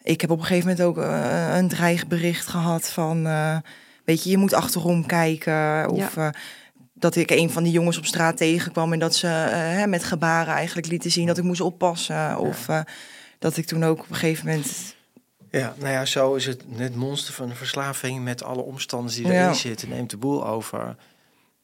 ik 0.04 0.22
heb 0.22 0.30
op 0.32 0.40
een 0.40 0.46
gegeven 0.46 0.70
moment 0.70 0.88
ook 0.88 0.98
eh, 0.98 1.56
een 1.58 1.68
dreigbericht 1.68 2.48
gehad 2.48 2.90
van, 2.90 3.26
eh, 3.28 3.58
weet 4.10 4.24
je, 4.24 4.30
je 4.30 4.38
moet 4.38 4.54
achterom 4.54 5.06
kijken. 5.06 5.90
Of 5.90 6.18
eh, 6.18 6.30
dat 6.94 7.16
ik 7.16 7.32
een 7.32 7.50
van 7.50 7.64
die 7.64 7.72
jongens 7.72 7.98
op 7.98 8.06
straat 8.06 8.38
tegenkwam 8.38 8.94
en 8.94 9.00
dat 9.00 9.16
ze 9.16 9.28
hè, 9.28 9.88
met 9.88 10.04
gebaren 10.04 10.54
eigenlijk 10.54 10.88
lieten 10.88 11.12
zien 11.12 11.28
dat 11.28 11.38
ik 11.38 11.44
moest 11.44 11.62
oppassen. 11.62 12.38
Of 12.38 12.70
eh, 12.70 12.80
dat 13.40 13.58
ik 13.58 13.66
toen 13.66 13.84
ook 13.84 14.00
op 14.00 14.10
een 14.10 14.16
gegeven 14.16 14.46
moment 14.46 14.96
ja, 15.52 15.74
nou 15.78 15.92
ja, 15.92 16.06
zo 16.06 16.36
is 16.36 16.46
het 16.46 16.64
het 16.76 16.96
monster 16.96 17.34
van 17.34 17.50
de 17.50 17.56
verslaving 17.56 18.24
met 18.24 18.44
alle 18.44 18.62
omstanders 18.62 19.16
die 19.16 19.28
Ja. 19.28 19.44
erin 19.44 19.56
zitten. 19.56 19.90
Neemt 19.90 20.10
de 20.10 20.18
boel 20.18 20.48
over. 20.48 20.96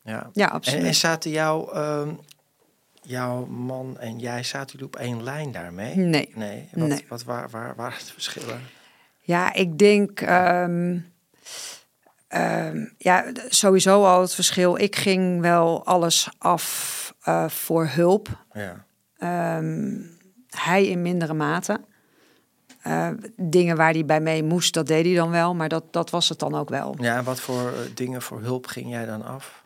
Ja. 0.04 0.30
Ja, 0.34 0.48
En, 0.48 0.52
absoluut. 0.54 0.84
en 0.86 0.96
zaten 0.96 1.32
jouw, 1.32 1.72
ehm, 1.72 2.10
jouw 3.02 3.46
man 3.46 4.00
en 4.00 4.20
jij, 4.20 4.44
zaten 4.44 4.72
jullie 4.72 4.86
op 4.86 4.96
één 4.96 5.24
lijn 5.24 5.52
daarmee? 5.52 5.96
Nee. 5.96 6.32
Nee. 6.36 6.70
Wat, 6.74 6.88
Nee. 6.88 7.06
wat 7.10 7.24
waar, 7.24 7.50
waar 7.50 7.76
waren 7.76 8.00
de 8.00 8.12
verschillen? 8.14 8.60
Ja, 9.20 9.54
ik 9.54 9.78
denk... 9.78 10.22
ehm, 10.22 10.98
ehm, 12.28 12.86
ja, 12.98 13.26
sowieso 13.50 14.06
al 14.06 14.22
het 14.22 14.36
verschil. 14.36 14.78
Ik 14.78 14.96
ging 14.96 15.42
wel 15.42 15.86
alles 15.86 16.30
af 16.38 16.94
eh, 17.26 17.50
voor 17.50 17.88
hulp. 17.88 18.28
Ja. 18.54 18.86
Ehm, 19.18 20.00
hij 20.50 20.86
in 20.88 21.02
mindere 21.02 21.34
mate. 21.34 21.80
Eh, 22.82 23.10
dingen 23.36 23.78
waar 23.78 23.92
hij 23.92 24.06
bij 24.06 24.20
mee 24.20 24.44
moest, 24.44 24.74
dat 24.74 24.88
deed 24.88 25.06
hij 25.06 25.16
dan 25.16 25.30
wel. 25.30 25.56
Maar 25.56 25.70
dat, 25.70 25.84
dat 25.92 26.10
was 26.10 26.30
het 26.30 26.40
dan 26.40 26.56
ook 26.56 26.70
wel. 26.70 26.96
Ja, 27.00 27.18
en 27.18 27.24
wat 27.24 27.40
voor 27.40 27.68
eh, 27.68 27.80
dingen 27.94 28.22
voor 28.22 28.42
hulp 28.42 28.68
ging 28.68 28.90
jij 28.90 29.06
dan 29.06 29.26
af? 29.26 29.64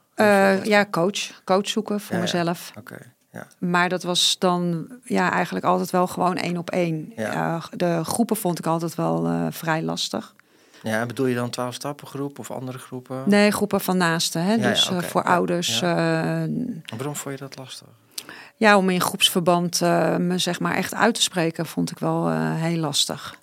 Ja, 0.63 0.85
coach. 0.91 1.41
Coach 1.43 1.69
zoeken 1.69 1.99
voor 1.99 2.15
Ja, 2.15 2.17
ja. 2.17 2.21
mezelf. 2.21 2.71
Oké. 2.77 2.97
Ja. 3.31 3.47
Maar 3.57 3.89
dat 3.89 4.03
was 4.03 4.35
dan 4.39 4.91
ja, 5.03 5.31
eigenlijk 5.31 5.65
altijd 5.65 5.89
wel 5.89 6.07
gewoon 6.07 6.35
één 6.35 6.57
op 6.57 6.69
één. 6.69 7.11
Ja. 7.15 7.61
De 7.75 8.03
groepen 8.03 8.35
vond 8.35 8.59
ik 8.59 8.65
altijd 8.65 8.95
wel 8.95 9.47
vrij 9.51 9.81
lastig. 9.81 10.35
Ja, 10.83 11.05
bedoel 11.05 11.25
je 11.25 11.35
dan 11.35 11.49
12 11.49 11.73
stappengroep 11.73 12.39
of 12.39 12.51
andere 12.51 12.77
groepen? 12.77 13.23
Nee, 13.25 13.51
groepen 13.51 13.81
van 13.81 13.97
naasten. 13.97 14.43
Hè? 14.43 14.53
Ja, 14.53 14.69
dus 14.69 14.89
eh, 14.89 15.01
voor 15.01 15.23
ouders. 15.23 15.79
Ja. 15.79 16.47
Waarom 16.97 17.15
vond 17.15 17.39
je 17.39 17.45
dat 17.45 17.57
lastig? 17.57 17.87
ja, 18.55 18.77
om 18.77 18.89
in 18.89 19.01
groepsverband 19.01 19.81
eh, 19.81 20.15
me 20.17 20.37
zeg 20.37 20.59
maar 20.59 20.75
echt 20.75 20.93
uit 20.93 21.15
te 21.15 21.21
spreken, 21.21 21.65
vond 21.65 21.91
ik 21.91 21.99
wel 21.99 22.29
eh, 22.29 22.53
heel 22.55 22.77
lastig. 22.77 23.35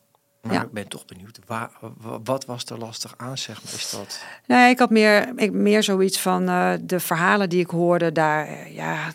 Maar 0.43 0.53
Ja. 0.55 0.62
ik 0.62 0.70
ben 0.72 0.89
toch 0.89 1.05
benieuwd, 1.05 1.39
waar, 1.47 1.70
wa- 1.80 2.18
wat 2.24 2.45
was 2.45 2.64
er 2.64 2.78
lastig 2.78 3.14
aan, 3.16 3.39
zeg 3.39 3.62
maar? 3.64 3.72
Is 3.72 3.91
dat... 3.91 4.22
Nee, 4.47 4.70
ik 4.70 4.78
had 4.78 4.91
meer, 4.91 5.32
ik, 5.37 5.53
meer 5.53 5.82
zoiets 5.82 6.20
van 6.20 6.49
eh, 6.49 6.72
de 6.80 7.01
verhalen 7.01 7.49
die 7.49 7.61
ik 7.61 7.70
hoorde 7.70 8.12
daar. 8.12 8.47
eh, 8.47 8.74
Ja, 8.74 9.12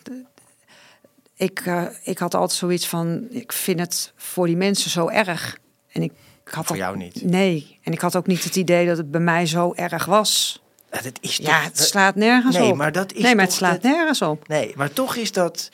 ik, 1.36 1.60
eh, 1.66 1.84
ik 2.04 2.18
had 2.18 2.34
altijd 2.34 2.60
zoiets 2.60 2.88
van, 2.88 3.28
ik 3.30 3.52
vind 3.54 3.80
het 3.80 4.14
voor 4.16 4.46
die 4.48 4.58
mensen 4.58 4.90
zo 4.90 5.08
erg. 5.08 5.58
En 5.92 6.02
ik 6.04 6.12
had 6.54 6.66
Voor 6.66 6.76
ook- 6.76 6.82
jou 6.82 6.98
niet. 6.98 7.24
Nee, 7.24 7.80
en 7.84 7.92
ik 7.94 8.00
had 8.02 8.16
ook 8.16 8.28
niet 8.28 8.44
het 8.44 8.56
idee 8.56 8.88
dat 8.88 8.98
het 8.98 9.12
bij 9.12 9.22
mij 9.22 9.46
zo 9.46 9.74
erg 9.74 10.06
was. 10.06 10.62
Ja, 10.92 11.02
dat 11.02 11.18
is 11.22 11.38
Ja, 11.38 11.62
het 11.62 11.80
slaat 11.80 12.16
nergens 12.16 12.56
nee, 12.58 12.70
op. 12.72 12.76
maar 12.76 12.92
dat 12.92 13.14
is 13.14 13.22
nee, 13.24 13.36
maar 13.36 13.44
het 13.46 13.54
slaat 13.54 13.82
dat- 13.82 13.92
nergens 13.92 14.22
op. 14.22 14.48
Nee, 14.48 14.74
maar 14.76 14.94
toch 14.94 15.16
is 15.16 15.32
dat 15.32 15.70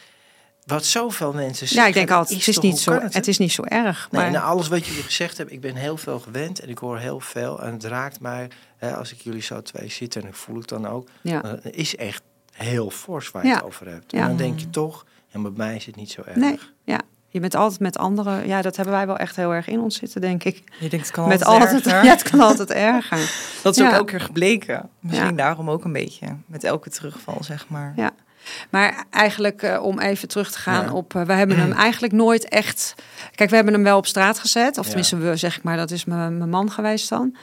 wat 0.65 0.85
zoveel 0.85 1.33
mensen 1.33 1.67
zeggen. 1.67 1.77
Ja, 1.81 1.87
ik 1.87 1.93
denk 1.93 2.11
altijd, 2.11 2.39
het 2.39 2.47
is, 2.47 2.57
niet 2.59 2.79
zo, 2.79 2.91
het, 3.01 3.27
is 3.27 3.37
niet 3.37 3.51
zo 3.51 3.63
erg. 3.63 4.07
Nee, 4.11 4.21
Maar, 4.21 4.31
na 4.31 4.41
alles 4.41 4.67
wat 4.67 4.85
jullie 4.85 5.03
gezegd 5.03 5.37
hebben, 5.37 5.55
ik 5.55 5.61
ben 5.61 5.75
heel 5.75 5.97
veel 5.97 6.19
gewend 6.19 6.59
en 6.59 6.69
ik 6.69 6.77
hoor 6.77 6.97
heel 6.99 7.19
veel. 7.19 7.61
En 7.61 7.73
het 7.73 7.83
raakt 7.83 8.19
mij, 8.19 8.49
hè, 8.77 8.95
als 8.95 9.11
ik 9.11 9.21
jullie 9.21 9.41
zo 9.41 9.61
twee 9.61 9.89
zitten 9.89 10.21
en 10.21 10.27
ik 10.27 10.35
voel 10.35 10.57
het 10.57 10.67
dan 10.69 10.87
ook. 10.87 11.07
ja. 11.21 11.41
dan 11.41 11.59
is 11.63 11.95
echt 11.95 12.21
heel 12.51 12.89
fors 12.89 13.31
waar 13.31 13.43
je 13.43 13.49
Ja. 13.49 13.55
het 13.55 13.63
over 13.63 13.87
hebt. 13.87 14.11
Ja. 14.11 14.21
En 14.21 14.27
dan 14.27 14.37
denk 14.37 14.59
je 14.59 14.69
toch, 14.69 15.05
en 15.31 15.41
bij 15.41 15.51
mij 15.55 15.75
is 15.75 15.85
het 15.85 15.95
niet 15.95 16.11
zo 16.11 16.21
erg. 16.25 16.35
Nee, 16.35 16.59
ja. 16.83 16.99
Je 17.29 17.39
bent 17.39 17.55
altijd 17.55 17.79
met 17.79 17.97
anderen. 17.97 18.47
Ja, 18.47 18.61
dat 18.61 18.75
hebben 18.75 18.93
wij 18.93 19.05
wel 19.07 19.17
echt 19.17 19.35
heel 19.35 19.53
erg 19.53 19.67
in 19.67 19.79
ons 19.79 19.95
zitten, 19.97 20.21
denk 20.21 20.43
ik. 20.43 20.63
Je 20.79 20.89
denkt, 20.89 21.05
het 21.05 21.15
kan 21.15 21.27
met 21.27 21.43
altijd 21.45 21.63
altijd, 21.73 21.85
erger. 21.85 22.03
ja, 22.09 22.11
het 22.11 22.23
kan 22.29 22.39
altijd 22.39 22.71
erger. 22.71 23.31
Dat 23.63 23.77
is 23.77 23.83
ook 23.85 23.91
elke 23.91 24.05
keer 24.11 24.21
gebleken. 24.21 24.89
Misschien 24.99 25.29
Ja. 25.29 25.35
daarom 25.35 25.69
ook 25.69 25.83
een 25.83 25.91
beetje. 25.93 26.27
Met 26.45 26.63
elke 26.63 26.89
terugval, 26.89 27.37
zeg 27.43 27.65
maar. 27.69 27.93
Ja. 27.95 28.11
Maar 28.69 29.05
eigenlijk, 29.09 29.61
eh, 29.61 29.83
om 29.83 29.99
even 29.99 30.27
terug 30.27 30.51
te 30.51 30.59
gaan 30.59 30.85
Ja. 30.85 30.93
op... 30.93 31.15
eh, 31.15 31.21
we 31.21 31.33
hebben 31.33 31.57
hem 31.57 31.71
eigenlijk 31.87 32.13
nooit 32.13 32.47
echt... 32.49 32.95
Kijk, 33.35 33.49
we 33.49 33.55
hebben 33.55 33.73
hem 33.73 33.83
wel 33.83 33.97
op 33.97 34.05
straat 34.05 34.39
gezet. 34.39 34.77
Of 34.77 34.85
tenminste, 34.85 35.17
we 35.17 35.35
zeg 35.35 35.57
ik 35.57 35.63
maar, 35.63 35.77
dat 35.77 35.91
is 35.91 36.05
mijn 36.05 36.49
man 36.49 36.71
geweest 36.71 37.09
dan. 37.09 37.35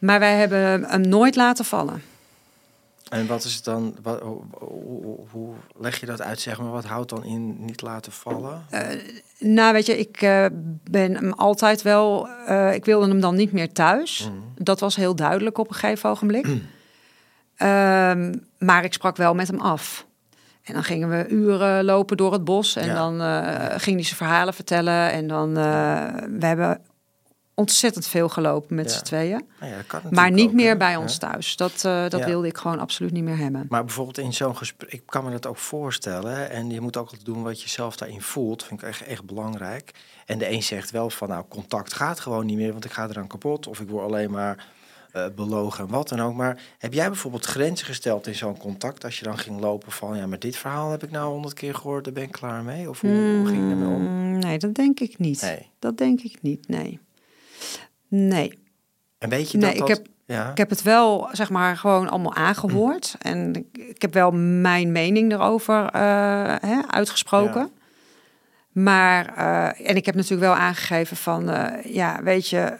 Maar 0.00 0.18
wij 0.18 0.36
hebben 0.36 0.84
hem 0.84 1.00
nooit 1.00 1.36
laten 1.36 1.64
vallen. 1.64 2.02
En 3.10 3.26
wat 3.26 3.44
is 3.44 3.54
het 3.54 3.64
dan, 3.64 3.96
wat, 4.02 4.20
hoe, 4.20 5.18
hoe- 5.30 5.54
leg 5.76 6.00
je 6.00 6.06
dat 6.06 6.22
uit, 6.22 6.40
zeg 6.40 6.60
maar? 6.60 6.70
Wat 6.70 6.84
houdt 6.84 7.10
dan 7.10 7.24
in 7.24 7.64
niet 7.64 7.82
laten 7.82 8.12
vallen? 8.12 8.64
Nou, 9.38 9.72
weet 9.72 9.86
je, 9.86 9.98
ik 9.98 10.22
eh, 10.22 10.46
ben 10.90 11.14
hem 11.14 11.32
altijd 11.32 11.82
wel... 11.82 12.28
eh, 12.28 12.74
ik 12.74 12.84
wilde 12.84 13.08
hem 13.08 13.20
dan 13.20 13.34
niet 13.34 13.52
meer 13.52 13.72
thuis. 13.72 14.28
Mhm. 14.30 14.62
Dat 14.64 14.80
was 14.80 14.96
heel 14.96 15.14
duidelijk 15.16 15.58
op 15.58 15.68
een 15.68 15.74
gegeven 15.74 16.10
ogenblik. 16.10 16.46
Ehm, 17.56 18.34
maar 18.58 18.84
ik 18.84 18.92
sprak 18.92 19.16
wel 19.16 19.34
met 19.34 19.48
hem 19.48 19.60
af. 19.60 20.06
En 20.62 20.74
dan 20.74 20.84
gingen 20.84 21.08
we 21.08 21.28
uren 21.28 21.84
lopen 21.84 22.16
door 22.16 22.32
het 22.32 22.44
bos. 22.44 22.76
En 22.76 22.86
Ja. 22.86 22.94
dan 22.94 23.20
eh, 23.20 23.64
ging 23.78 23.96
hij 23.96 24.04
zijn 24.04 24.16
verhalen 24.16 24.54
vertellen. 24.54 25.10
En 25.12 25.26
dan, 25.26 25.56
eh, 25.56 26.06
we 26.38 26.46
hebben 26.46 26.80
ontzettend 27.58 28.06
veel 28.06 28.28
gelopen 28.28 28.74
met 28.76 28.90
Ja. 28.90 28.96
z'n 28.96 29.04
tweeën. 29.04 29.42
Nou 29.60 29.72
ja, 29.72 30.00
Maar 30.10 30.30
niet 30.30 30.48
ook, 30.48 30.54
meer 30.54 30.70
hè? 30.70 30.76
bij 30.76 30.90
Ja. 30.90 31.00
ons 31.00 31.18
thuis. 31.18 31.56
Dat, 31.56 31.84
eh, 31.84 32.08
dat 32.08 32.24
wilde 32.24 32.46
ik 32.46 32.56
gewoon 32.56 32.78
absoluut 32.78 33.12
niet 33.12 33.24
meer 33.24 33.36
hebben. 33.36 33.66
Maar 33.68 33.84
bijvoorbeeld 33.84 34.18
in 34.18 34.32
zo'n 34.32 34.56
gesprek, 34.56 34.92
ik 34.92 35.02
kan 35.06 35.24
me 35.24 35.30
dat 35.30 35.46
ook 35.46 35.56
voorstellen. 35.56 36.50
En 36.50 36.70
je 36.70 36.80
moet 36.80 36.96
ook 36.96 37.04
altijd 37.08 37.24
doen 37.24 37.42
wat 37.42 37.62
je 37.62 37.68
zelf 37.68 37.96
daarin 37.96 38.22
voelt. 38.22 38.64
Vind 38.64 38.82
ik 38.82 38.88
echt, 38.88 39.04
echt 39.04 39.24
belangrijk. 39.24 39.90
En 40.26 40.38
de 40.38 40.50
een 40.50 40.62
zegt 40.62 40.90
wel 40.90 41.10
van, 41.10 41.28
nou, 41.28 41.44
contact 41.48 41.92
gaat 41.92 42.20
gewoon 42.20 42.46
niet 42.46 42.56
meer, 42.56 42.72
want 42.72 42.84
ik 42.84 42.92
ga 42.92 43.08
eraan 43.08 43.26
kapot. 43.26 43.66
Of 43.66 43.80
ik 43.80 43.88
word 43.88 44.04
alleen 44.04 44.30
maar 44.30 44.66
eh, 45.12 45.24
belogen 45.36 45.84
en 45.84 45.90
wat 45.90 46.08
dan 46.08 46.20
ook. 46.20 46.34
Maar 46.34 46.60
heb 46.78 46.92
jij 46.92 47.06
bijvoorbeeld 47.08 47.44
grenzen 47.44 47.86
gesteld 47.86 48.26
in 48.26 48.34
zo'n 48.34 48.58
contact? 48.58 49.04
Als 49.04 49.18
je 49.18 49.24
dan 49.24 49.38
ging 49.38 49.60
lopen 49.60 49.92
van, 49.92 50.16
ja, 50.16 50.26
maar 50.26 50.38
dit 50.38 50.56
verhaal 50.56 50.90
heb 50.90 51.02
ik 51.02 51.10
nou 51.10 51.32
honderd 51.32 51.54
keer 51.54 51.74
gehoord, 51.74 52.04
daar 52.04 52.12
ben 52.12 52.22
ik 52.22 52.32
klaar 52.32 52.62
mee. 52.62 52.88
Of 52.88 53.00
hoe, 53.00 53.10
hoe 53.10 53.46
ging 53.46 53.64
je 53.64 53.70
ermee 53.70 53.94
om? 53.94 54.02
Mm, 54.02 54.38
Nee, 54.38 54.58
dat 54.58 54.74
denk 54.74 55.00
ik 55.00 55.18
niet. 55.18 55.42
Nee. 55.42 55.70
Dat 55.78 55.98
denk 55.98 56.20
ik 56.20 56.38
niet, 56.42 56.68
nee. 56.68 56.98
Nee. 58.08 58.58
En 59.18 59.28
weet 59.28 59.50
je 59.50 59.58
Nee, 59.58 59.66
dat 59.66 59.80
ik 59.80 59.86
dat... 59.86 59.96
heb- 59.96 60.06
ja? 60.26 60.50
Ik 60.50 60.56
heb 60.56 60.70
het 60.70 60.82
wel, 60.82 61.28
zeg 61.32 61.50
maar, 61.50 61.76
gewoon 61.76 62.08
allemaal 62.08 62.34
aangehoord. 62.34 63.16
En 63.18 63.54
ik, 63.54 63.66
ik 63.78 64.02
heb 64.02 64.14
wel 64.14 64.30
mijn 64.32 64.92
mening 64.92 65.32
erover 65.32 65.84
eh, 65.84 66.54
hè, 66.60 66.80
uitgesproken. 66.88 67.60
Ja. 67.60 67.70
Maar, 68.82 69.34
eh, 69.36 69.88
en 69.90 69.96
ik 69.96 70.06
heb 70.06 70.14
natuurlijk 70.14 70.42
wel 70.42 70.54
aangegeven 70.54 71.16
van, 71.16 71.50
eh, 71.50 71.94
ja, 71.94 72.22
weet 72.22 72.48
je, 72.48 72.78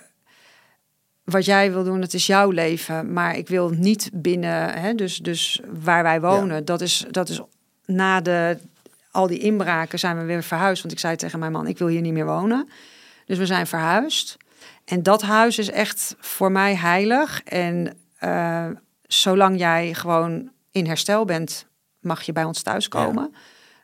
wat 1.24 1.44
jij 1.44 1.72
wil 1.72 1.84
doen, 1.84 2.00
het 2.00 2.14
is 2.14 2.26
jouw 2.26 2.50
leven. 2.50 3.12
Maar 3.12 3.36
ik 3.36 3.48
wil 3.48 3.68
niet 3.68 4.10
binnen, 4.12 4.80
hè, 4.80 4.94
dus, 4.94 5.18
dus 5.18 5.60
waar 5.82 6.02
wij 6.02 6.20
wonen, 6.20 6.64
dat, 6.64 6.80
is, 6.80 7.06
dat 7.10 7.28
is 7.28 7.40
na 7.84 8.20
de, 8.20 8.58
al 9.10 9.26
die 9.26 9.38
inbraken 9.38 9.98
zijn 9.98 10.18
we 10.18 10.24
weer 10.24 10.42
verhuisd. 10.42 10.82
Want 10.82 10.94
ik 10.94 11.00
zei 11.00 11.16
tegen 11.16 11.38
mijn 11.38 11.52
man, 11.52 11.66
ik 11.66 11.78
wil 11.78 11.88
hier 11.88 12.00
niet 12.00 12.12
meer 12.12 12.26
wonen. 12.26 12.68
Dus 13.26 13.38
we 13.38 13.46
zijn 13.46 13.66
verhuisd. 13.66 14.36
En 14.86 15.02
dat 15.02 15.22
huis 15.22 15.58
is 15.58 15.70
echt 15.70 16.16
voor 16.20 16.52
mij 16.52 16.74
heilig. 16.76 17.42
En 17.42 17.96
eh, 18.16 18.66
zolang 19.02 19.58
jij 19.58 19.94
gewoon 19.94 20.50
in 20.70 20.86
herstel 20.86 21.24
bent, 21.24 21.66
mag 22.00 22.22
je 22.22 22.32
bij 22.32 22.44
ons 22.44 22.62
thuiskomen. 22.62 23.34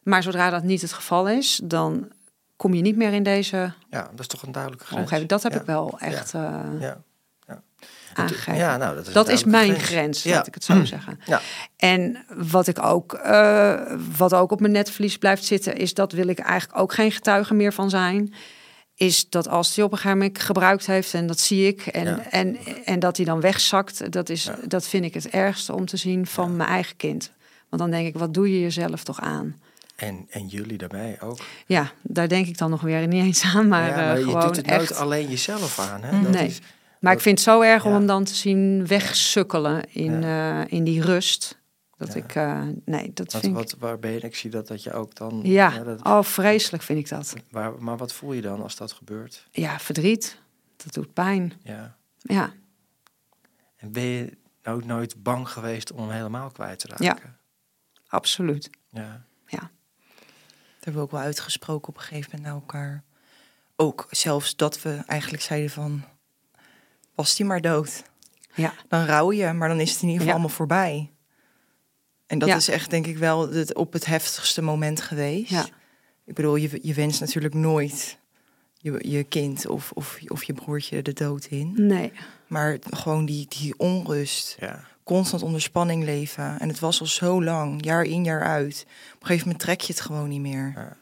Maar 0.02 0.22
zodra 0.22 0.50
dat 0.50 0.62
niet 0.62 0.82
het 0.82 0.92
geval 0.92 1.28
is, 1.28 1.60
dan 1.64 2.10
kom 2.56 2.74
je 2.74 2.82
niet 2.82 2.96
meer 2.96 3.12
in 3.12 3.22
deze 3.22 3.72
ja, 3.90 4.02
dat 4.10 4.20
is 4.20 4.26
toch 4.26 4.42
een 4.42 4.52
duidelijke 4.52 4.84
grens. 4.86 5.00
omgeving. 5.00 5.28
Dat 5.28 5.42
heb 5.42 5.52
Ja. 5.52 5.60
ik 5.60 5.66
wel 5.66 5.98
echt 5.98 6.34
eh, 6.34 6.60
Ja. 6.80 7.00
aangegeven. 8.14 8.56
Ja, 8.56 8.76
nou, 8.76 8.94
dat 8.96 9.06
is, 9.06 9.12
dat 9.12 9.26
een 9.28 9.32
is 9.34 9.44
mijn 9.44 9.74
grens, 9.80 10.22
Ja. 10.22 10.34
laat 10.34 10.46
ik 10.46 10.54
het 10.54 10.64
zo 10.64 10.84
zeggen. 10.84 11.20
Ja. 11.24 11.40
En 11.76 12.24
wat 12.36 12.66
ik 12.66 12.82
ook, 12.82 13.12
eh, 13.12 13.80
wat 14.16 14.34
ook 14.34 14.50
op 14.52 14.60
mijn 14.60 14.72
netvlies 14.72 15.18
blijft 15.18 15.44
zitten, 15.44 15.76
is 15.76 15.94
dat 15.94 16.12
wil 16.12 16.26
ik 16.28 16.38
eigenlijk 16.38 16.80
ook 16.80 16.92
geen 16.92 17.12
getuige 17.12 17.54
meer 17.54 17.72
van 17.72 17.90
zijn. 17.90 18.34
Is 18.94 19.28
dat 19.28 19.48
als 19.48 19.74
hij 19.76 19.84
op 19.84 19.90
een 19.92 19.96
gegeven 19.98 20.18
moment 20.18 20.38
gebruikt 20.40 20.86
heeft, 20.86 21.14
en 21.14 21.26
dat 21.26 21.40
zie 21.40 21.66
ik, 21.66 21.86
en, 21.86 22.04
Ja. 22.04 22.30
en, 22.30 22.56
en 22.84 22.98
dat 23.00 23.16
hij 23.16 23.26
dan 23.26 23.40
wegzakt, 23.40 24.12
dat, 24.12 24.28
is, 24.28 24.44
Ja. 24.44 24.58
dat 24.66 24.86
vind 24.88 25.04
ik 25.04 25.14
het 25.14 25.28
ergste 25.28 25.74
om 25.74 25.86
te 25.86 25.96
zien 25.96 26.26
van 26.26 26.56
mijn 26.56 26.68
eigen 26.68 26.96
kind. 26.96 27.30
Want 27.68 27.82
dan 27.82 27.90
denk 27.90 28.06
ik, 28.06 28.16
wat 28.18 28.34
doe 28.34 28.52
je 28.52 28.60
jezelf 28.60 29.04
toch 29.04 29.20
aan? 29.20 29.60
En, 29.96 30.26
en 30.30 30.46
jullie 30.46 30.78
daarbij 30.78 31.16
ook. 31.20 31.38
Ja, 31.66 31.90
daar 32.02 32.28
denk 32.28 32.46
ik 32.46 32.58
dan 32.58 32.70
nog 32.70 32.80
weer 32.80 33.06
niet 33.06 33.24
eens 33.24 33.42
aan, 33.54 33.68
maar, 33.68 33.86
ja, 33.88 33.90
eh, 33.90 33.96
maar 33.96 34.18
je 34.18 34.24
gewoon 34.24 34.40
doet 34.40 34.56
het 34.56 34.66
nooit 34.66 34.80
echt. 34.80 34.96
alleen 34.96 35.28
jezelf 35.28 35.78
aan. 35.78 36.02
Hè? 36.02 36.22
Dat 36.22 36.30
Nee. 36.32 36.46
is, 36.46 36.58
Maar 37.00 37.12
ik 37.12 37.20
vind 37.20 37.38
het 37.38 37.48
zo 37.48 37.60
erg 37.60 37.84
om 37.84 37.92
hem 37.92 38.06
dan 38.06 38.24
te 38.24 38.34
zien 38.34 38.86
wegsukkelen 38.86 39.82
in, 39.92 40.24
eh, 40.24 40.60
in 40.66 40.84
die 40.84 41.00
rust. 41.02 41.58
Dat 42.06 42.14
Ja. 42.14 42.20
ik, 42.22 42.34
eh, 42.34 42.62
nee, 42.84 43.12
dat 43.12 43.32
wat, 43.32 43.42
vind 43.42 43.56
ik... 43.56 43.62
wat, 43.62 43.74
waar 43.78 43.98
ben 43.98 44.10
je? 44.12 44.18
Ik 44.20 44.36
zie 44.36 44.50
dat, 44.50 44.68
dat 44.68 44.82
je 44.82 44.92
ook 44.92 45.14
dan... 45.14 45.40
Ja, 45.42 45.78
dat, 45.84 46.04
oh, 46.04 46.22
vreselijk 46.22 46.82
vind 46.82 46.98
ik 46.98 47.08
dat. 47.08 47.34
waar, 47.50 47.82
maar 47.82 47.96
wat 47.96 48.12
voel 48.12 48.32
je 48.32 48.40
dan 48.40 48.62
als 48.62 48.76
dat 48.76 48.92
gebeurt? 48.92 49.46
Ja, 49.50 49.78
verdriet. 49.78 50.38
Dat 50.76 50.94
doet 50.94 51.12
pijn. 51.12 51.52
Ja. 51.62 51.96
Ja, 52.18 52.52
En 53.76 53.92
ben 53.92 54.02
je 54.02 54.36
ook 54.64 54.84
nooit 54.84 55.22
bang 55.22 55.48
geweest 55.48 55.92
om 55.92 55.98
hem 56.00 56.10
helemaal 56.10 56.50
kwijt 56.50 56.78
te 56.78 56.86
raken? 56.88 57.04
Ja. 57.04 57.16
absoluut. 58.06 58.70
Ja. 58.90 59.24
Dat 59.46 60.90
hebben 60.94 60.94
we 60.94 61.00
ook 61.00 61.10
wel 61.10 61.20
uitgesproken 61.26 61.88
op 61.88 61.94
een 61.96 62.00
gegeven 62.02 62.30
moment 62.30 62.42
naar 62.48 62.54
elkaar. 62.60 63.02
Ook 63.76 64.06
zelfs 64.10 64.56
dat 64.56 64.82
we 64.82 65.02
eigenlijk 65.06 65.42
zeiden 65.42 65.70
van... 65.70 66.04
Was 67.14 67.36
die 67.36 67.46
maar 67.46 67.60
dood? 67.60 68.02
Ja, 68.54 68.72
Dan 68.88 69.04
rouw 69.04 69.32
je, 69.32 69.52
maar 69.52 69.68
dan 69.68 69.80
is 69.80 69.92
het 69.92 70.02
in 70.02 70.08
ieder 70.08 70.20
geval 70.20 70.26
Ja. 70.26 70.32
allemaal 70.32 70.56
voorbij. 70.56 71.10
En 72.32 72.38
dat 72.38 72.48
Ja. 72.48 72.56
is 72.56 72.68
echt 72.68 72.90
denk 72.90 73.06
ik 73.06 73.18
wel 73.18 73.48
het, 73.50 73.74
op 73.74 73.92
het 73.92 74.06
heftigste 74.06 74.62
moment 74.62 75.00
geweest. 75.00 75.50
Ja. 75.50 75.66
Ik 76.24 76.34
bedoel, 76.34 76.56
je, 76.56 76.78
je 76.82 76.94
wenst 76.94 77.20
natuurlijk 77.20 77.54
nooit 77.54 78.18
je, 78.78 78.98
je 79.08 79.24
kind 79.24 79.66
of, 79.66 79.90
of, 79.92 80.18
of 80.26 80.44
je 80.44 80.52
broertje 80.52 81.02
de 81.02 81.12
dood 81.12 81.44
in. 81.44 81.72
nee. 81.76 82.12
Maar 82.46 82.78
gewoon 82.90 83.24
die, 83.26 83.46
die 83.58 83.78
onrust, 83.78 84.56
ja. 84.60 84.84
constant 85.04 85.42
onder 85.42 85.60
spanning 85.60 86.04
leven. 86.04 86.60
En 86.60 86.68
het 86.68 86.78
was 86.78 87.00
al 87.00 87.06
zo 87.06 87.42
lang, 87.42 87.84
jaar 87.84 88.02
in, 88.04 88.24
jaar 88.24 88.42
uit. 88.42 88.84
Op 89.14 89.20
een 89.20 89.26
gegeven 89.26 89.46
moment 89.46 89.64
trek 89.64 89.80
je 89.80 89.92
het 89.92 90.02
gewoon 90.02 90.28
niet 90.28 90.40
meer. 90.40 90.96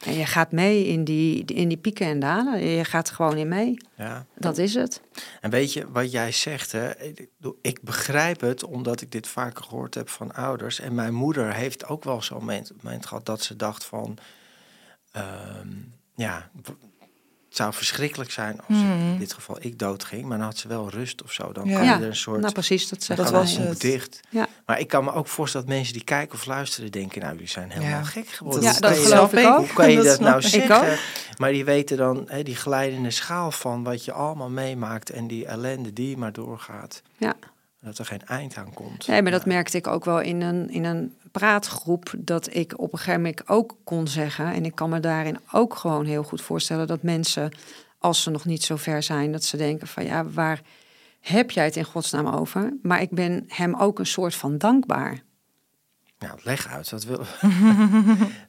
En 0.00 0.14
je 0.14 0.26
gaat 0.26 0.52
mee 0.52 0.86
in 0.86 1.04
die, 1.04 1.44
in 1.44 1.68
die 1.68 1.76
pieken 1.76 2.06
en 2.06 2.20
dalen. 2.20 2.64
Je 2.64 2.84
gaat 2.84 3.08
er 3.08 3.14
gewoon 3.14 3.36
in 3.36 3.48
mee. 3.48 3.76
ja. 3.96 4.26
Dat 4.34 4.58
is 4.58 4.74
het. 4.74 5.00
En 5.40 5.50
weet 5.50 5.72
je 5.72 5.90
wat 5.90 6.10
jij 6.12 6.32
zegt? 6.32 6.72
Hè? 6.72 6.90
Ik, 7.60 7.82
begrijp 7.82 8.40
het 8.40 8.64
omdat 8.64 9.00
ik 9.00 9.12
dit 9.12 9.28
vaker 9.28 9.64
gehoord 9.64 9.94
heb 9.94 10.08
van 10.08 10.34
ouders. 10.34 10.80
En 10.80 10.94
mijn 10.94 11.14
moeder 11.14 11.54
heeft 11.54 11.86
ook 11.86 12.04
wel 12.04 12.22
zo'n 12.22 12.38
moment, 12.38 12.72
moment 12.82 13.06
gehad 13.06 13.26
dat 13.26 13.42
ze 13.42 13.56
dacht 13.56 13.84
van... 13.84 14.18
ehm, 15.12 15.68
ja, 16.14 16.50
het 17.50 17.58
zou 17.58 17.72
verschrikkelijk 17.72 18.30
zijn 18.30 18.60
als 18.68 18.78
in 18.78 19.16
dit 19.18 19.32
geval 19.32 19.56
ik 19.60 19.78
doodging. 19.78 20.24
Maar 20.24 20.38
dan 20.38 20.46
had 20.46 20.56
ze 20.58 20.68
wel 20.68 20.90
rust 20.90 21.22
of 21.22 21.32
zo. 21.32 21.52
Dan 21.52 21.66
Ja. 21.68 21.76
kan 21.76 21.84
je 21.84 21.90
er 21.92 22.02
een 22.02 22.16
soort... 22.16 22.40
Nou, 22.40 22.52
precies, 22.52 22.88
dat 22.88 23.02
zeggen 23.02 23.24
dat 23.24 23.34
was 23.34 23.56
het. 23.56 23.80
dicht. 23.80 24.20
Ja. 24.28 24.46
Maar 24.66 24.80
ik 24.80 24.88
kan 24.88 25.04
me 25.04 25.12
ook 25.12 25.26
voorstellen 25.26 25.66
dat 25.66 25.76
mensen 25.76 25.94
die 25.94 26.04
kijken 26.04 26.34
of 26.34 26.46
luisteren 26.46 26.90
denken... 26.90 27.20
nou, 27.20 27.32
jullie 27.32 27.48
zijn 27.48 27.70
helemaal 27.70 27.90
Ja. 27.98 28.02
gek 28.04 28.26
geworden. 28.28 28.62
Ja, 28.62 28.70
Hoe 28.72 28.80
dat 28.80 28.98
geloof 28.98 29.32
ik 29.32 29.46
ook. 29.46 29.56
Hoe 29.56 29.66
kan 29.72 29.90
je 29.90 30.02
Dat 30.02 30.20
nou 30.20 30.42
zeggen? 30.42 30.98
Maar 31.38 31.52
die 31.52 31.64
weten 31.64 31.96
dan 31.96 32.24
hè, 32.26 32.42
die 32.42 32.56
glijdende 32.56 33.10
schaal 33.10 33.50
van 33.50 33.82
wat 33.82 34.04
je 34.04 34.12
allemaal 34.12 34.50
meemaakt... 34.50 35.10
en 35.10 35.26
die 35.26 35.46
ellende 35.46 35.92
die 35.92 36.16
maar 36.16 36.32
doorgaat. 36.32 37.02
Ja. 37.18 37.34
Dat 37.82 37.98
er 37.98 38.04
geen 38.06 38.26
eind 38.26 38.56
aan 38.56 38.74
komt. 38.74 39.06
Nee, 39.06 39.22
maar 39.22 39.32
dat 39.32 39.46
merkte 39.46 39.76
ik 39.76 39.86
ook 39.86 40.04
wel 40.04 40.20
in 40.20 40.40
een, 40.40 40.70
in 40.70 40.84
een 40.84 41.14
praatgroep. 41.30 42.14
Dat 42.18 42.54
ik 42.54 42.78
op 42.78 42.92
een 42.92 42.98
gegeven 42.98 43.20
moment 43.20 43.48
ook 43.48 43.76
kon 43.84 44.08
zeggen. 44.08 44.52
En 44.52 44.64
ik 44.64 44.74
kan 44.74 44.90
me 44.90 45.00
daarin 45.00 45.38
ook 45.52 45.74
gewoon 45.74 46.04
heel 46.04 46.22
goed 46.22 46.42
voorstellen 46.42 46.86
dat 46.86 47.02
mensen, 47.02 47.52
als 47.98 48.22
ze 48.22 48.30
nog 48.30 48.44
niet 48.44 48.62
zo 48.62 48.76
ver 48.76 49.02
zijn, 49.02 49.32
dat 49.32 49.44
ze 49.44 49.56
denken 49.56 49.86
van 49.86 50.04
ja, 50.04 50.24
waar 50.24 50.60
heb 51.20 51.50
jij 51.50 51.64
het 51.64 51.76
in 51.76 51.84
godsnaam 51.84 52.26
over? 52.26 52.76
Maar 52.82 53.00
ik 53.00 53.10
ben 53.10 53.44
hem 53.48 53.74
ook 53.74 53.98
een 53.98 54.06
soort 54.06 54.34
van 54.34 54.58
dankbaar. 54.58 55.22
Nou, 56.18 56.38
leg 56.42 56.68
uit. 56.68 56.90
Dat 56.90 57.04
wil, 57.04 57.16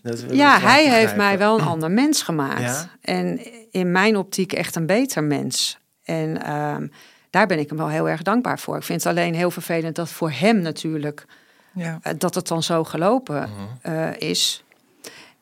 dat 0.03 0.21
wil 0.21 0.35
Ja, 0.35 0.59
hij 0.59 0.89
heeft 0.89 1.15
mij 1.15 1.37
wel 1.37 1.59
een 1.59 1.65
ander 1.65 1.91
mens 1.91 2.21
gemaakt. 2.21 2.61
Ja? 2.61 2.89
En 3.01 3.39
in 3.71 3.91
mijn 3.91 4.17
optiek 4.17 4.53
echt 4.53 4.75
een 4.75 4.85
beter 4.85 5.23
mens. 5.23 5.79
En 6.03 6.43
ehm, 6.43 6.87
daar 7.29 7.47
ben 7.47 7.59
ik 7.59 7.69
hem 7.69 7.77
wel 7.77 7.89
heel 7.89 8.09
erg 8.09 8.21
dankbaar 8.21 8.59
voor. 8.59 8.77
Ik 8.77 8.83
vind 8.83 9.03
het 9.03 9.11
alleen 9.11 9.33
heel 9.33 9.51
vervelend 9.51 9.95
dat 9.95 10.09
voor 10.09 10.31
hem 10.31 10.59
natuurlijk 10.59 11.25
Ja. 11.73 11.99
eh, 12.01 12.13
dat 12.17 12.35
het 12.35 12.47
dan 12.47 12.63
zo 12.63 12.83
gelopen 12.83 13.49
Mhm. 13.49 13.93
eh, 13.93 14.17
is. 14.29 14.63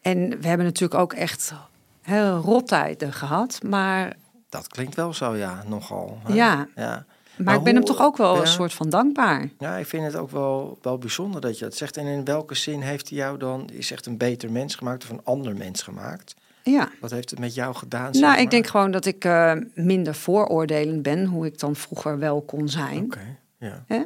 En 0.01 0.29
we 0.41 0.47
hebben 0.47 0.65
natuurlijk 0.65 0.99
ook 1.01 1.13
echt 1.13 1.53
heel 2.01 2.37
rottijden 2.37 3.13
gehad. 3.13 3.59
Maar, 3.63 4.15
Dat 4.49 4.67
klinkt 4.67 4.95
wel 4.95 5.13
zo, 5.13 5.35
ja, 5.35 5.63
nogal. 5.67 6.19
hè? 6.23 6.33
ja, 6.33 6.67
ja. 6.75 7.05
maar, 7.37 7.55
ik 7.55 7.63
ben 7.63 7.75
hem 7.75 7.83
toch 7.83 8.01
ook 8.01 8.17
wel 8.17 8.35
ja. 8.35 8.41
een 8.41 8.47
soort 8.47 8.73
van 8.73 8.89
dankbaar. 8.89 9.49
Ja, 9.59 9.75
ik 9.77 9.85
vind 9.87 10.03
het 10.05 10.15
ook 10.15 10.31
wel, 10.31 10.77
wel 10.81 10.97
bijzonder 10.97 11.41
dat 11.41 11.57
je 11.59 11.65
dat 11.65 11.75
zegt. 11.75 11.97
En 11.97 12.05
in 12.05 12.25
welke 12.25 12.55
zin 12.55 12.81
heeft 12.81 13.09
hij 13.09 13.17
jou 13.17 13.37
dan, 13.37 13.69
is 13.73 13.91
echt 13.91 14.05
een 14.05 14.17
beter 14.17 14.51
mens 14.51 14.75
gemaakt 14.75 15.03
of 15.03 15.09
een 15.09 15.23
ander 15.23 15.55
mens 15.57 15.81
gemaakt? 15.81 16.35
Ja. 16.63 16.89
Wat 17.01 17.11
heeft 17.11 17.29
het 17.29 17.39
met 17.39 17.53
jou 17.53 17.75
gedaan? 17.75 18.13
zeg 18.13 18.21
Nou, 18.21 18.33
maar? 18.33 18.41
ik 18.43 18.49
denk 18.51 18.67
gewoon 18.67 18.91
dat 18.91 19.05
ik 19.05 19.25
eh, 19.25 19.53
minder 19.73 20.15
vooroordelend 20.15 21.01
ben, 21.01 21.25
hoe 21.25 21.45
ik 21.45 21.59
dan 21.59 21.75
vroeger 21.75 22.19
wel 22.19 22.41
kon 22.41 22.69
zijn. 22.69 23.03
Oké, 23.03 23.37
ja. 23.57 24.05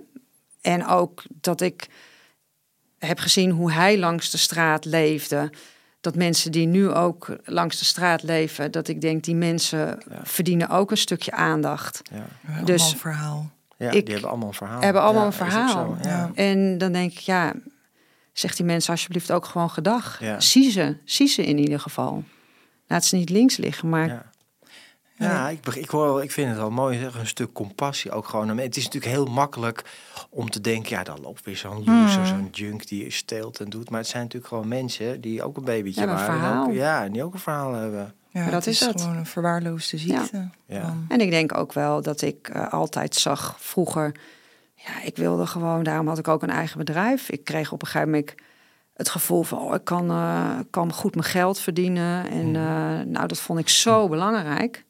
En 0.62 0.86
ook 0.88 1.24
dat 1.42 1.62
ik 1.62 1.88
heb 3.08 3.20
gezien 3.20 3.50
hoe 3.52 3.72
hij 3.72 3.98
langs 3.98 4.30
de 4.30 4.38
straat 4.38 4.86
leefde. 4.86 5.50
Dat 6.02 6.16
mensen 6.16 6.52
die 6.52 6.68
nu 6.68 6.90
ook 6.90 7.36
langs 7.44 7.80
de 7.80 7.86
straat 7.86 8.24
leven, 8.24 8.72
dat 8.72 8.88
ik 8.88 9.02
denk, 9.02 9.24
die 9.24 9.36
mensen 9.36 9.78
Ja. 10.10 10.20
verdienen 10.24 10.70
ook 10.70 10.92
een 10.92 10.98
stukje 10.98 11.32
aandacht. 11.32 12.02
ja. 12.12 12.26
Allemaal 12.48 12.66
Dus- 12.66 12.92
een 12.92 12.98
verhaal. 12.98 13.52
ja 13.78 13.92
Ik- 13.92 14.04
die 14.06 14.14
hebben 14.14 14.30
allemaal 14.32 14.48
een 14.48 14.54
verhaal. 14.54 14.82
hebben 14.82 15.02
allemaal 15.02 15.22
Ja, 15.22 15.28
een 15.28 15.34
verhaal. 15.34 15.70
zo, 16.04 16.10
ja. 16.10 16.32
En 16.36 16.78
dan 16.78 16.92
denk 16.92 17.12
ik, 17.12 17.18
ja, 17.18 17.54
zeg 18.34 18.56
die 18.56 18.66
mensen 18.66 18.92
alsjeblieft 18.92 19.32
ook 19.32 19.46
gewoon 19.46 19.70
gedag. 19.70 20.20
Ja. 20.20 20.40
Zie 20.40 20.72
ze, 20.72 20.98
zie 21.06 21.28
ze 21.28 21.46
in 21.46 21.58
ieder 21.58 21.80
geval. 21.80 22.24
Laat 22.88 23.06
ze 23.06 23.16
niet 23.16 23.30
links 23.30 23.58
liggen, 23.58 23.90
maar 23.90 24.32
Ja. 25.18 25.26
Ja, 25.32 25.50
ik, 25.50 25.66
ik, 25.76 25.90
hoor, 25.90 26.24
ik 26.24 26.32
vind 26.32 26.48
het 26.50 26.58
wel 26.58 26.72
mooi, 26.72 27.00
zeg, 27.00 27.16
een 27.20 27.28
stuk 27.28 27.54
compassie 27.54 28.12
ook 28.12 28.28
gewoon. 28.28 28.58
Het 28.58 28.78
is 28.78 28.84
natuurlijk 28.84 29.14
heel 29.14 29.26
makkelijk 29.26 29.84
om 30.30 30.50
te 30.50 30.62
denken, 30.62 30.90
ja, 30.90 31.04
dan 31.04 31.22
loopt 31.22 31.46
weer 31.46 31.58
zo'n 31.58 31.78
loser, 31.86 32.16
Hmm. 32.18 32.26
zo'n 32.26 32.48
junk 32.52 32.88
die 32.88 33.12
steelt 33.12 33.60
en 33.60 33.70
doet. 33.70 33.90
Maar 33.90 34.00
het 34.00 34.10
zijn 34.10 34.24
natuurlijk 34.24 34.54
gewoon 34.54 34.68
mensen 34.68 35.22
die 35.22 35.44
ook 35.44 35.58
een 35.58 35.64
babytje 35.64 36.00
Hebben 36.00 36.20
een 36.20 36.26
waren. 36.28 36.52
en 36.52 36.68
ook- 36.70 36.74
ja, 36.74 37.04
en 37.04 37.12
die 37.12 37.24
ook 37.24 37.34
een 37.34 37.40
verhaal 37.40 37.74
hebben. 37.74 38.14
Ja, 38.30 38.42
Maar 38.42 38.52
dat 38.52 38.66
het 38.66 38.74
is 38.74 38.82
is 38.82 38.88
het. 38.88 39.02
gewoon 39.02 39.18
een 39.18 39.26
verwaarloosde 39.26 39.98
ziekte. 39.98 40.50
Ja. 40.66 40.96
En 41.08 41.20
ik 41.20 41.30
denk 41.30 41.58
ook 41.58 41.74
wel 41.74 42.02
dat 42.02 42.22
ik 42.22 42.48
eh, 42.48 42.74
altijd 42.74 43.16
zag 43.16 43.56
vroeger. 43.60 44.16
Ja, 44.76 45.02
ik 45.04 45.16
wilde 45.18 45.46
gewoon, 45.46 45.84
daarom 45.84 46.08
had 46.08 46.18
ik 46.18 46.28
ook 46.28 46.44
een 46.44 46.50
eigen 46.50 46.78
bedrijf. 46.78 47.30
Ik 47.30 47.44
kreeg 47.44 47.72
op 47.72 47.82
een 47.82 47.88
gegeven 47.88 48.10
moment 48.12 48.34
het 48.94 49.10
gevoel 49.10 49.44
van, 49.44 49.58
oh, 49.60 49.76
ik 49.76 49.84
kan, 49.84 50.10
eh, 50.10 50.50
kan 50.70 50.94
goed 50.94 51.16
mijn 51.16 51.28
geld 51.28 51.60
verdienen. 51.60 52.30
En 52.30 52.46
Mhm. 52.52 52.56
eh, 52.56 53.06
nou, 53.06 53.28
dat 53.28 53.40
vond 53.40 53.60
ik 53.60 53.70
zo 53.70 54.08
belangrijk. 54.08 54.86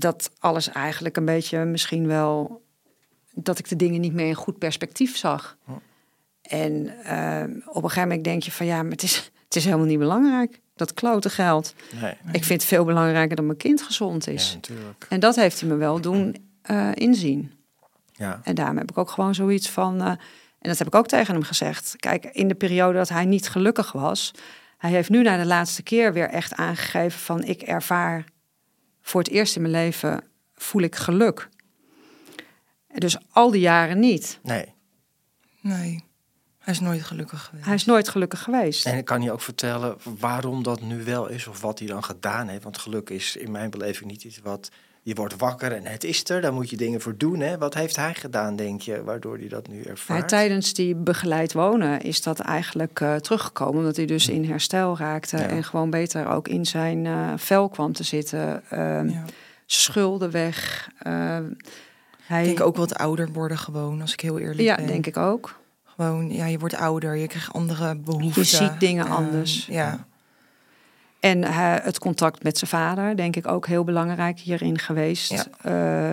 Dat 0.00 0.30
alles 0.38 0.68
eigenlijk 0.70 1.16
een 1.16 1.24
beetje 1.24 1.64
misschien 1.64 2.06
wel, 2.06 2.62
dat 3.34 3.58
ik 3.58 3.68
de 3.68 3.76
dingen 3.76 4.00
niet 4.00 4.12
meer 4.14 4.26
in 4.26 4.34
goed 4.34 4.58
perspectief 4.58 5.16
zag. 5.16 5.56
En 6.42 6.88
eh, 7.04 7.42
op 7.66 7.74
een 7.82 7.88
gegeven 7.88 8.08
moment 8.08 8.24
denk 8.24 8.42
je 8.42 8.52
van, 8.52 8.66
ja, 8.66 8.82
maar 8.82 8.90
het 8.90 9.02
is, 9.02 9.30
het 9.44 9.56
is 9.56 9.64
helemaal 9.64 9.86
niet 9.86 9.98
belangrijk. 9.98 10.60
Dat 10.74 10.94
klote 10.94 11.30
geld. 11.30 11.74
Nee, 12.00 12.14
Ik 12.32 12.44
vind 12.44 12.60
het 12.60 12.64
veel 12.70 12.84
belangrijker 12.84 13.36
dat 13.36 13.44
mijn 13.44 13.56
kind 13.58 13.82
gezond 13.82 14.28
is. 14.28 14.58
ja. 14.62 14.74
En 15.08 15.20
dat 15.20 15.36
heeft 15.36 15.60
hij 15.60 15.68
me 15.68 15.74
wel 15.76 16.00
doen 16.00 16.36
eh, 16.62 16.88
inzien. 16.94 17.52
Ja. 18.12 18.40
En 18.44 18.54
daarom 18.54 18.76
heb 18.76 18.90
ik 18.90 18.98
ook 18.98 19.10
gewoon 19.10 19.34
zoiets 19.34 19.70
van. 19.70 20.00
eh, 20.00 20.06
en 20.58 20.68
dat 20.68 20.78
heb 20.78 20.86
ik 20.86 20.94
ook 20.94 21.06
tegen 21.06 21.34
hem 21.34 21.42
gezegd. 21.42 21.94
Kijk, 21.96 22.24
in 22.24 22.48
de 22.48 22.54
periode 22.54 22.98
dat 22.98 23.08
hij 23.08 23.24
niet 23.24 23.48
gelukkig 23.48 23.92
was. 23.92 24.30
Hij 24.78 24.90
heeft 24.90 25.08
nu 25.10 25.22
na 25.22 25.36
de 25.36 25.46
laatste 25.46 25.82
keer 25.82 26.12
weer 26.12 26.28
echt 26.28 26.54
aangegeven 26.54 27.20
van 27.20 27.42
ik 27.44 27.62
ervaar 27.62 28.24
voor 29.10 29.20
het 29.20 29.30
eerst 29.30 29.56
in 29.56 29.62
mijn 29.62 29.74
leven 29.74 30.24
voel 30.54 30.82
ik 30.82 30.96
geluk. 30.96 31.48
Dus 32.94 33.16
al 33.30 33.50
die 33.50 33.60
jaren 33.60 33.98
niet. 33.98 34.38
Nee. 34.42 34.74
Nee, 35.60 36.04
hij 36.58 36.74
is 36.74 36.80
nooit 36.80 37.02
gelukkig 37.02 37.44
geweest. 37.44 37.64
Hij 37.64 37.74
is 37.74 37.84
nooit 37.84 38.08
gelukkig 38.08 38.42
geweest. 38.42 38.86
En 38.86 38.98
ik 38.98 39.04
kan 39.04 39.22
je 39.22 39.32
ook 39.32 39.40
vertellen 39.40 39.96
waarom 40.18 40.62
dat 40.62 40.80
nu 40.80 41.04
wel 41.04 41.26
is 41.28 41.46
of 41.46 41.60
wat 41.60 41.78
hij 41.78 41.88
dan 41.88 42.04
gedaan 42.04 42.48
heeft. 42.48 42.62
Want 42.62 42.78
geluk 42.78 43.10
is 43.10 43.36
in 43.36 43.50
mijn 43.50 43.70
beleving 43.70 44.10
niet 44.10 44.24
iets 44.24 44.38
wat... 44.38 44.70
Je 45.02 45.14
wordt 45.14 45.36
wakker 45.36 45.72
en 45.72 45.84
het 45.86 46.04
is 46.04 46.28
er, 46.30 46.40
daar 46.40 46.52
moet 46.52 46.70
je 46.70 46.76
dingen 46.76 47.00
voor 47.00 47.14
doen. 47.16 47.40
Hè? 47.40 47.58
Wat 47.58 47.74
heeft 47.74 47.96
hij 47.96 48.14
gedaan, 48.14 48.56
denk 48.56 48.80
je, 48.80 49.04
waardoor 49.04 49.38
hij 49.38 49.48
dat 49.48 49.68
nu 49.68 49.76
Maar 49.78 49.86
ervaart? 49.86 50.28
tijdens 50.28 50.74
die 50.74 50.94
begeleid 50.94 51.52
wonen 51.52 52.00
is 52.00 52.22
dat 52.22 52.38
eigenlijk 52.40 53.00
eh, 53.00 53.14
teruggekomen. 53.14 53.78
Omdat 53.78 53.96
hij 53.96 54.06
dus 54.06 54.28
in 54.28 54.44
herstel 54.44 54.96
raakte. 54.98 55.36
Ja. 55.36 55.46
En 55.46 55.64
gewoon 55.64 55.90
beter 55.90 56.26
ook 56.28 56.48
in 56.48 56.66
zijn 56.66 57.06
eh, 57.06 57.32
vel 57.36 57.68
kwam 57.68 57.92
te 57.92 58.02
zitten. 58.04 58.62
Ehm, 58.70 59.08
Ja. 59.08 59.24
Schulden 59.66 60.30
weg. 60.30 60.88
Ehm, 60.98 61.44
hij, 62.22 62.40
Ik 62.40 62.46
denk 62.46 62.60
ook 62.60 62.76
wat 62.76 62.94
ouder 62.94 63.32
worden 63.32 63.58
gewoon, 63.58 64.00
als 64.00 64.12
ik 64.12 64.20
heel 64.20 64.38
eerlijk 64.38 64.60
Ja, 64.60 64.74
ben. 64.76 64.86
denk 64.86 65.06
ik 65.06 65.16
ook. 65.16 65.58
Gewoon, 65.84 66.32
ja, 66.32 66.46
je 66.46 66.58
wordt 66.58 66.74
ouder, 66.76 67.16
je 67.16 67.26
krijgt 67.26 67.52
andere 67.52 67.96
behoeften. 67.96 68.42
Je 68.42 68.48
ziet 68.48 68.80
dingen 68.80 69.04
Ehm, 69.04 69.14
anders. 69.14 69.66
Ja, 69.66 70.06
En 71.20 71.44
hij- 71.44 71.80
het 71.82 71.98
contact 71.98 72.42
met 72.42 72.58
zijn 72.58 72.70
vader, 72.70 73.16
denk 73.16 73.36
ik 73.36 73.46
ook 73.46 73.66
heel 73.66 73.84
belangrijk 73.84 74.38
hierin 74.38 74.78
geweest. 74.78 75.30
Ja. 75.30 75.44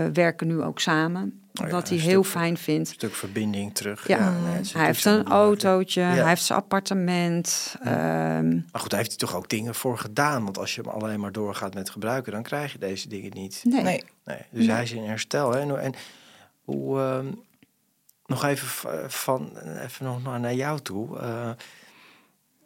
Eh, 0.05 0.12
werken 0.14 0.47
nu 0.47 0.62
ook 0.62 0.80
samen. 0.80 1.41
Oh 1.62 1.66
ja, 1.66 1.72
wat 1.72 1.89
hij 1.89 1.97
heel 1.97 2.24
stuk- 2.24 2.34
fijn 2.34 2.58
vindt. 2.58 2.88
Een 2.89 2.93
stuk 2.95 3.14
verbinding 3.14 3.76
terug. 3.76 4.08
Ja. 4.08 4.30
nee, 4.32 4.62
Hij 4.74 4.86
heeft 4.86 5.05
een 5.05 5.26
autootje, 5.28 6.01
Ja. 6.01 6.08
hij 6.08 6.28
heeft 6.28 6.43
zijn 6.43 6.60
appartement. 6.60 7.76
ehm, 7.84 8.49
Maar 8.49 8.82
goed, 8.82 8.89
daar 8.89 8.99
heeft 8.99 9.10
hij 9.12 9.28
toch 9.28 9.36
ook 9.36 9.49
dingen 9.49 9.76
voor 9.76 9.97
gedaan. 9.97 10.43
Want 10.43 10.58
als 10.58 10.76
je 10.76 10.82
hem 10.82 10.91
alleen 10.91 11.20
maar 11.20 11.32
doorgaat 11.32 11.74
met 11.74 11.89
gebruiken, 11.89 12.32
dan 12.32 12.43
krijg 12.43 12.72
je 12.72 12.78
deze 12.80 13.10
dingen 13.10 13.32
niet. 13.34 13.62
nee. 13.64 13.84
nee. 13.84 14.03
Nee, 14.26 14.38
dus 14.49 14.66
hij 14.68 14.84
is 14.84 14.91
in 14.91 15.03
herstel. 15.03 15.51
Hè? 15.51 15.60
En, 15.60 15.82
en 15.82 15.93
hoe, 16.64 16.99
ehm, 16.99 17.26
nog 18.26 18.43
even 18.45 18.68
van, 19.10 19.49
even 19.84 20.05
nog 20.05 20.22
naar 20.39 20.53
jou 20.53 20.80
toe. 20.80 21.18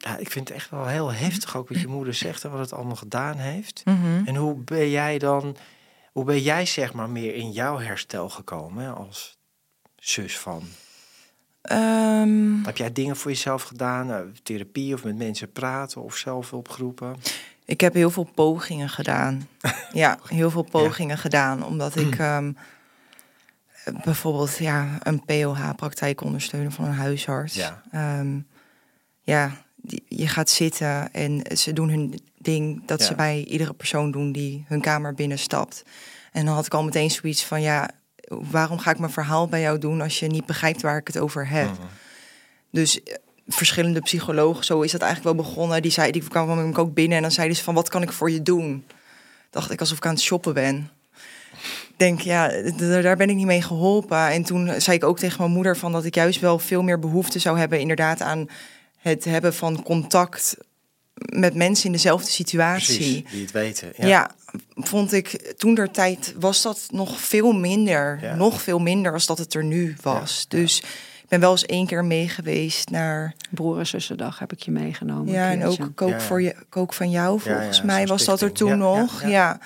Ja, 0.03 0.17
ik 0.17 0.31
vind 0.31 0.47
het 0.47 0.57
echt 0.57 0.69
wel 0.69 0.87
heel 0.87 1.13
heftig 1.13 1.57
ook 1.57 1.69
wat 1.69 1.79
je 1.79 1.87
moeder 1.87 2.13
zegt 2.13 2.43
en 2.43 2.51
wat 2.51 2.59
het 2.59 2.73
allemaal 2.73 2.95
gedaan 2.95 3.37
heeft. 3.37 3.81
Mhm. 3.85 4.21
En 4.25 4.35
hoe 4.35 4.55
ben 4.55 4.89
jij 4.89 5.17
dan, 5.17 5.55
hoe 6.11 6.23
ben 6.23 6.41
jij 6.41 6.65
zeg 6.65 6.93
maar 6.93 7.09
meer 7.09 7.35
in 7.35 7.51
jouw 7.51 7.79
herstel 7.79 8.29
gekomen 8.29 8.83
hè, 8.83 8.91
als 8.91 9.37
zus 9.95 10.39
van? 10.39 10.63
Ehm, 11.61 12.63
Heb 12.63 12.77
jij 12.77 12.91
dingen 12.91 13.15
voor 13.15 13.31
jezelf 13.31 13.63
gedaan? 13.63 14.11
eh, 14.11 14.19
therapie 14.43 14.93
of 14.93 15.03
met 15.03 15.17
mensen 15.17 15.51
praten 15.51 16.01
of 16.01 16.15
zelfhulpgroepen? 16.15 17.15
ik 17.65 17.81
heb 17.81 17.93
heel 17.93 18.09
veel 18.09 18.29
pogingen 18.35 18.89
gedaan. 18.89 19.47
ja, 19.93 20.19
heel 20.27 20.51
veel 20.51 20.63
pogingen 20.63 21.17
gedaan. 21.17 21.65
Omdat 21.65 21.95
ik 21.95 22.15
ehm, 22.29 22.51
bijvoorbeeld 24.03 24.57
ja, 24.57 24.97
een 25.03 25.25
POH-praktijk 25.25 26.21
ondersteunen 26.21 26.71
van 26.71 26.85
een 26.85 26.93
huisarts. 26.93 27.53
Ja. 27.55 27.81
Ehm, 27.91 28.39
ja, 29.21 29.51
die, 29.81 30.03
je 30.07 30.27
gaat 30.27 30.49
zitten 30.49 31.13
en 31.13 31.57
ze 31.57 31.73
doen 31.73 31.89
hun 31.89 32.19
ding 32.37 32.81
dat 32.85 32.99
Ja. 32.99 33.05
ze 33.05 33.15
bij 33.15 33.43
iedere 33.43 33.73
persoon 33.73 34.11
doen 34.11 34.31
die 34.31 34.65
hun 34.67 34.81
kamer 34.81 35.13
binnenstapt. 35.13 35.83
En 36.31 36.45
dan 36.45 36.55
had 36.55 36.65
ik 36.65 36.73
al 36.73 36.83
meteen 36.83 37.11
zoiets 37.11 37.45
van 37.45 37.61
ja, 37.61 37.89
waarom 38.27 38.79
ga 38.79 38.91
ik 38.91 38.99
mijn 38.99 39.11
verhaal 39.11 39.47
bij 39.47 39.61
jou 39.61 39.77
doen 39.77 40.01
als 40.01 40.19
je 40.19 40.27
niet 40.27 40.45
begrijpt 40.45 40.81
waar 40.81 40.97
ik 40.97 41.07
het 41.07 41.17
over 41.17 41.47
heb? 41.47 41.69
Mhm. 41.69 41.81
Dus 42.71 43.03
eh, 43.03 43.15
verschillende 43.47 44.01
psychologen, 44.01 44.65
zo 44.65 44.81
is 44.81 44.91
dat 44.91 45.01
eigenlijk 45.01 45.35
wel 45.35 45.45
begonnen. 45.45 45.81
Die, 45.81 45.91
zei, 45.91 46.11
die 46.11 46.27
kwamen 46.27 46.75
ook 46.75 46.93
binnen 46.93 47.15
en 47.15 47.21
dan 47.23 47.31
zeiden 47.31 47.57
ze 47.57 47.63
van, 47.63 47.73
wat 47.73 47.89
kan 47.89 48.01
ik 48.01 48.11
voor 48.11 48.31
je 48.31 48.41
doen? 48.41 48.85
Dacht 49.49 49.71
ik 49.71 49.79
alsof 49.79 49.97
ik 49.97 50.05
aan 50.05 50.13
het 50.13 50.21
shoppen 50.21 50.53
ben. 50.53 50.89
Ik 51.89 51.93
denk, 51.97 52.21
ja, 52.21 52.47
daar 52.77 53.17
ben 53.17 53.29
ik 53.29 53.35
niet 53.35 53.45
mee 53.45 53.61
geholpen. 53.61 54.27
En 54.27 54.43
toen 54.43 54.81
zei 54.81 54.97
ik 54.97 55.03
ook 55.03 55.19
tegen 55.19 55.41
mijn 55.41 55.51
moeder 55.53 55.77
van 55.77 55.91
dat 55.91 56.05
ik 56.05 56.15
juist 56.15 56.39
wel 56.39 56.59
veel 56.59 56.83
meer 56.83 56.99
behoefte 56.99 57.39
zou 57.39 57.57
hebben, 57.59 57.79
inderdaad, 57.79 58.21
aan 58.21 58.47
het 59.01 59.23
hebben 59.23 59.53
van 59.53 59.83
contact 59.83 60.57
met 61.13 61.55
mensen 61.55 61.85
in 61.85 61.91
dezelfde 61.91 62.31
situatie. 62.31 62.95
Precies, 62.97 63.31
die 63.31 63.41
het 63.41 63.51
weten. 63.51 63.93
Ja. 63.97 64.31
vond 64.75 65.13
ik 65.13 65.53
toen 65.57 65.75
der 65.75 65.91
tijd 65.91 66.33
was 66.39 66.61
dat 66.61 66.87
nog 66.91 67.19
veel 67.19 67.51
minder. 67.51 68.19
Ja. 68.21 68.35
Nog 68.35 68.61
veel 68.61 68.79
minder 68.79 69.13
als 69.13 69.25
dat 69.25 69.37
het 69.37 69.53
er 69.53 69.63
nu 69.63 69.95
was. 70.01 70.45
Ja, 70.49 70.57
Dus 70.57 70.79
ik 71.21 71.27
ben 71.27 71.39
wel 71.39 71.51
eens 71.51 71.65
één 71.65 71.85
keer 71.87 72.05
mee 72.05 72.29
geweest 72.29 72.89
naar. 72.89 73.33
Broer 73.49 73.79
en 73.79 73.87
zussendag 73.87 74.39
heb 74.39 74.51
ik 74.51 74.59
je 74.63 74.71
meegenomen. 74.71 75.33
Ja, 75.33 75.51
en 75.51 75.65
ook 75.65 75.91
kook, 75.95 76.09
Ja, 76.09 76.15
ja. 76.15 76.21
Voor 76.21 76.41
je, 76.41 76.55
kook 76.69 76.93
van 76.93 77.09
jou, 77.09 77.39
volgens 77.39 77.77
ja, 77.77 77.83
mij 77.85 78.07
was 78.07 78.25
dat 78.25 78.41
er 78.41 78.51
toen 78.51 78.67
Ja, 78.69 78.75
ja, 78.75 78.99
nog. 79.01 79.23
ja. 79.27 79.59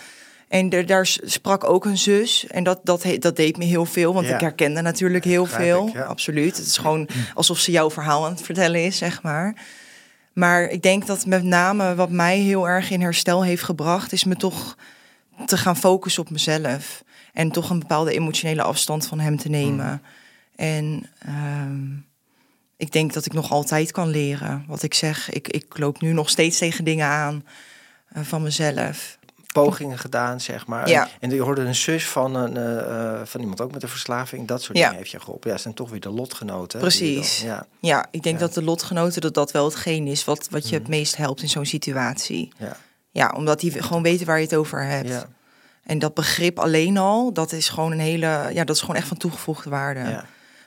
En 0.47 0.69
er, 0.69 0.85
daar 0.85 1.07
sprak 1.23 1.63
ook 1.63 1.85
een 1.85 1.97
zus. 1.97 2.47
En 2.47 2.63
dat, 2.63 2.79
dat, 2.83 3.05
dat 3.19 3.35
deed 3.35 3.57
me 3.57 3.65
heel 3.65 3.85
veel. 3.85 4.13
Want 4.13 4.27
Ja. 4.27 4.33
ik 4.33 4.39
herkende 4.39 4.81
natuurlijk 4.81 5.23
heel 5.23 5.45
veel. 5.45 5.87
ik, 5.87 5.93
ja. 5.93 6.01
Absoluut. 6.03 6.57
Het 6.57 6.65
is 6.65 6.77
gewoon 6.77 7.07
alsof 7.33 7.59
ze 7.59 7.71
jouw 7.71 7.91
verhaal 7.91 8.25
aan 8.25 8.31
het 8.31 8.41
vertellen 8.41 8.83
is, 8.85 8.97
zeg 8.97 9.21
maar. 9.21 9.65
Maar 10.33 10.63
ik 10.63 10.81
denk 10.81 11.05
dat 11.05 11.25
met 11.25 11.43
name 11.43 11.95
wat 11.95 12.09
mij 12.09 12.37
heel 12.37 12.67
erg 12.67 12.89
in 12.89 13.01
herstel 13.01 13.43
heeft 13.43 13.63
gebracht, 13.63 14.11
is 14.11 14.23
me 14.23 14.35
toch 14.35 14.77
te 15.45 15.57
gaan 15.57 15.77
focussen 15.77 16.21
op 16.23 16.29
mezelf. 16.29 17.03
En 17.33 17.51
toch 17.51 17.69
een 17.69 17.79
bepaalde 17.79 18.13
emotionele 18.13 18.61
afstand 18.61 19.07
van 19.07 19.19
hem 19.19 19.37
te 19.37 19.49
nemen. 19.49 19.85
Hmm. 19.85 20.01
En 20.55 21.09
ehm, 21.19 21.91
ik 22.77 22.91
denk 22.91 23.13
dat 23.13 23.25
ik 23.25 23.33
nog 23.33 23.51
altijd 23.51 23.91
kan 23.91 24.07
leren. 24.07 24.63
Wat 24.67 24.83
ik 24.83 24.93
zeg, 24.93 25.29
ik, 25.29 25.47
ik 25.47 25.77
loop 25.77 26.01
nu 26.01 26.11
nog 26.11 26.29
steeds 26.29 26.57
tegen 26.57 26.83
dingen 26.83 27.07
aan 27.07 27.45
eh, 28.07 28.23
van 28.23 28.41
mezelf. 28.41 29.17
Pogingen 29.63 29.97
gedaan, 29.97 30.41
zeg 30.41 30.67
maar. 30.67 30.89
Ja. 30.89 31.07
En 31.19 31.29
je 31.29 31.41
hoorde 31.41 31.61
een 31.61 31.75
zus 31.75 32.07
van, 32.07 32.35
een, 32.35 32.57
eh, 32.57 32.79
eh, 33.19 33.25
van 33.25 33.41
iemand 33.41 33.61
ook 33.61 33.71
met 33.71 33.83
een 33.83 33.89
verslaving. 33.89 34.47
Dat 34.47 34.61
soort 34.61 34.77
Ja. 34.77 34.83
dingen 34.83 34.97
heeft 34.99 35.11
je 35.11 35.19
geholpen. 35.19 35.51
Ja, 35.51 35.57
zijn 35.57 35.73
toch 35.73 35.89
weer 35.89 35.99
de 35.99 36.09
lotgenoten. 36.09 36.79
Precies. 36.79 37.39
dan- 37.39 37.47
ja, 37.49 37.65
Ja, 37.79 38.05
ik 38.11 38.23
denk 38.23 38.39
Ja. 38.39 38.45
dat 38.45 38.53
de 38.53 38.63
lotgenoten 38.63 39.21
dat 39.21 39.33
dat 39.33 39.51
wel 39.51 39.65
hetgeen 39.65 40.07
is 40.07 40.25
wat, 40.25 40.47
wat 40.49 40.69
je 40.69 40.75
het 40.75 40.87
meest 40.87 41.15
helpt 41.17 41.41
in 41.41 41.49
zo'n 41.49 41.65
situatie. 41.65 42.51
ja, 42.57 42.77
Ja, 43.11 43.33
omdat 43.37 43.59
die 43.59 43.83
gewoon 43.83 44.03
weten 44.03 44.25
waar 44.25 44.37
je 44.37 44.43
het 44.43 44.55
over 44.55 44.83
hebt. 44.85 45.25
En 45.83 45.99
dat 45.99 46.13
begrip 46.13 46.59
alleen 46.59 46.97
al, 46.97 47.33
dat 47.33 47.51
is 47.51 47.69
gewoon 47.69 47.91
een 47.91 47.99
hele, 47.99 48.49
ja, 48.53 48.63
dat 48.63 48.75
is 48.75 48.81
gewoon 48.81 48.95
echt 48.95 49.07
van 49.07 49.17
toegevoegde 49.17 49.69
waarde. 49.69 50.23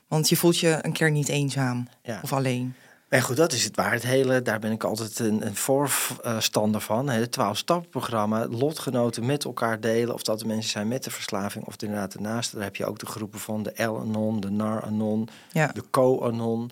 Want 0.08 0.28
je 0.28 0.36
voelt 0.36 0.58
je 0.58 0.78
een 0.82 0.92
keer 0.92 1.10
niet 1.10 1.28
eenzaam 1.28 1.88
of 2.22 2.32
alleen. 2.32 2.74
En 3.08 3.22
goed, 3.22 3.36
dat 3.36 3.52
is 3.52 3.64
het 3.64 3.76
waar. 3.76 3.92
Het 3.92 4.02
hele, 4.02 4.42
daar 4.42 4.58
ben 4.58 4.72
ik 4.72 4.84
altijd 4.84 5.18
een, 5.18 5.46
een 5.46 5.56
voorstander 5.56 6.80
van. 6.80 7.08
hè, 7.08 7.20
Het 7.20 7.38
12-stappenprogramma, 7.40 8.46
lotgenoten 8.48 9.26
met 9.26 9.44
elkaar 9.44 9.80
delen. 9.80 10.14
Of 10.14 10.22
dat 10.22 10.38
de 10.38 10.46
mensen 10.46 10.70
zijn 10.70 10.88
met 10.88 11.04
de 11.04 11.10
verslaving 11.10 11.64
of 11.64 11.74
inderdaad 11.82 12.12
de 12.12 12.20
naaste. 12.20 12.54
Daar 12.54 12.64
heb 12.64 12.76
je 12.76 12.86
ook 12.86 12.98
de 12.98 13.06
groepen 13.06 13.40
van 13.40 13.62
de 13.62 13.72
L-anon, 13.84 14.40
de 14.40 14.50
NAR-anon, 14.50 15.28
Ja, 15.52 15.66
de 15.66 15.84
Co-anon. 15.90 16.70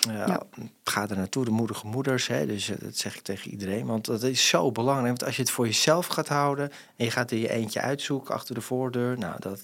Ja, 0.00 0.26
Ja. 0.26 0.42
Ga 0.84 1.08
er 1.08 1.16
naartoe, 1.16 1.44
de 1.44 1.50
moedige 1.50 1.86
moeders. 1.86 2.26
Hè, 2.26 2.46
dus 2.46 2.68
eh, 2.70 2.76
dat 2.80 2.96
zeg 2.96 3.16
ik 3.16 3.22
tegen 3.22 3.50
iedereen. 3.50 3.86
Want 3.86 4.04
dat 4.04 4.22
is 4.22 4.48
zo 4.48 4.72
belangrijk. 4.72 5.08
Want 5.08 5.24
als 5.24 5.36
je 5.36 5.42
het 5.42 5.50
voor 5.50 5.66
jezelf 5.66 6.06
gaat 6.06 6.28
houden... 6.28 6.70
en 6.96 7.04
je 7.04 7.10
gaat 7.10 7.30
er 7.30 7.36
je 7.38 7.50
eentje 7.50 7.80
uitzoeken 7.80 8.34
achter 8.34 8.54
de 8.54 8.60
voordeur... 8.60 9.18
nou, 9.18 9.34
dat, 9.38 9.60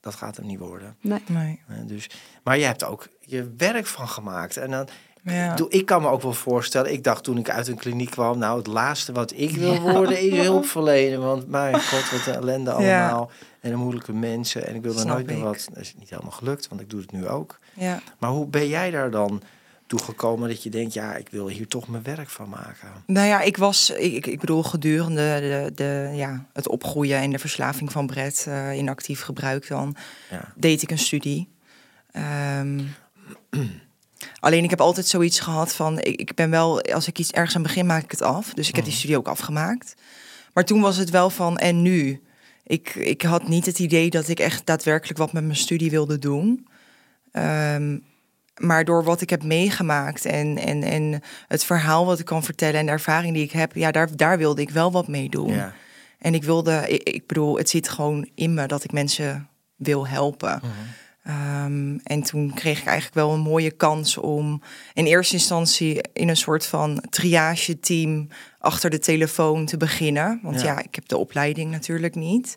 dat 0.00 0.14
gaat 0.14 0.36
hem 0.36 0.46
niet 0.46 0.58
worden. 0.58 0.96
Nee. 1.00 1.22
nee. 1.26 1.62
Hè, 1.66 1.84
dus, 1.84 2.10
maar 2.42 2.58
je 2.58 2.64
hebt 2.64 2.84
ook 2.84 3.08
je 3.20 3.54
werk 3.56 3.86
van 3.86 4.08
gemaakt. 4.08 4.56
En 4.56 4.70
dan, 4.70 4.88
Ja. 5.24 5.56
ik, 5.68 5.86
kan 5.86 6.02
me 6.02 6.08
ook 6.08 6.22
wel 6.22 6.32
voorstellen... 6.32 6.92
ik 6.92 7.04
dacht 7.04 7.24
toen 7.24 7.38
ik 7.38 7.50
uit 7.50 7.68
een 7.68 7.76
kliniek 7.76 8.10
kwam... 8.10 8.38
nou, 8.38 8.58
het 8.58 8.66
laatste 8.66 9.12
wat 9.12 9.32
ik 9.36 9.50
wil 9.50 9.80
worden 9.80 10.20
is 10.20 10.46
hulpverlenen. 10.46 11.20
Want 11.20 11.48
mijn 11.48 11.74
god, 11.82 12.10
wat 12.10 12.26
een 12.26 12.34
ellende 12.34 12.70
allemaal. 12.72 13.30
En 13.60 13.70
de 13.70 13.76
moeilijke 13.76 14.12
mensen. 14.12 14.66
En 14.66 14.74
ik 14.74 14.82
wil 14.82 15.04
nooit 15.04 15.26
meer 15.26 15.40
wat... 15.40 15.68
Dat 15.72 15.82
is 15.82 15.94
niet 15.98 16.10
helemaal 16.10 16.30
gelukt, 16.30 16.68
want 16.68 16.80
ik 16.80 16.90
doe 16.90 17.00
het 17.00 17.12
nu 17.12 17.28
ook. 17.28 17.58
Ja. 17.74 18.00
Maar 18.18 18.30
hoe 18.30 18.46
ben 18.46 18.68
jij 18.68 18.90
daar 18.90 19.10
dan 19.10 19.42
toegekomen 19.86 20.48
dat 20.48 20.62
je 20.62 20.70
denkt, 20.70 20.92
ja, 20.92 21.14
ik 21.16 21.28
wil 21.28 21.48
hier 21.48 21.68
toch 21.68 21.88
mijn 21.88 22.02
werk 22.02 22.28
van 22.28 22.48
maken? 22.48 22.88
Nou 23.06 23.26
ja, 23.26 23.40
ik 23.40 23.56
was, 23.56 23.90
ik, 23.90 24.26
ik- 24.26 24.40
bedoel, 24.40 24.62
gedurende 24.62 25.38
de, 25.40 25.72
de, 25.74 26.10
ja, 26.16 26.46
het 26.52 26.68
opgroeien 26.68 27.18
en 27.18 27.30
de 27.30 27.38
verslaving 27.38 27.92
van 27.92 28.06
Brett 28.06 28.46
eh, 28.46 28.72
in 28.72 28.88
actief 28.88 29.20
gebruik 29.22 29.68
dan, 29.68 29.96
deed 30.56 30.82
ik 30.82 30.90
een 30.90 30.98
studie. 30.98 31.48
Ehm, 32.12 32.80
alleen 34.40 34.64
ik 34.64 34.70
heb 34.70 34.80
altijd 34.80 35.06
zoiets 35.06 35.40
gehad 35.40 35.74
van, 35.74 35.98
ik, 35.98 36.20
ik 36.20 36.34
ben 36.34 36.50
wel, 36.50 36.80
als 36.80 37.06
ik 37.06 37.18
iets 37.18 37.30
ergens 37.30 37.56
aan 37.56 37.62
begin, 37.62 37.86
maak 37.86 38.04
ik 38.04 38.10
het 38.10 38.22
af. 38.22 38.54
Dus 38.54 38.68
ik 38.68 38.76
heb 38.76 38.84
die 38.84 38.94
studie 38.94 39.16
ook 39.16 39.28
afgemaakt. 39.28 39.94
Maar 40.52 40.64
toen 40.64 40.80
was 40.80 40.96
het 40.96 41.10
wel 41.10 41.30
van, 41.30 41.58
en 41.58 41.82
nu? 41.82 42.22
Ik, 42.64 42.94
ik 42.94 43.22
had 43.22 43.48
niet 43.48 43.66
het 43.66 43.78
idee 43.78 44.10
dat 44.10 44.28
ik 44.28 44.40
echt 44.40 44.66
daadwerkelijk 44.66 45.18
wat 45.18 45.32
met 45.32 45.44
mijn 45.44 45.56
studie 45.56 45.90
wilde 45.90 46.18
doen. 46.18 46.66
Ehm, 47.32 47.98
maar 48.56 48.84
door 48.84 49.04
wat 49.04 49.20
ik 49.20 49.30
heb 49.30 49.42
meegemaakt 49.42 50.24
en, 50.24 50.58
en, 50.58 50.82
en 50.82 51.22
het 51.48 51.64
verhaal 51.64 52.06
wat 52.06 52.18
ik 52.18 52.24
kan 52.24 52.42
vertellen 52.42 52.80
en 52.80 52.86
de 52.86 52.92
ervaring 52.92 53.34
die 53.34 53.44
ik 53.44 53.52
heb, 53.52 53.74
ja, 53.74 53.90
daar, 53.90 54.16
daar 54.16 54.38
wilde 54.38 54.60
ik 54.60 54.70
wel 54.70 54.92
wat 54.92 55.08
mee 55.08 55.28
doen. 55.28 55.52
ja. 55.54 55.74
En 56.18 56.34
ik 56.34 56.44
wilde, 56.44 56.84
ik, 56.88 57.02
ik 57.02 57.26
bedoel, 57.26 57.56
het 57.56 57.70
zit 57.70 57.88
gewoon 57.88 58.28
in 58.34 58.54
me 58.54 58.66
dat 58.66 58.84
ik 58.84 58.92
mensen 58.92 59.48
wil 59.76 60.06
helpen. 60.06 60.60
Ehm, 61.30 61.98
en 62.02 62.22
toen 62.22 62.54
kreeg 62.54 62.78
ik 62.80 62.86
eigenlijk 62.86 63.14
wel 63.14 63.32
een 63.32 63.40
mooie 63.40 63.70
kans 63.70 64.16
om 64.16 64.62
in 64.94 65.06
eerste 65.06 65.34
instantie 65.34 66.00
in 66.12 66.28
een 66.28 66.36
soort 66.36 66.66
van 66.66 67.04
triage-team 67.10 68.28
achter 68.58 68.90
de 68.90 68.98
telefoon 68.98 69.66
te 69.66 69.76
beginnen. 69.76 70.40
Want 70.42 70.60
Ja. 70.60 70.66
ja. 70.66 70.82
ik 70.82 70.94
heb 70.94 71.08
de 71.08 71.16
opleiding 71.16 71.70
natuurlijk 71.70 72.14
niet. 72.14 72.56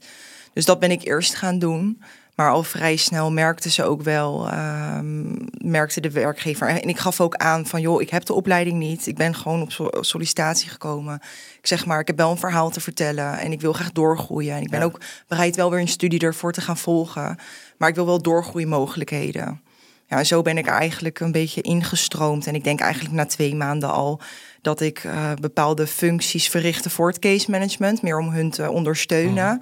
Dus 0.53 0.65
dat 0.65 0.79
ben 0.79 0.91
ik 0.91 1.03
eerst 1.03 1.35
gaan 1.35 1.59
doen. 1.59 2.01
Maar 2.35 2.51
al 2.51 2.63
vrij 2.63 2.95
snel 2.95 3.31
merkten 3.31 3.71
ze 3.71 3.83
ook 3.83 4.01
wel, 4.01 4.49
ehm, 4.49 5.23
merkte 5.57 6.01
de 6.01 6.11
werkgever. 6.11 6.67
En 6.67 6.87
ik 6.89 6.97
gaf 6.97 7.21
ook 7.21 7.35
aan 7.35 7.65
van, 7.65 7.81
joh, 7.81 8.01
ik 8.01 8.09
heb 8.09 8.25
de 8.25 8.33
opleiding 8.33 8.77
niet. 8.79 9.07
Ik 9.07 9.15
ben 9.15 9.35
gewoon 9.35 9.61
op 9.61 9.71
so- 9.71 9.89
sollicitatie 10.01 10.69
gekomen. 10.69 11.19
Ik 11.59 11.67
zeg 11.67 11.85
maar, 11.85 11.99
ik 11.99 12.07
heb 12.07 12.17
wel 12.17 12.31
een 12.31 12.37
verhaal 12.37 12.69
te 12.69 12.79
vertellen 12.81 13.37
en 13.39 13.51
ik 13.51 13.61
wil 13.61 13.73
graag 13.73 13.91
doorgroeien. 13.91 14.55
En 14.55 14.61
ik 14.61 14.69
ben 14.69 14.79
Ja. 14.79 14.85
ook 14.85 14.99
bereid 15.27 15.55
wel 15.55 15.69
weer 15.69 15.79
een 15.79 15.87
studie 15.87 16.19
ervoor 16.19 16.51
te 16.51 16.61
gaan 16.61 16.77
volgen. 16.77 17.37
Maar 17.77 17.89
ik 17.89 17.95
wil 17.95 18.05
wel 18.05 18.21
doorgroeimogelijkheden. 18.21 19.61
Ja, 20.07 20.17
en 20.17 20.25
zo 20.25 20.41
ben 20.41 20.57
ik 20.57 20.67
eigenlijk 20.67 21.19
een 21.19 21.31
beetje 21.31 21.61
ingestroomd. 21.61 22.47
En 22.47 22.55
ik 22.55 22.63
denk 22.63 22.79
eigenlijk 22.79 23.13
na 23.15 23.25
twee 23.25 23.55
maanden 23.55 23.91
al 23.91 24.21
dat 24.61 24.81
ik 24.81 25.03
eh, 25.03 25.31
bepaalde 25.41 25.87
functies 25.87 26.49
verrichtte 26.49 26.89
voor 26.89 27.07
het 27.07 27.19
case 27.19 27.51
management. 27.51 28.01
Meer 28.01 28.17
om 28.19 28.29
hun 28.29 28.49
te 28.49 28.69
ondersteunen. 28.71 29.61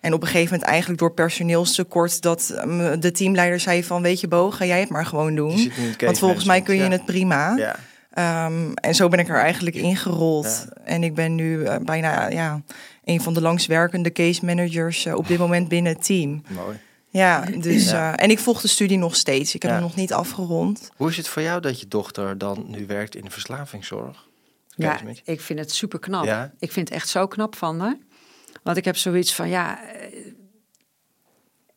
En 0.00 0.12
op 0.12 0.20
een 0.20 0.26
gegeven 0.28 0.52
moment 0.52 0.70
eigenlijk 0.70 1.00
door 1.00 1.12
personeelstekort... 1.12 2.22
dat 2.22 2.50
eh, 2.50 2.90
de 2.98 3.10
teamleider 3.10 3.60
zei 3.60 3.84
van... 3.84 4.02
weet 4.02 4.20
je 4.20 4.28
Bo, 4.28 4.50
ga 4.50 4.64
jij 4.64 4.80
het 4.80 4.88
maar 4.88 5.06
gewoon 5.06 5.34
doen. 5.34 5.72
Want 5.98 6.18
volgens 6.18 6.44
mij 6.44 6.60
kun 6.62 6.74
je 6.76 6.82
het 6.82 7.04
prima. 7.04 7.56
Ja. 7.56 7.76
Ehm, 8.10 8.72
en 8.74 8.94
zo 8.94 9.08
ben 9.08 9.18
ik 9.18 9.28
er 9.28 9.38
eigenlijk 9.38 9.76
ingerold. 9.76 10.66
Ja. 10.68 10.82
En 10.84 11.02
ik 11.02 11.14
ben 11.14 11.34
nu 11.34 11.64
eh, 11.64 11.76
bijna 11.84 12.28
ja, 12.28 12.62
een 13.04 13.20
van 13.20 13.34
de 13.34 13.40
langstwerkende 13.40 14.12
case 14.12 14.44
managers... 14.44 15.06
eh, 15.06 15.14
op 15.14 15.26
dit 15.26 15.38
moment 15.38 15.68
binnen 15.68 15.92
het 15.92 16.04
team. 16.04 16.42
Mooi. 16.48 16.78
Ja, 17.08 17.44
dus, 17.58 17.90
Ja. 17.90 18.16
eh, 18.16 18.24
en 18.24 18.30
ik 18.30 18.38
volg 18.38 18.60
de 18.60 18.68
studie 18.68 18.98
nog 18.98 19.16
steeds. 19.16 19.54
Ik 19.54 19.62
heb 19.62 19.70
Ja. 19.70 19.76
hem 19.76 19.86
nog 19.86 19.96
niet 19.96 20.12
afgerond. 20.12 20.90
Hoe 20.96 21.08
is 21.08 21.16
het 21.16 21.28
voor 21.28 21.42
jou 21.42 21.60
dat 21.60 21.80
je 21.80 21.88
dochter 21.88 22.38
dan 22.38 22.64
nu 22.68 22.86
werkt 22.86 23.14
in 23.14 23.24
de 23.24 23.30
verslavingszorg? 23.30 24.28
Ja, 24.76 25.00
ik 25.24 25.40
vind 25.40 25.58
het 25.58 25.72
super 25.72 25.98
knap. 25.98 26.24
Ja? 26.24 26.52
Ik 26.58 26.72
vind 26.72 26.88
het 26.88 26.96
echt 26.98 27.08
zo 27.08 27.26
knap 27.26 27.56
van 27.56 27.80
haar. 27.80 27.96
Want 28.62 28.76
ik 28.76 28.84
heb 28.84 28.96
zoiets 28.96 29.34
van, 29.34 29.48
ja... 29.48 29.78
eh, 29.92 30.26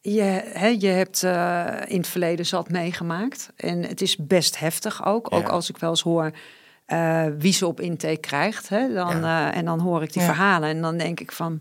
Je, 0.02 0.22
hè, 0.54 0.68
je 0.68 0.88
hebt 0.88 1.24
eh, 1.24 1.66
in 1.86 1.98
het 1.98 2.08
verleden 2.08 2.46
zat 2.46 2.70
meegemaakt. 2.70 3.50
En 3.56 3.84
het 3.84 4.02
is 4.02 4.18
best 4.18 4.60
heftig 4.60 5.06
ook. 5.06 5.34
Ook 5.34 5.42
Ja. 5.42 5.48
als 5.50 5.70
ik 5.70 5.78
wel 5.78 5.90
eens 5.90 6.02
hoor 6.02 6.32
eh, 6.86 7.26
wie 7.38 7.54
ze 7.54 7.68
op 7.68 7.80
intake 7.80 8.18
krijgt. 8.18 8.70
Hè, 8.70 8.94
dan, 8.94 9.20
Ja. 9.20 9.52
eh, 9.52 9.58
en 9.58 9.66
dan 9.66 9.80
hoor 9.80 10.04
ik 10.04 10.14
die 10.14 10.22
Ja. 10.22 10.28
verhalen. 10.28 10.70
En 10.70 10.82
dan 10.82 10.98
denk 10.98 11.20
ik 11.20 11.32
van, 11.32 11.60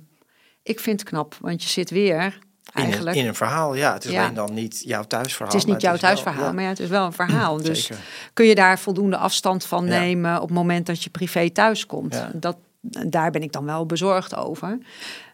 ik 0.62 0.80
vind 0.80 1.00
het 1.00 1.08
knap. 1.08 1.36
Want 1.40 1.62
je 1.62 1.68
zit 1.68 1.90
weer 1.90 2.22
In 2.24 2.30
een, 2.72 2.82
eigenlijk... 2.84 3.16
in 3.16 3.26
een 3.26 3.34
verhaal, 3.34 3.74
ja. 3.74 3.92
Het 3.92 4.04
is 4.04 4.10
Ja. 4.10 4.22
alleen 4.22 4.34
dan 4.34 4.54
niet 4.54 4.82
jouw 4.84 5.02
thuisverhaal. 5.02 5.52
het 5.52 5.56
is 5.66 5.72
niet 5.72 5.80
jouw 5.80 5.90
wel- 5.90 6.00
thuisverhaal, 6.00 6.44
ja. 6.44 6.52
maar 6.52 6.62
ja, 6.62 6.68
het 6.68 6.80
is 6.80 6.88
wel 6.88 7.06
een 7.06 7.12
verhaal. 7.12 7.56
Dus 7.62 7.84
Zeker. 7.86 8.04
kun 8.32 8.46
je 8.46 8.54
daar 8.54 8.78
voldoende 8.78 9.16
afstand 9.16 9.64
van 9.64 9.86
Ja. 9.86 9.98
nemen 9.98 10.36
op 10.36 10.48
het 10.48 10.56
moment 10.56 10.86
dat 10.86 11.02
je 11.02 11.10
privé 11.10 11.50
thuis 11.50 11.86
komt. 11.86 12.14
Ja. 12.14 12.30
Dat, 12.34 12.56
daar 12.90 13.30
ben 13.30 13.42
ik 13.42 13.52
dan 13.52 13.64
wel 13.64 13.86
bezorgd 13.86 14.34
over. 14.34 14.78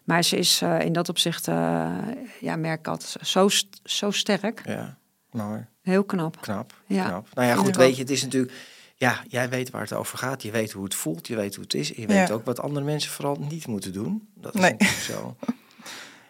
Maar 0.04 0.24
ze 0.24 0.36
is 0.36 0.62
eh, 0.62 0.80
in 0.80 0.92
dat 0.92 1.08
opzicht, 1.08 1.48
eh, 1.48 1.96
ja, 2.40 2.56
merk 2.56 2.88
altijd, 2.88 3.16
zo, 3.28 3.48
st- 3.48 3.80
zo 3.84 4.10
sterk. 4.10 4.62
Ja, 4.64 4.96
mooi. 5.30 5.66
Heel 5.82 6.04
knap. 6.04 6.40
Knap, 6.40 6.74
Ja. 6.86 7.04
knap. 7.06 7.26
Nou 7.34 7.48
ja, 7.48 7.54
goed, 7.54 7.76
weet 7.76 7.94
je, 7.96 8.00
het 8.02 8.10
is 8.10 8.22
natuurlijk... 8.22 8.52
Ja, 8.96 9.22
jij 9.28 9.48
weet 9.48 9.70
waar 9.70 9.80
het 9.82 9.92
over 9.92 10.18
gaat. 10.18 10.42
Je 10.42 10.50
weet 10.50 10.72
hoe 10.72 10.84
het 10.84 10.94
voelt. 10.94 11.26
Je 11.26 11.36
weet 11.36 11.54
hoe 11.54 11.64
het 11.64 11.74
is. 11.74 11.88
Je 11.88 12.06
weet 12.06 12.28
Ja. 12.28 12.34
ook 12.34 12.44
wat 12.44 12.60
andere 12.60 12.84
mensen 12.84 13.10
vooral 13.10 13.36
niet 13.48 13.66
moeten 13.66 13.92
doen. 13.92 14.28
Dat 14.34 14.54
is 14.54 14.60
Nee. 14.60 14.70
natuurlijk 14.70 15.00
zo. 15.00 15.36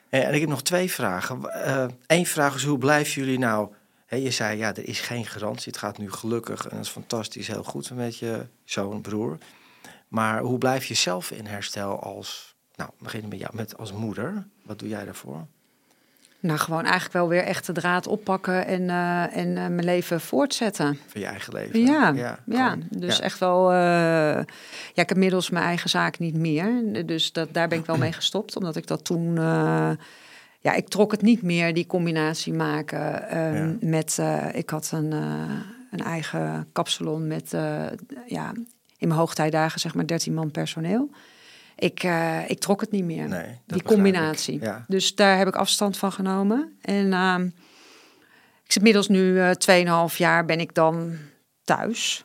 En, 0.08 0.22
en 0.26 0.34
ik 0.34 0.40
heb 0.40 0.48
nog 0.48 0.62
twee 0.62 0.90
vragen. 0.90 1.40
Eén 2.06 2.26
vraag 2.26 2.54
is, 2.54 2.64
hoe 2.64 2.78
blijven 2.78 3.22
jullie 3.22 3.38
nou... 3.38 3.68
Hè, 4.06 4.16
je 4.16 4.30
zei, 4.30 4.58
ja, 4.58 4.68
er 4.74 4.88
is 4.88 5.00
geen 5.00 5.26
garantie. 5.26 5.72
Het 5.72 5.80
gaat 5.80 5.98
nu 5.98 6.10
gelukkig 6.12 6.64
en 6.66 6.76
dat 6.76 6.84
is 6.84 6.90
fantastisch. 6.92 7.46
Heel 7.48 7.62
goed 7.64 7.90
met 7.94 8.18
je 8.18 8.46
zoon, 8.64 9.00
broer. 9.00 9.38
Maar 10.08 10.40
hoe 10.40 10.58
blijf 10.58 10.84
je 10.84 10.94
zelf 10.94 11.30
in 11.30 11.46
herstel 11.46 12.00
als... 12.02 12.56
Nou, 12.74 12.90
beginnen 12.98 13.28
met 13.28 13.38
jou, 13.38 13.56
met 13.56 13.76
als 13.78 13.92
moeder. 13.92 14.46
Wat 14.64 14.78
doe 14.78 14.88
jij 14.88 15.04
daarvoor? 15.04 15.46
Nou, 16.40 16.58
gewoon 16.58 16.82
eigenlijk 16.82 17.12
wel 17.12 17.28
weer 17.28 17.42
echt 17.42 17.66
de 17.66 17.72
draad 17.72 18.06
oppakken 18.06 18.66
en, 18.66 18.90
eh, 18.90 19.36
en 19.36 19.48
eh, 19.56 19.66
mijn 19.66 19.84
leven 19.84 20.20
voortzetten. 20.20 20.98
Van 21.06 21.20
je 21.20 21.26
eigen 21.26 21.52
leven? 21.52 21.80
Ja, 21.80 22.38
ja, 22.46 22.76
dus 22.90 23.16
ja. 23.16 23.22
echt 23.22 23.38
wel. 23.38 23.70
eh, 23.72 23.76
ja, 23.76 24.40
ik 25.02 25.08
heb 25.08 25.10
inmiddels 25.10 25.50
mijn 25.50 25.64
eigen 25.64 25.90
zaak 25.90 26.18
niet 26.18 26.34
meer. 26.34 26.82
Dus 27.06 27.32
dat, 27.32 27.54
daar 27.54 27.68
ben 27.68 27.78
ik 27.78 27.86
wel 27.86 27.96
mee 27.96 28.12
gestopt, 28.12 28.56
omdat 28.56 28.76
ik 28.76 28.86
dat 28.86 29.04
toen. 29.04 29.34
ja, 30.60 30.72
ik 30.74 30.88
trok 30.88 31.10
het 31.10 31.22
niet 31.22 31.42
meer, 31.42 31.74
die 31.74 31.86
combinatie 31.86 32.52
maken 32.52 33.28
ehm, 33.28 33.54
Ja. 33.56 33.76
met. 33.80 34.18
ik 34.52 34.70
had 34.70 34.90
een, 34.92 35.12
een 35.90 36.02
eigen 36.04 36.68
kapsalon 36.72 37.26
met. 37.26 37.50
ja, 38.26 38.52
in 38.98 39.08
mijn 39.08 39.20
hoogtijdagen 39.20 39.80
zeg 39.80 39.94
maar 39.94 40.06
13 40.06 40.34
man 40.34 40.50
personeel. 40.50 41.10
Ik, 41.76 42.02
eh, 42.02 42.50
ik 42.50 42.58
trok 42.58 42.80
het 42.80 42.90
niet 42.90 43.04
meer, 43.04 43.28
Nee, 43.28 43.60
die 43.66 43.82
combinatie. 43.82 44.60
ja. 44.60 44.84
Dus 44.88 45.14
daar 45.14 45.38
heb 45.38 45.48
ik 45.48 45.56
afstand 45.56 45.96
van 45.96 46.12
genomen. 46.12 46.78
En 46.82 47.12
ehm, 47.12 47.44
ik 48.64 48.72
zit 48.72 48.76
inmiddels 48.76 49.08
nu 49.08 49.40
eh 49.40 49.50
2,5 50.10 50.16
jaar 50.18 50.44
ben 50.44 50.60
ik 50.60 50.74
dan 50.74 51.16
thuis. 51.64 52.22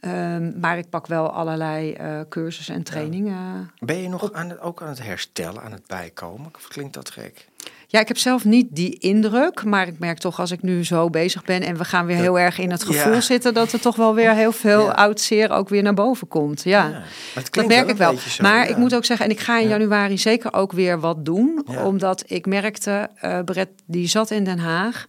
Ehm, 0.00 0.58
maar 0.60 0.78
ik 0.78 0.88
pak 0.90 1.06
wel 1.06 1.30
allerlei 1.30 1.92
eh, 1.92 2.20
cursussen 2.28 2.74
en 2.74 2.82
trainingen. 2.82 3.70
Ben 3.78 3.96
je 3.96 4.08
nog 4.08 4.32
aan 4.32 4.48
het, 4.50 4.60
ook 4.60 4.82
aan 4.82 4.88
het 4.88 5.02
herstellen, 5.02 5.62
aan 5.62 5.72
het 5.72 5.86
bijkomen? 5.86 6.50
Of 6.54 6.68
klinkt 6.68 6.94
dat 6.94 7.10
gek? 7.10 7.48
Ja, 7.88 8.00
ik 8.00 8.08
heb 8.08 8.18
zelf 8.18 8.44
niet 8.44 8.66
die 8.70 8.98
indruk, 8.98 9.64
maar 9.64 9.86
ik 9.88 9.98
merk 9.98 10.18
toch 10.18 10.40
als 10.40 10.50
ik 10.50 10.62
nu 10.62 10.84
zo 10.84 11.10
bezig 11.10 11.44
ben 11.44 11.62
en 11.62 11.76
we 11.76 11.84
gaan 11.84 12.06
weer 12.06 12.16
heel 12.16 12.38
erg 12.38 12.58
in 12.58 12.70
het 12.70 12.84
gevoel 12.84 13.12
Ja. 13.12 13.20
zitten, 13.20 13.54
dat 13.54 13.72
er 13.72 13.80
toch 13.80 13.96
wel 13.96 14.14
weer 14.14 14.32
heel 14.34 14.52
veel 14.52 14.80
Ja. 14.84 14.90
oud 14.92 15.20
zeer 15.20 15.50
ook 15.50 15.68
weer 15.68 15.82
naar 15.82 15.94
boven 15.94 16.28
komt. 16.28 16.62
Ja, 16.62 17.02
dat 17.34 17.66
merk 17.66 17.68
wel 17.84 17.88
ik 17.88 17.96
wel. 17.96 18.16
zo, 18.16 18.42
maar 18.42 18.68
ik 18.68 18.76
moet 18.76 18.94
ook 18.94 19.04
zeggen, 19.04 19.26
en 19.26 19.32
ik 19.32 19.40
ga 19.40 19.58
in 19.58 19.64
Ja. 19.68 19.70
januari 19.70 20.18
zeker 20.18 20.52
ook 20.54 20.72
weer 20.72 21.00
wat 21.00 21.24
doen, 21.24 21.66
omdat 21.84 22.22
ik 22.26 22.46
merkte, 22.46 23.08
eh 23.20 23.38
Brett 23.44 23.70
die 23.86 24.08
zat 24.08 24.30
in 24.30 24.44
Den 24.44 24.58
Haag. 24.58 25.06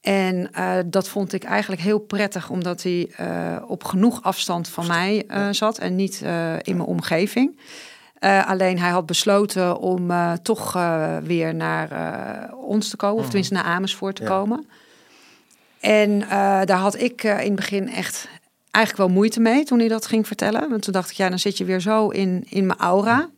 En 0.00 0.52
eh, 0.52 0.72
dat 0.86 1.08
vond 1.08 1.32
ik 1.32 1.44
eigenlijk 1.44 1.82
heel 1.82 1.98
prettig, 1.98 2.50
omdat 2.50 2.82
hij 2.82 3.10
eh, 3.16 3.56
op 3.66 3.84
genoeg 3.84 4.22
afstand 4.22 4.68
van 4.68 4.86
mij 4.86 5.26
zat 5.50 5.78
en 5.78 5.94
niet 5.96 6.20
in 6.62 6.76
mijn 6.76 6.88
omgeving. 6.88 7.58
Eh, 8.18 8.48
alleen 8.48 8.78
hij 8.78 8.90
had 8.90 9.06
besloten 9.06 9.78
om 9.78 10.10
eh, 10.10 10.32
toch 10.32 10.76
eh, 10.76 11.16
weer 11.16 11.54
naar 11.54 11.88
ons 12.54 12.88
te 12.88 12.96
komen, 12.96 13.18
of 13.18 13.24
tenminste 13.24 13.54
naar 13.54 13.64
Amersfoort 13.64 14.16
te 14.16 14.22
Mhm. 14.22 14.32
Ja. 14.32 14.38
komen. 14.38 14.66
En 15.80 16.18
daar 16.66 16.78
had 16.78 17.00
ik 17.00 17.22
in 17.22 17.30
het 17.36 17.54
begin 17.54 17.88
echt 17.90 18.28
eigenlijk 18.70 19.06
wel 19.08 19.16
moeite 19.16 19.40
mee 19.40 19.64
toen 19.64 19.78
hij 19.78 19.88
dat 19.88 20.06
ging 20.06 20.26
vertellen. 20.26 20.70
Want 20.70 20.82
toen 20.82 20.92
dacht 20.92 21.10
ik, 21.10 21.16
ja, 21.16 21.28
dan 21.28 21.38
zit 21.38 21.58
je 21.58 21.64
weer 21.64 21.80
zo 21.80 22.08
in, 22.08 22.44
in 22.48 22.66
mijn 22.66 22.78
aura. 22.78 23.28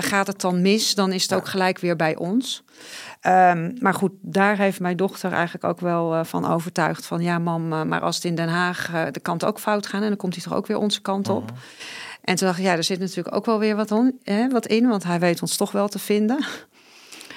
Gaat 0.00 0.26
het 0.26 0.40
dan 0.40 0.62
mis, 0.62 0.94
dan 0.94 1.12
is 1.12 1.22
het 1.22 1.34
ook 1.34 1.48
gelijk 1.48 1.78
weer 1.78 1.96
bij 1.96 2.16
ons. 2.16 2.64
Ehm, 3.20 3.70
maar 3.78 3.94
goed, 3.94 4.12
daar 4.20 4.56
heeft 4.56 4.80
mijn 4.80 4.96
dochter 4.96 5.32
eigenlijk 5.32 5.64
ook 5.64 5.80
wel 5.80 6.24
van 6.24 6.46
overtuigd 6.50 7.06
van... 7.06 7.20
ja, 7.22 7.38
mam, 7.38 7.68
maar 7.68 8.00
als 8.00 8.16
het 8.16 8.24
in 8.24 8.34
Den 8.34 8.48
Haag 8.48 8.90
de 9.10 9.20
kant 9.20 9.44
ook 9.44 9.58
fout 9.60 9.86
gaan... 9.86 10.02
en 10.02 10.08
dan 10.08 10.16
komt 10.16 10.34
hij 10.34 10.44
toch 10.44 10.54
ook 10.54 10.66
weer 10.66 10.78
onze 10.78 11.00
kant 11.00 11.28
op. 11.28 11.44
Mhm. 11.44 11.54
En 12.22 12.34
toen 12.34 12.46
dacht 12.46 12.58
ik, 12.58 12.64
ja, 12.64 12.76
er 12.76 12.84
zit 12.84 12.98
natuurlijk 12.98 13.34
ook 13.34 13.46
wel 13.46 13.58
weer 13.58 13.76
wat, 13.76 13.90
on, 13.90 14.18
hè, 14.22 14.48
wat 14.48 14.66
in... 14.66 14.88
want 14.88 15.04
hij 15.04 15.18
weet 15.20 15.42
ons 15.42 15.56
toch 15.56 15.72
wel 15.72 15.88
te 15.88 15.98
vinden. 15.98 16.44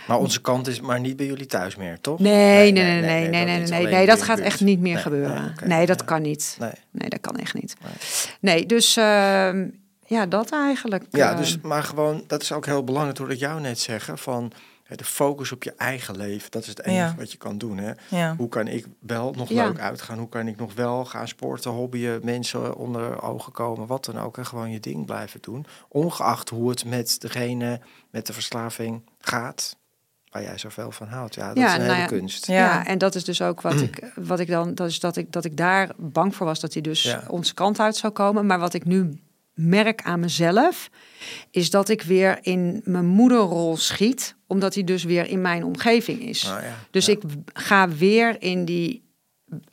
Maar 0.08 0.18
onze 0.18 0.42
kant 0.42 0.68
is 0.68 0.82
maar 0.82 1.00
niet 1.00 1.16
bij 1.16 1.26
jullie 1.26 1.46
thuis 1.46 1.76
meer, 1.76 2.02
toch? 2.02 2.20
Nee, 2.20 2.72
nee, 2.72 2.84
nee, 2.84 3.02
nee, 3.02 3.30
nee, 3.30 3.46
nee, 3.46 3.68
nee, 3.68 3.88
nee, 3.88 4.06
dat 4.06 4.22
gaat 4.22 4.40
echt 4.40 4.62
niet 4.62 4.80
meer 4.80 4.94
Nee, 4.94 5.02
gebeuren. 5.02 5.42
nee, 5.42 5.50
oké, 5.50 5.68
nee, 5.68 5.86
dat 5.86 6.06
kan 6.06 6.22
niet. 6.22 6.58
Nee. 6.60 7.10
Dat 7.10 7.20
kan 7.22 7.36
echt 7.36 7.54
niet. 7.54 7.74
Nee. 8.40 8.66
Dus 8.66 8.98
ehm, 8.98 9.68
ja, 10.06 10.26
dat 10.26 10.52
eigenlijk. 10.52 11.04
Ja, 11.10 11.32
eh, 11.32 11.38
dus, 11.38 11.58
maar 11.62 11.84
gewoon, 11.84 12.24
dat 12.28 12.42
is 12.42 12.52
ook 12.52 12.66
heel 12.66 12.84
belangrijk, 12.84 13.18
hoor 13.18 13.32
ik 13.32 13.40
jou 13.40 13.62
net 13.62 13.80
zeggen, 13.80 14.18
van 14.18 14.52
de 14.90 15.04
focus 15.04 15.52
op 15.52 15.64
je 15.64 15.74
eigen 15.78 16.18
leven. 16.18 16.52
Dat 16.52 16.62
is 16.62 16.68
het 16.68 16.82
enige 16.84 17.02
Ja. 17.02 17.16
wat 17.18 17.32
je 17.32 17.38
kan 17.38 17.58
doen. 17.58 17.78
Hè? 17.78 17.92
Ja. 18.10 18.36
Hoe 18.36 18.50
kan 18.50 18.68
ik 18.68 18.86
wel 19.00 19.32
nog 19.34 19.50
Ja. 19.50 19.66
leuk 19.66 19.80
uitgaan? 19.80 20.18
Hoe 20.18 20.30
kan 20.30 20.48
ik 20.48 20.58
nog 20.58 20.74
wel 20.74 21.06
gaan 21.06 21.28
sporten, 21.28 21.72
hobbyen, 21.72 22.20
mensen 22.24 22.76
onder 22.76 23.22
ogen 23.22 23.52
komen, 23.52 23.88
wat 23.88 24.06
dan 24.06 24.20
ook. 24.20 24.38
En 24.38 24.46
gewoon 24.46 24.72
je 24.72 24.80
ding 24.80 25.06
blijven 25.06 25.42
doen. 25.42 25.66
Ongeacht 25.88 26.50
hoe 26.50 26.70
het 26.70 26.86
met 26.86 27.22
degene 27.22 27.80
met 28.12 28.26
de 28.28 28.34
verslaving 28.34 29.02
gaat, 29.20 29.78
waar 30.30 30.42
jij 30.44 30.58
zoveel 30.58 30.92
van 30.92 31.08
houdt. 31.08 31.36
Ja, 31.36 31.48
dat 31.48 31.58
Ja, 31.58 31.66
is 31.68 31.72
een 31.74 31.80
nou 31.80 31.92
hele 31.92 32.02
ja, 32.02 32.08
kunst. 32.08 32.46
ja. 32.48 32.54
Ja. 32.56 32.86
en 32.86 32.98
dat 32.98 33.16
is 33.16 33.24
dus 33.24 33.42
ook 33.42 33.62
wat 33.62 33.82
ik, 33.82 34.12
wat 34.16 34.40
ik 34.40 34.48
dan, 34.48 34.76
dat 34.76 34.88
is 34.90 35.00
dat 35.00 35.16
ik, 35.18 35.32
dat 35.32 35.46
ik 35.46 35.58
daar 35.58 35.90
bang 35.98 36.36
voor 36.36 36.46
was 36.46 36.60
dat 36.60 36.74
hij 36.74 36.82
dus 36.82 37.04
Ja. 37.04 37.24
onze 37.28 37.54
kant 37.54 37.80
uit 37.80 37.96
zou 37.96 38.14
komen. 38.14 38.46
Maar 38.46 38.60
wat 38.60 38.74
ik 38.74 38.86
nu 38.86 39.20
merk 39.56 40.02
aan 40.02 40.20
mezelf, 40.20 40.90
is 41.52 41.70
dat 41.70 41.90
ik 41.90 42.02
weer 42.02 42.38
in 42.42 42.82
mijn 42.84 43.06
moederrol 43.06 43.78
schiet, 43.78 44.36
omdat 44.48 44.74
hij 44.74 44.84
dus 44.84 45.04
weer 45.04 45.28
in 45.28 45.42
mijn 45.42 45.64
omgeving 45.64 46.22
is. 46.22 46.42
Ja, 46.42 46.62
Dus 46.92 47.06
ja. 47.06 47.14
ik 47.14 47.22
ga 47.54 47.90
weer 47.90 48.42
in 48.42 48.66
die, 48.66 49.04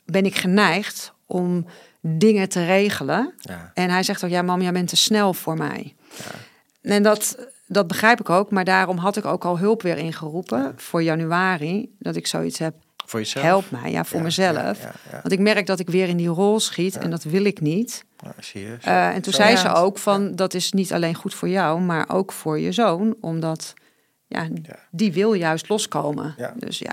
ben 0.05 0.25
ik 0.25 0.35
geneigd 0.35 1.13
om 1.25 1.65
dingen 2.01 2.49
te 2.49 2.65
regelen. 2.65 3.33
Ja. 3.41 3.71
En 3.73 3.89
hij 3.89 4.03
zegt 4.03 4.23
ook, 4.23 4.29
ja 4.29 4.41
mam, 4.41 4.61
jij 4.61 4.71
bent 4.71 4.87
te 4.87 4.95
snel 4.95 5.33
voor 5.33 5.57
mij. 5.57 5.95
En 6.81 7.03
dat, 7.03 7.37
dat 7.67 7.87
begrijp 7.87 8.19
ik 8.19 8.29
ook, 8.29 8.51
maar 8.51 8.63
daarom 8.63 8.97
had 8.97 9.17
ik 9.17 9.25
ook 9.25 9.45
al 9.45 9.57
hulp 9.57 9.81
weer 9.81 9.97
ingeroepen 9.97 10.73
voor 10.75 11.03
januari. 11.03 11.95
Dat 11.99 12.15
ik 12.15 12.27
zoiets 12.27 12.59
heb, 12.59 12.75
Voor 13.05 13.19
jezelf. 13.19 13.45
help 13.45 13.71
mij, 13.71 13.91
ja, 13.91 14.03
voor 14.03 14.17
Ja, 14.17 14.23
mezelf. 14.23 14.55
ja, 14.55 14.63
ja, 14.87 14.91
ja. 15.11 15.19
Want 15.21 15.31
ik 15.31 15.39
merk 15.39 15.65
dat 15.65 15.79
ik 15.79 15.89
weer 15.89 16.07
in 16.07 16.17
die 16.17 16.27
rol 16.27 16.59
schiet 16.59 16.97
en 16.97 17.09
dat 17.09 17.23
wil 17.23 17.43
ik 17.43 17.61
niet. 17.61 18.05
Nou, 18.23 18.35
zie 18.39 18.61
je, 18.61 18.77
zo- 18.81 18.89
Eh, 18.89 19.07
en 19.07 19.21
toen 19.21 19.33
zo 19.33 19.41
zei 19.41 19.55
ze 19.55 19.73
ook 19.73 19.97
van, 19.97 20.35
dat 20.35 20.53
is 20.53 20.71
niet 20.71 20.93
alleen 20.93 21.15
goed 21.15 21.33
voor 21.33 21.49
jou, 21.49 21.79
maar 21.81 22.05
ook 22.09 22.31
voor 22.31 22.59
je 22.59 22.71
zoon. 22.71 23.15
Omdat, 23.21 23.73
ja, 24.27 24.41
Ja. 24.63 24.75
die 24.91 25.13
wil 25.13 25.33
juist 25.33 25.69
loskomen. 25.69 26.33
Ja. 26.37 26.53
Dus 26.57 26.79
ja, 26.79 26.91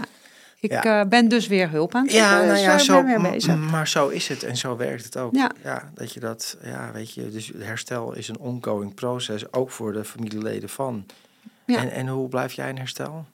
ik 0.61 0.71
Ja. 0.71 1.01
eh, 1.01 1.09
ben 1.09 1.29
dus 1.29 1.47
weer 1.47 1.71
hulp 1.71 1.95
aan 1.95 2.03
het 2.05 2.13
Ja, 2.13 2.45
nou 2.45 2.59
ja, 2.59 2.79
zo, 2.79 3.03
bezig. 3.21 3.57
maar 3.57 3.89
zo 3.89 4.09
is 4.09 4.29
het 4.29 4.43
en 4.43 4.57
zo 4.57 4.77
werkt 4.77 5.05
het 5.05 5.17
ook. 5.17 5.35
Ja. 5.63 5.91
dat 5.95 6.13
je 6.13 6.21
dat, 6.21 6.57
ja, 6.63 6.91
weet 6.93 7.15
je, 7.15 7.29
dus 7.31 7.53
herstel 7.59 8.13
is 8.13 8.29
een 8.29 8.39
ongoing 8.39 8.95
proces, 8.95 9.53
ook 9.53 9.71
voor 9.71 9.93
de 9.93 10.05
familieleden 10.05 10.69
van. 10.69 11.07
Ja. 11.65 11.79
En, 11.79 11.91
en 11.91 12.09
hoe 12.09 12.29
blijf 12.29 12.53
jij 12.53 12.69
in 12.69 12.77
herstel? 12.79 13.25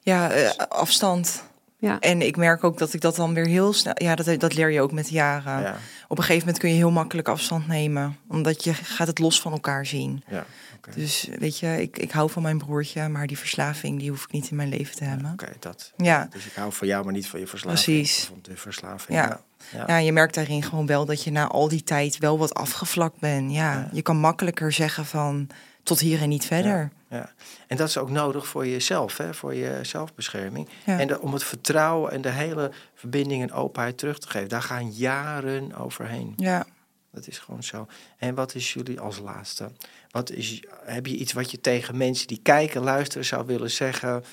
Ja, 0.00 0.30
eh, 0.30 0.50
afstand. 0.68 1.44
Ja. 1.84 2.00
En 2.00 2.22
ik 2.22 2.36
merk 2.36 2.64
ook 2.64 2.78
dat 2.78 2.92
ik 2.92 3.00
dat 3.00 3.16
dan 3.16 3.34
weer 3.34 3.46
heel 3.46 3.72
snel... 3.72 3.94
Ja, 3.96 4.14
dat, 4.14 4.40
dat 4.40 4.54
leer 4.54 4.70
je 4.70 4.80
ook 4.80 4.92
met 4.92 5.06
de 5.08 5.14
jaren. 5.14 5.60
Ja, 5.62 5.76
Op 6.08 6.18
een 6.18 6.24
gegeven 6.24 6.38
moment 6.46 6.58
kun 6.58 6.68
je 6.70 6.76
heel 6.76 6.90
makkelijk 6.90 7.28
afstand 7.28 7.66
nemen. 7.66 8.16
Omdat 8.28 8.64
je 8.64 8.74
gaat 8.74 9.06
het 9.06 9.18
los 9.18 9.40
van 9.40 9.52
elkaar 9.52 9.86
zien. 9.86 10.22
ja, 10.28 10.44
oké. 10.76 10.90
Dus 10.94 11.28
weet 11.38 11.58
je, 11.58 11.80
ik, 11.82 11.98
ik 11.98 12.10
hou 12.10 12.30
van 12.30 12.42
mijn 12.42 12.58
broertje, 12.58 13.08
maar 13.08 13.26
die 13.26 13.38
verslaving 13.38 13.98
die 13.98 14.10
hoef 14.10 14.22
ik 14.24 14.32
niet 14.32 14.50
in 14.50 14.56
mijn 14.56 14.68
leven 14.68 14.96
te 14.96 15.04
hebben. 15.04 15.30
Oké, 15.32 15.48
dat. 15.60 15.92
Ja. 15.96 16.28
Dus 16.30 16.46
ik 16.46 16.52
hou 16.54 16.72
van 16.72 16.86
jou, 16.86 17.04
maar 17.04 17.12
niet 17.12 17.26
van 17.28 17.40
je 17.40 17.46
verslaving. 17.46 17.82
Precies. 17.84 18.24
Van 18.24 18.38
de 18.42 18.56
verslaving. 18.56 19.18
Ja. 19.18 19.24
Ja. 19.26 19.40
Ja. 19.72 19.84
Ja, 19.86 19.96
je 19.96 20.12
merkt 20.12 20.34
daarin 20.34 20.62
gewoon 20.62 20.86
wel 20.86 21.04
dat 21.04 21.24
je 21.24 21.30
na 21.30 21.46
al 21.46 21.68
die 21.68 21.82
tijd 21.82 22.18
wel 22.18 22.38
wat 22.38 22.54
afgevlakt 22.54 23.18
bent. 23.20 23.52
Ja, 23.52 23.72
Ja. 23.72 23.88
je 23.92 24.02
kan 24.02 24.16
makkelijker 24.16 24.72
zeggen 24.72 25.04
van 25.06 25.46
tot 25.84 26.00
hier 26.00 26.22
en 26.22 26.28
niet 26.28 26.44
verder. 26.46 26.90
Ja. 27.08 27.32
En 27.66 27.76
dat 27.76 27.88
is 27.88 27.98
ook 27.98 28.10
nodig 28.10 28.46
voor 28.46 28.66
jezelf, 28.66 29.16
hè? 29.16 29.34
voor 29.34 29.54
je 29.54 29.78
zelfbescherming. 29.82 30.68
Ja. 30.86 30.98
En 31.00 31.06
de- 31.06 31.20
om 31.20 31.32
het 31.32 31.44
vertrouwen 31.44 32.12
en 32.12 32.20
de 32.22 32.30
hele 32.30 32.70
verbinding 32.94 33.42
en 33.42 33.52
openheid 33.52 33.98
terug 33.98 34.18
te 34.18 34.28
geven. 34.28 34.48
Daar 34.48 34.62
gaan 34.62 34.90
jaren 34.90 35.74
overheen. 35.74 36.32
Ja. 36.36 36.66
Dat 37.12 37.26
is 37.26 37.38
gewoon 37.38 37.62
zo. 37.62 37.86
En 38.18 38.34
wat 38.34 38.54
is 38.54 38.72
jullie 38.72 39.00
als 39.00 39.18
laatste? 39.18 39.70
Wat 40.10 40.30
is, 40.30 40.62
heb 40.84 41.06
je 41.06 41.16
iets 41.16 41.32
wat 41.32 41.50
je 41.50 41.60
tegen 41.60 41.96
mensen 41.96 42.26
die 42.26 42.40
kijken, 42.42 42.82
luisteren 42.82 43.26
zou 43.26 43.46
willen 43.46 43.70
zeggen? 43.70 44.24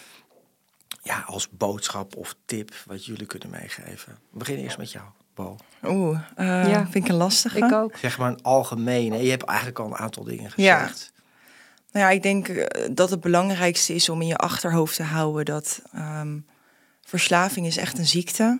Ja, 1.03 1.23
als 1.25 1.49
boodschap 1.49 2.15
of 2.15 2.35
tip 2.45 2.73
wat 2.85 3.05
jullie 3.05 3.25
kunnen 3.25 3.49
meegeven. 3.49 4.17
We 4.31 4.37
beginnen 4.37 4.63
eerst 4.63 4.77
met 4.77 4.91
jou, 4.91 5.05
Bo. 5.35 5.55
Oeh, 5.83 6.19
eh, 6.35 6.45
Ja. 6.69 6.83
vind 6.89 7.05
ik 7.05 7.11
een 7.11 7.17
lastige. 7.17 7.57
Ik 7.57 7.71
ook. 7.71 7.95
Zeg 7.97 8.17
maar 8.17 8.29
een 8.29 8.41
algemeen. 8.41 9.23
Je 9.23 9.29
hebt 9.29 9.43
eigenlijk 9.43 9.79
al 9.79 9.85
een 9.85 9.95
aantal 9.97 10.23
dingen 10.23 10.51
Ja. 10.55 10.79
gezegd. 10.79 11.10
Nou 11.91 12.05
ja, 12.05 12.11
ik 12.11 12.23
denk 12.23 12.47
eh, 12.47 12.89
dat 12.91 13.09
het 13.09 13.21
belangrijkste 13.21 13.93
is 13.95 14.09
om 14.09 14.21
in 14.21 14.27
je 14.27 14.37
achterhoofd 14.37 14.95
te 14.95 15.03
houden 15.03 15.45
dat 15.45 15.81
ehm, 15.93 16.39
verslaving 17.01 17.65
is 17.65 17.77
echt 17.77 17.97
een 17.97 18.07
ziekte. 18.07 18.59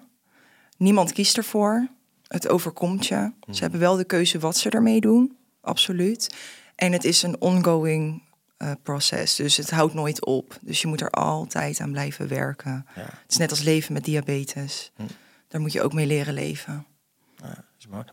Niemand 0.78 1.14
kiest 1.14 1.38
ervoor. 1.38 1.88
Het 2.28 2.50
overkomt 2.50 3.08
je. 3.08 3.32
Ze 3.52 3.62
hebben 3.62 3.80
wel 3.80 3.96
de 3.96 4.06
keuze 4.06 4.40
wat 4.40 4.58
ze 4.58 4.70
ermee 4.70 5.02
doen, 5.02 5.38
absoluut. 5.62 6.36
En 6.76 6.92
het 6.92 7.04
is 7.04 7.24
een 7.24 7.42
ongoing 7.42 8.24
eh, 8.58 8.72
proces, 8.84 9.36
dus 9.36 9.58
het 9.58 9.70
houdt 9.70 9.94
nooit 9.94 10.26
op. 10.26 10.58
Dus 10.62 10.82
je 10.82 10.88
moet 10.88 11.02
er 11.02 11.10
altijd 11.10 11.80
aan 11.80 11.92
blijven 11.92 12.28
werken. 12.28 12.86
Ja. 12.96 13.02
Het 13.02 13.32
is 13.32 13.38
net 13.38 13.50
als 13.50 13.62
leven 13.62 13.94
met 13.94 14.06
diabetes. 14.06 14.92
Hm. 14.96 15.04
Daar 15.48 15.62
moet 15.62 15.72
je 15.72 15.82
ook 15.82 15.94
mee 15.94 16.06
leren 16.06 16.34
leven. 16.34 16.86
Ja. 17.36 17.66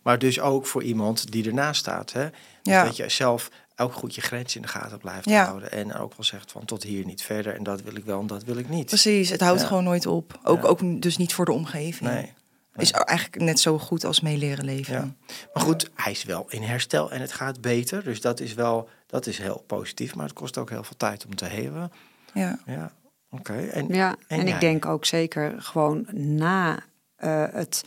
Maar 0.02 0.18
dus 0.18 0.40
ook 0.40 0.66
voor 0.66 0.82
iemand 0.82 1.32
die 1.32 1.46
ernaast 1.46 1.80
staat. 1.80 2.12
Hè? 2.12 2.28
Dus 2.30 2.72
Ja. 2.74 2.84
dat 2.84 2.96
je 2.96 3.08
zelf 3.08 3.50
ook 3.78 3.92
goed 3.92 4.14
je 4.14 4.20
grens 4.20 4.56
in 4.56 4.62
de 4.62 4.68
gaten 4.68 4.98
blijft 4.98 5.28
Ja. 5.28 5.44
houden. 5.44 5.70
En 5.72 5.94
ook 5.94 6.14
wel 6.16 6.24
zegt 6.24 6.52
van 6.52 6.64
tot 6.64 6.82
hier 6.82 7.04
niet 7.04 7.22
verder. 7.22 7.54
En 7.54 7.62
dat 7.62 7.82
wil 7.82 7.94
ik 7.96 8.04
wel 8.04 8.20
en 8.20 8.26
dat 8.26 8.44
wil 8.44 8.56
ik 8.56 8.68
niet. 8.68 8.86
Precies, 8.86 9.30
het 9.30 9.40
houdt 9.40 9.60
Ja. 9.60 9.66
gewoon 9.66 9.84
nooit 9.84 10.06
op. 10.06 10.38
Ook, 10.42 10.62
Ja. 10.62 10.68
ook 10.68 11.02
dus 11.02 11.16
niet 11.16 11.34
voor 11.34 11.44
de 11.44 11.52
omgeving. 11.52 12.10
Nee. 12.10 12.32
Is 12.76 12.90
eigenlijk 12.90 13.42
net 13.42 13.60
zo 13.60 13.78
goed 13.78 14.04
als 14.04 14.20
mee 14.20 14.36
leren 14.36 14.64
leven. 14.64 14.94
Ja. 14.94 15.14
Maar 15.54 15.62
goed, 15.62 15.90
hij 15.94 16.12
is 16.12 16.24
wel 16.24 16.46
in 16.48 16.62
herstel 16.62 17.10
en 17.10 17.20
het 17.20 17.32
gaat 17.32 17.60
beter. 17.60 18.04
Dus 18.04 18.20
dat 18.20 18.40
is 18.40 18.54
wel, 18.54 18.88
dat 19.06 19.26
is 19.26 19.38
heel 19.38 19.64
positief. 19.66 20.14
Maar 20.14 20.24
het 20.24 20.34
kost 20.34 20.58
ook 20.58 20.70
heel 20.70 20.84
veel 20.84 20.96
tijd 20.96 21.24
om 21.26 21.34
te 21.34 21.44
helen. 21.44 21.92
Ja. 22.34 22.58
Ja, 22.66 22.92
oké. 23.30 23.52
En, 23.56 23.86
Ja, 23.88 24.16
en, 24.26 24.46
ik 24.48 24.60
denk 24.60 24.86
ook 24.86 25.04
zeker 25.04 25.54
gewoon 25.62 26.06
na 26.12 26.78
eh, 27.16 27.44
het, 27.52 27.84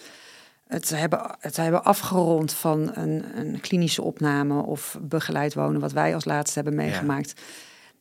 het, 0.72 0.90
hebben, 0.90 1.36
het 1.40 1.56
hebben 1.56 1.84
afgerond 1.84 2.54
van 2.54 2.92
een, 2.94 3.38
een 3.38 3.60
klinische 3.60 4.02
opname 4.02 4.62
of 4.62 4.98
begeleid 5.02 5.54
wonen, 5.54 5.82
wat 5.82 5.92
wij 5.92 6.14
als 6.14 6.26
laatste 6.26 6.60
hebben 6.60 6.76
meegemaakt. 6.76 7.42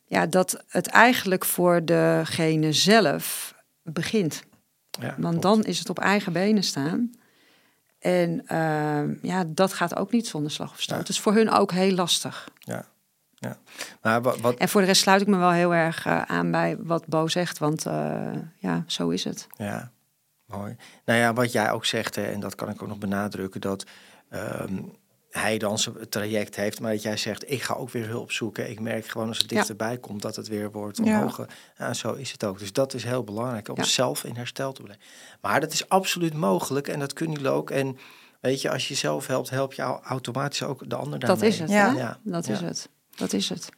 Ja. 0.07 0.25
dat 0.25 0.63
het 0.67 0.87
eigenlijk 0.87 1.45
voor 1.45 1.85
degene 1.85 2.73
zelf 2.73 3.55
begint. 3.83 4.43
ja, 4.89 5.15
Want 5.17 5.41
dan 5.41 5.63
is 5.63 5.79
het 5.79 5.89
op 5.89 5.99
eigen 5.99 6.33
benen 6.33 6.63
staan. 6.63 7.11
En 7.99 8.47
ehm, 8.47 9.13
ja, 9.21 9.43
dat 9.47 9.73
gaat 9.73 9.95
ook 9.95 10.11
niet 10.11 10.27
zonder 10.27 10.51
slag 10.51 10.71
of 10.71 10.81
stoot. 10.81 11.07
Ja. 11.07 11.13
Is 11.13 11.19
voor 11.19 11.33
hun 11.33 11.49
ook 11.49 11.71
heel 11.71 11.93
lastig. 11.93 12.49
Ja, 12.59 12.85
ja. 13.33 13.57
Maar 14.01 14.21
wat, 14.21 14.39
wat 14.39 14.55
En 14.55 14.69
voor 14.69 14.81
de 14.81 14.87
rest 14.87 15.01
sluit 15.01 15.21
ik 15.21 15.27
me 15.27 15.37
wel 15.37 15.51
heel 15.51 15.73
erg 15.73 16.05
eh, 16.05 16.21
aan 16.21 16.51
bij 16.51 16.77
wat 16.79 17.07
Bo 17.07 17.27
zegt. 17.27 17.57
Want 17.57 17.85
eh, 17.85 18.31
ja, 18.57 18.83
zo 18.87 19.09
is 19.09 19.23
het. 19.23 19.47
Ja, 19.57 19.91
mooi. 20.51 20.75
Nou 21.05 21.19
ja, 21.19 21.33
wat 21.33 21.51
jij 21.51 21.71
ook 21.71 21.85
zegt, 21.85 22.15
hè, 22.15 22.23
en 22.23 22.39
dat 22.39 22.55
kan 22.55 22.69
ik 22.69 22.81
ook 22.81 22.87
nog 22.87 22.97
benadrukken, 22.97 23.61
dat 23.61 23.85
ehm, 24.29 24.77
hij 25.31 25.57
dan 25.57 25.79
zijn 25.79 26.09
traject 26.09 26.55
heeft, 26.55 26.79
maar 26.79 26.91
dat 26.91 27.01
jij 27.01 27.17
zegt, 27.17 27.51
ik 27.51 27.61
ga 27.61 27.73
ook 27.73 27.89
weer 27.89 28.07
hulp 28.07 28.31
zoeken. 28.31 28.69
Ik 28.69 28.79
merk 28.79 29.05
gewoon 29.05 29.27
als 29.27 29.37
het 29.37 29.49
dichterbij 29.49 29.97
komt 29.97 30.21
dat 30.21 30.35
het 30.35 30.47
weer 30.47 30.71
wordt 30.71 30.99
omhoog. 30.99 31.45
Ja. 31.77 31.93
zo 31.93 32.13
is 32.13 32.31
het 32.31 32.43
ook. 32.43 32.59
Dus 32.59 32.73
dat 32.73 32.93
is 32.93 33.03
heel 33.03 33.23
belangrijk 33.23 33.69
om 33.69 33.83
zelf 33.83 34.23
in 34.23 34.35
herstel 34.35 34.71
te 34.71 34.81
blijven. 34.81 35.05
Maar 35.41 35.59
dat 35.59 35.73
is 35.73 35.89
absoluut 35.89 36.33
mogelijk 36.33 36.87
en 36.87 36.99
dat 36.99 37.13
kunnen 37.13 37.35
jullie 37.35 37.51
ook. 37.51 37.69
En 37.69 37.97
weet 38.39 38.61
je, 38.61 38.71
als 38.71 38.87
je 38.87 38.95
zelf 38.95 39.27
helpt, 39.27 39.49
help 39.49 39.73
je 39.73 39.81
automatisch 39.81 40.63
ook 40.63 40.89
de 40.89 40.95
ander 40.95 41.19
daarmee. 41.19 41.39
Dat 41.39 41.49
is 41.49 41.59
het. 41.59 41.69
Ja, 41.69 42.19
dat 42.23 42.47
is 42.47 42.59
het. 42.59 42.89
Dat 43.15 43.33
is 43.33 43.49
het. 43.49 43.69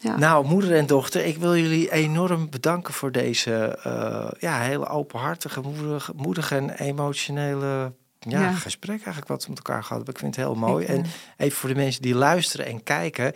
Ja. 0.00 0.16
Nou, 0.16 0.46
moeder 0.46 0.76
en 0.76 0.86
dochter, 0.86 1.24
ik 1.24 1.36
wil 1.36 1.56
jullie 1.56 1.92
enorm 1.92 2.50
bedanken 2.50 2.94
voor 2.94 3.12
deze 3.12 3.78
uh, 3.86 4.30
ja, 4.38 4.60
hele 4.60 4.86
openhartige, 4.86 5.60
moedige, 5.60 6.12
moedige 6.16 6.56
en 6.56 6.70
emotionele 6.70 7.92
ja, 8.18 8.52
gesprek 8.52 8.96
eigenlijk 8.96 9.28
wat 9.28 9.42
we 9.42 9.48
met 9.48 9.58
elkaar 9.58 9.82
gehad 9.82 9.96
hebben. 9.96 10.14
Ik 10.14 10.20
vind 10.20 10.36
het 10.36 10.44
heel 10.44 10.54
mooi. 10.54 10.86
En 10.86 11.04
even 11.36 11.58
voor 11.58 11.68
de 11.68 11.74
mensen 11.74 12.02
die 12.02 12.14
luisteren 12.14 12.66
en 12.66 12.82
kijken. 12.82 13.32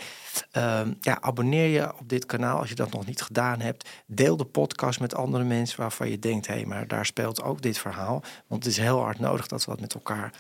Ehm, 0.51 0.93
ja, 1.01 1.21
abonneer 1.21 1.67
je 1.67 1.99
op 1.99 2.09
dit 2.09 2.27
kanaal 2.27 2.59
als 2.59 2.69
je 2.69 2.75
dat 2.75 2.93
nog 2.93 3.07
niet 3.07 3.23
gedaan 3.23 3.61
hebt. 3.61 3.89
Deel 4.07 4.37
de 4.37 4.45
podcast 4.45 5.01
met 5.01 5.15
andere 5.15 5.45
mensen 5.45 5.81
waarvan 5.81 6.11
je 6.11 6.19
denkt... 6.19 6.47
hé, 6.47 6.55
hey, 6.55 6.65
maar 6.65 6.87
daar 6.87 7.07
speelt 7.07 7.43
ook 7.43 7.63
dit 7.63 7.79
verhaal. 7.79 8.23
Want 8.47 8.65
het 8.65 8.73
is 8.73 8.79
heel 8.79 9.01
hard 9.01 9.19
nodig 9.19 9.47
dat 9.47 9.65
we 9.65 9.71
het 9.71 9.81
met 9.81 9.95
elkaar 9.95 10.33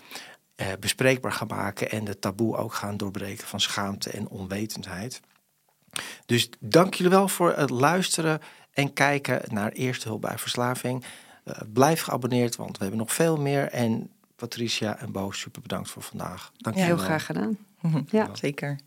eh, 0.55 0.66
bespreekbaar 0.81 1.33
gaan 1.33 1.49
maken... 1.49 1.91
en 1.91 2.05
de 2.05 2.18
taboe 2.18 2.57
ook 2.57 2.75
gaan 2.75 2.97
doorbreken 2.97 3.47
van 3.47 3.61
schaamte 3.61 4.11
en 4.11 4.29
onwetendheid. 4.29 5.21
Dus 6.26 6.49
dank 6.59 6.95
jullie 6.95 7.12
wel 7.12 7.28
voor 7.28 7.53
het 7.57 7.70
luisteren 7.70 8.41
en 8.72 8.93
kijken 8.93 9.43
naar 9.49 9.72
Eerste 9.72 10.09
Hulp 10.09 10.20
bij 10.20 10.38
Verslaving. 10.38 11.05
Uh, 11.45 11.55
blijf 11.72 12.01
geabonneerd, 12.03 12.57
want 12.57 12.76
we 12.76 12.82
hebben 12.82 12.99
nog 12.99 13.12
veel 13.12 13.36
meer. 13.36 13.68
En 13.68 14.11
Patricia 14.36 14.99
en 14.99 15.12
Bo, 15.12 15.30
super 15.30 15.62
bedankt 15.62 15.91
voor 15.91 16.03
vandaag. 16.03 16.53
Dank 16.57 16.76
wel. 16.76 16.84
Heel 16.84 16.97
graag 16.97 17.26
gedaan. 17.26 17.59
Ja, 18.11 18.28
zeker. 18.32 18.78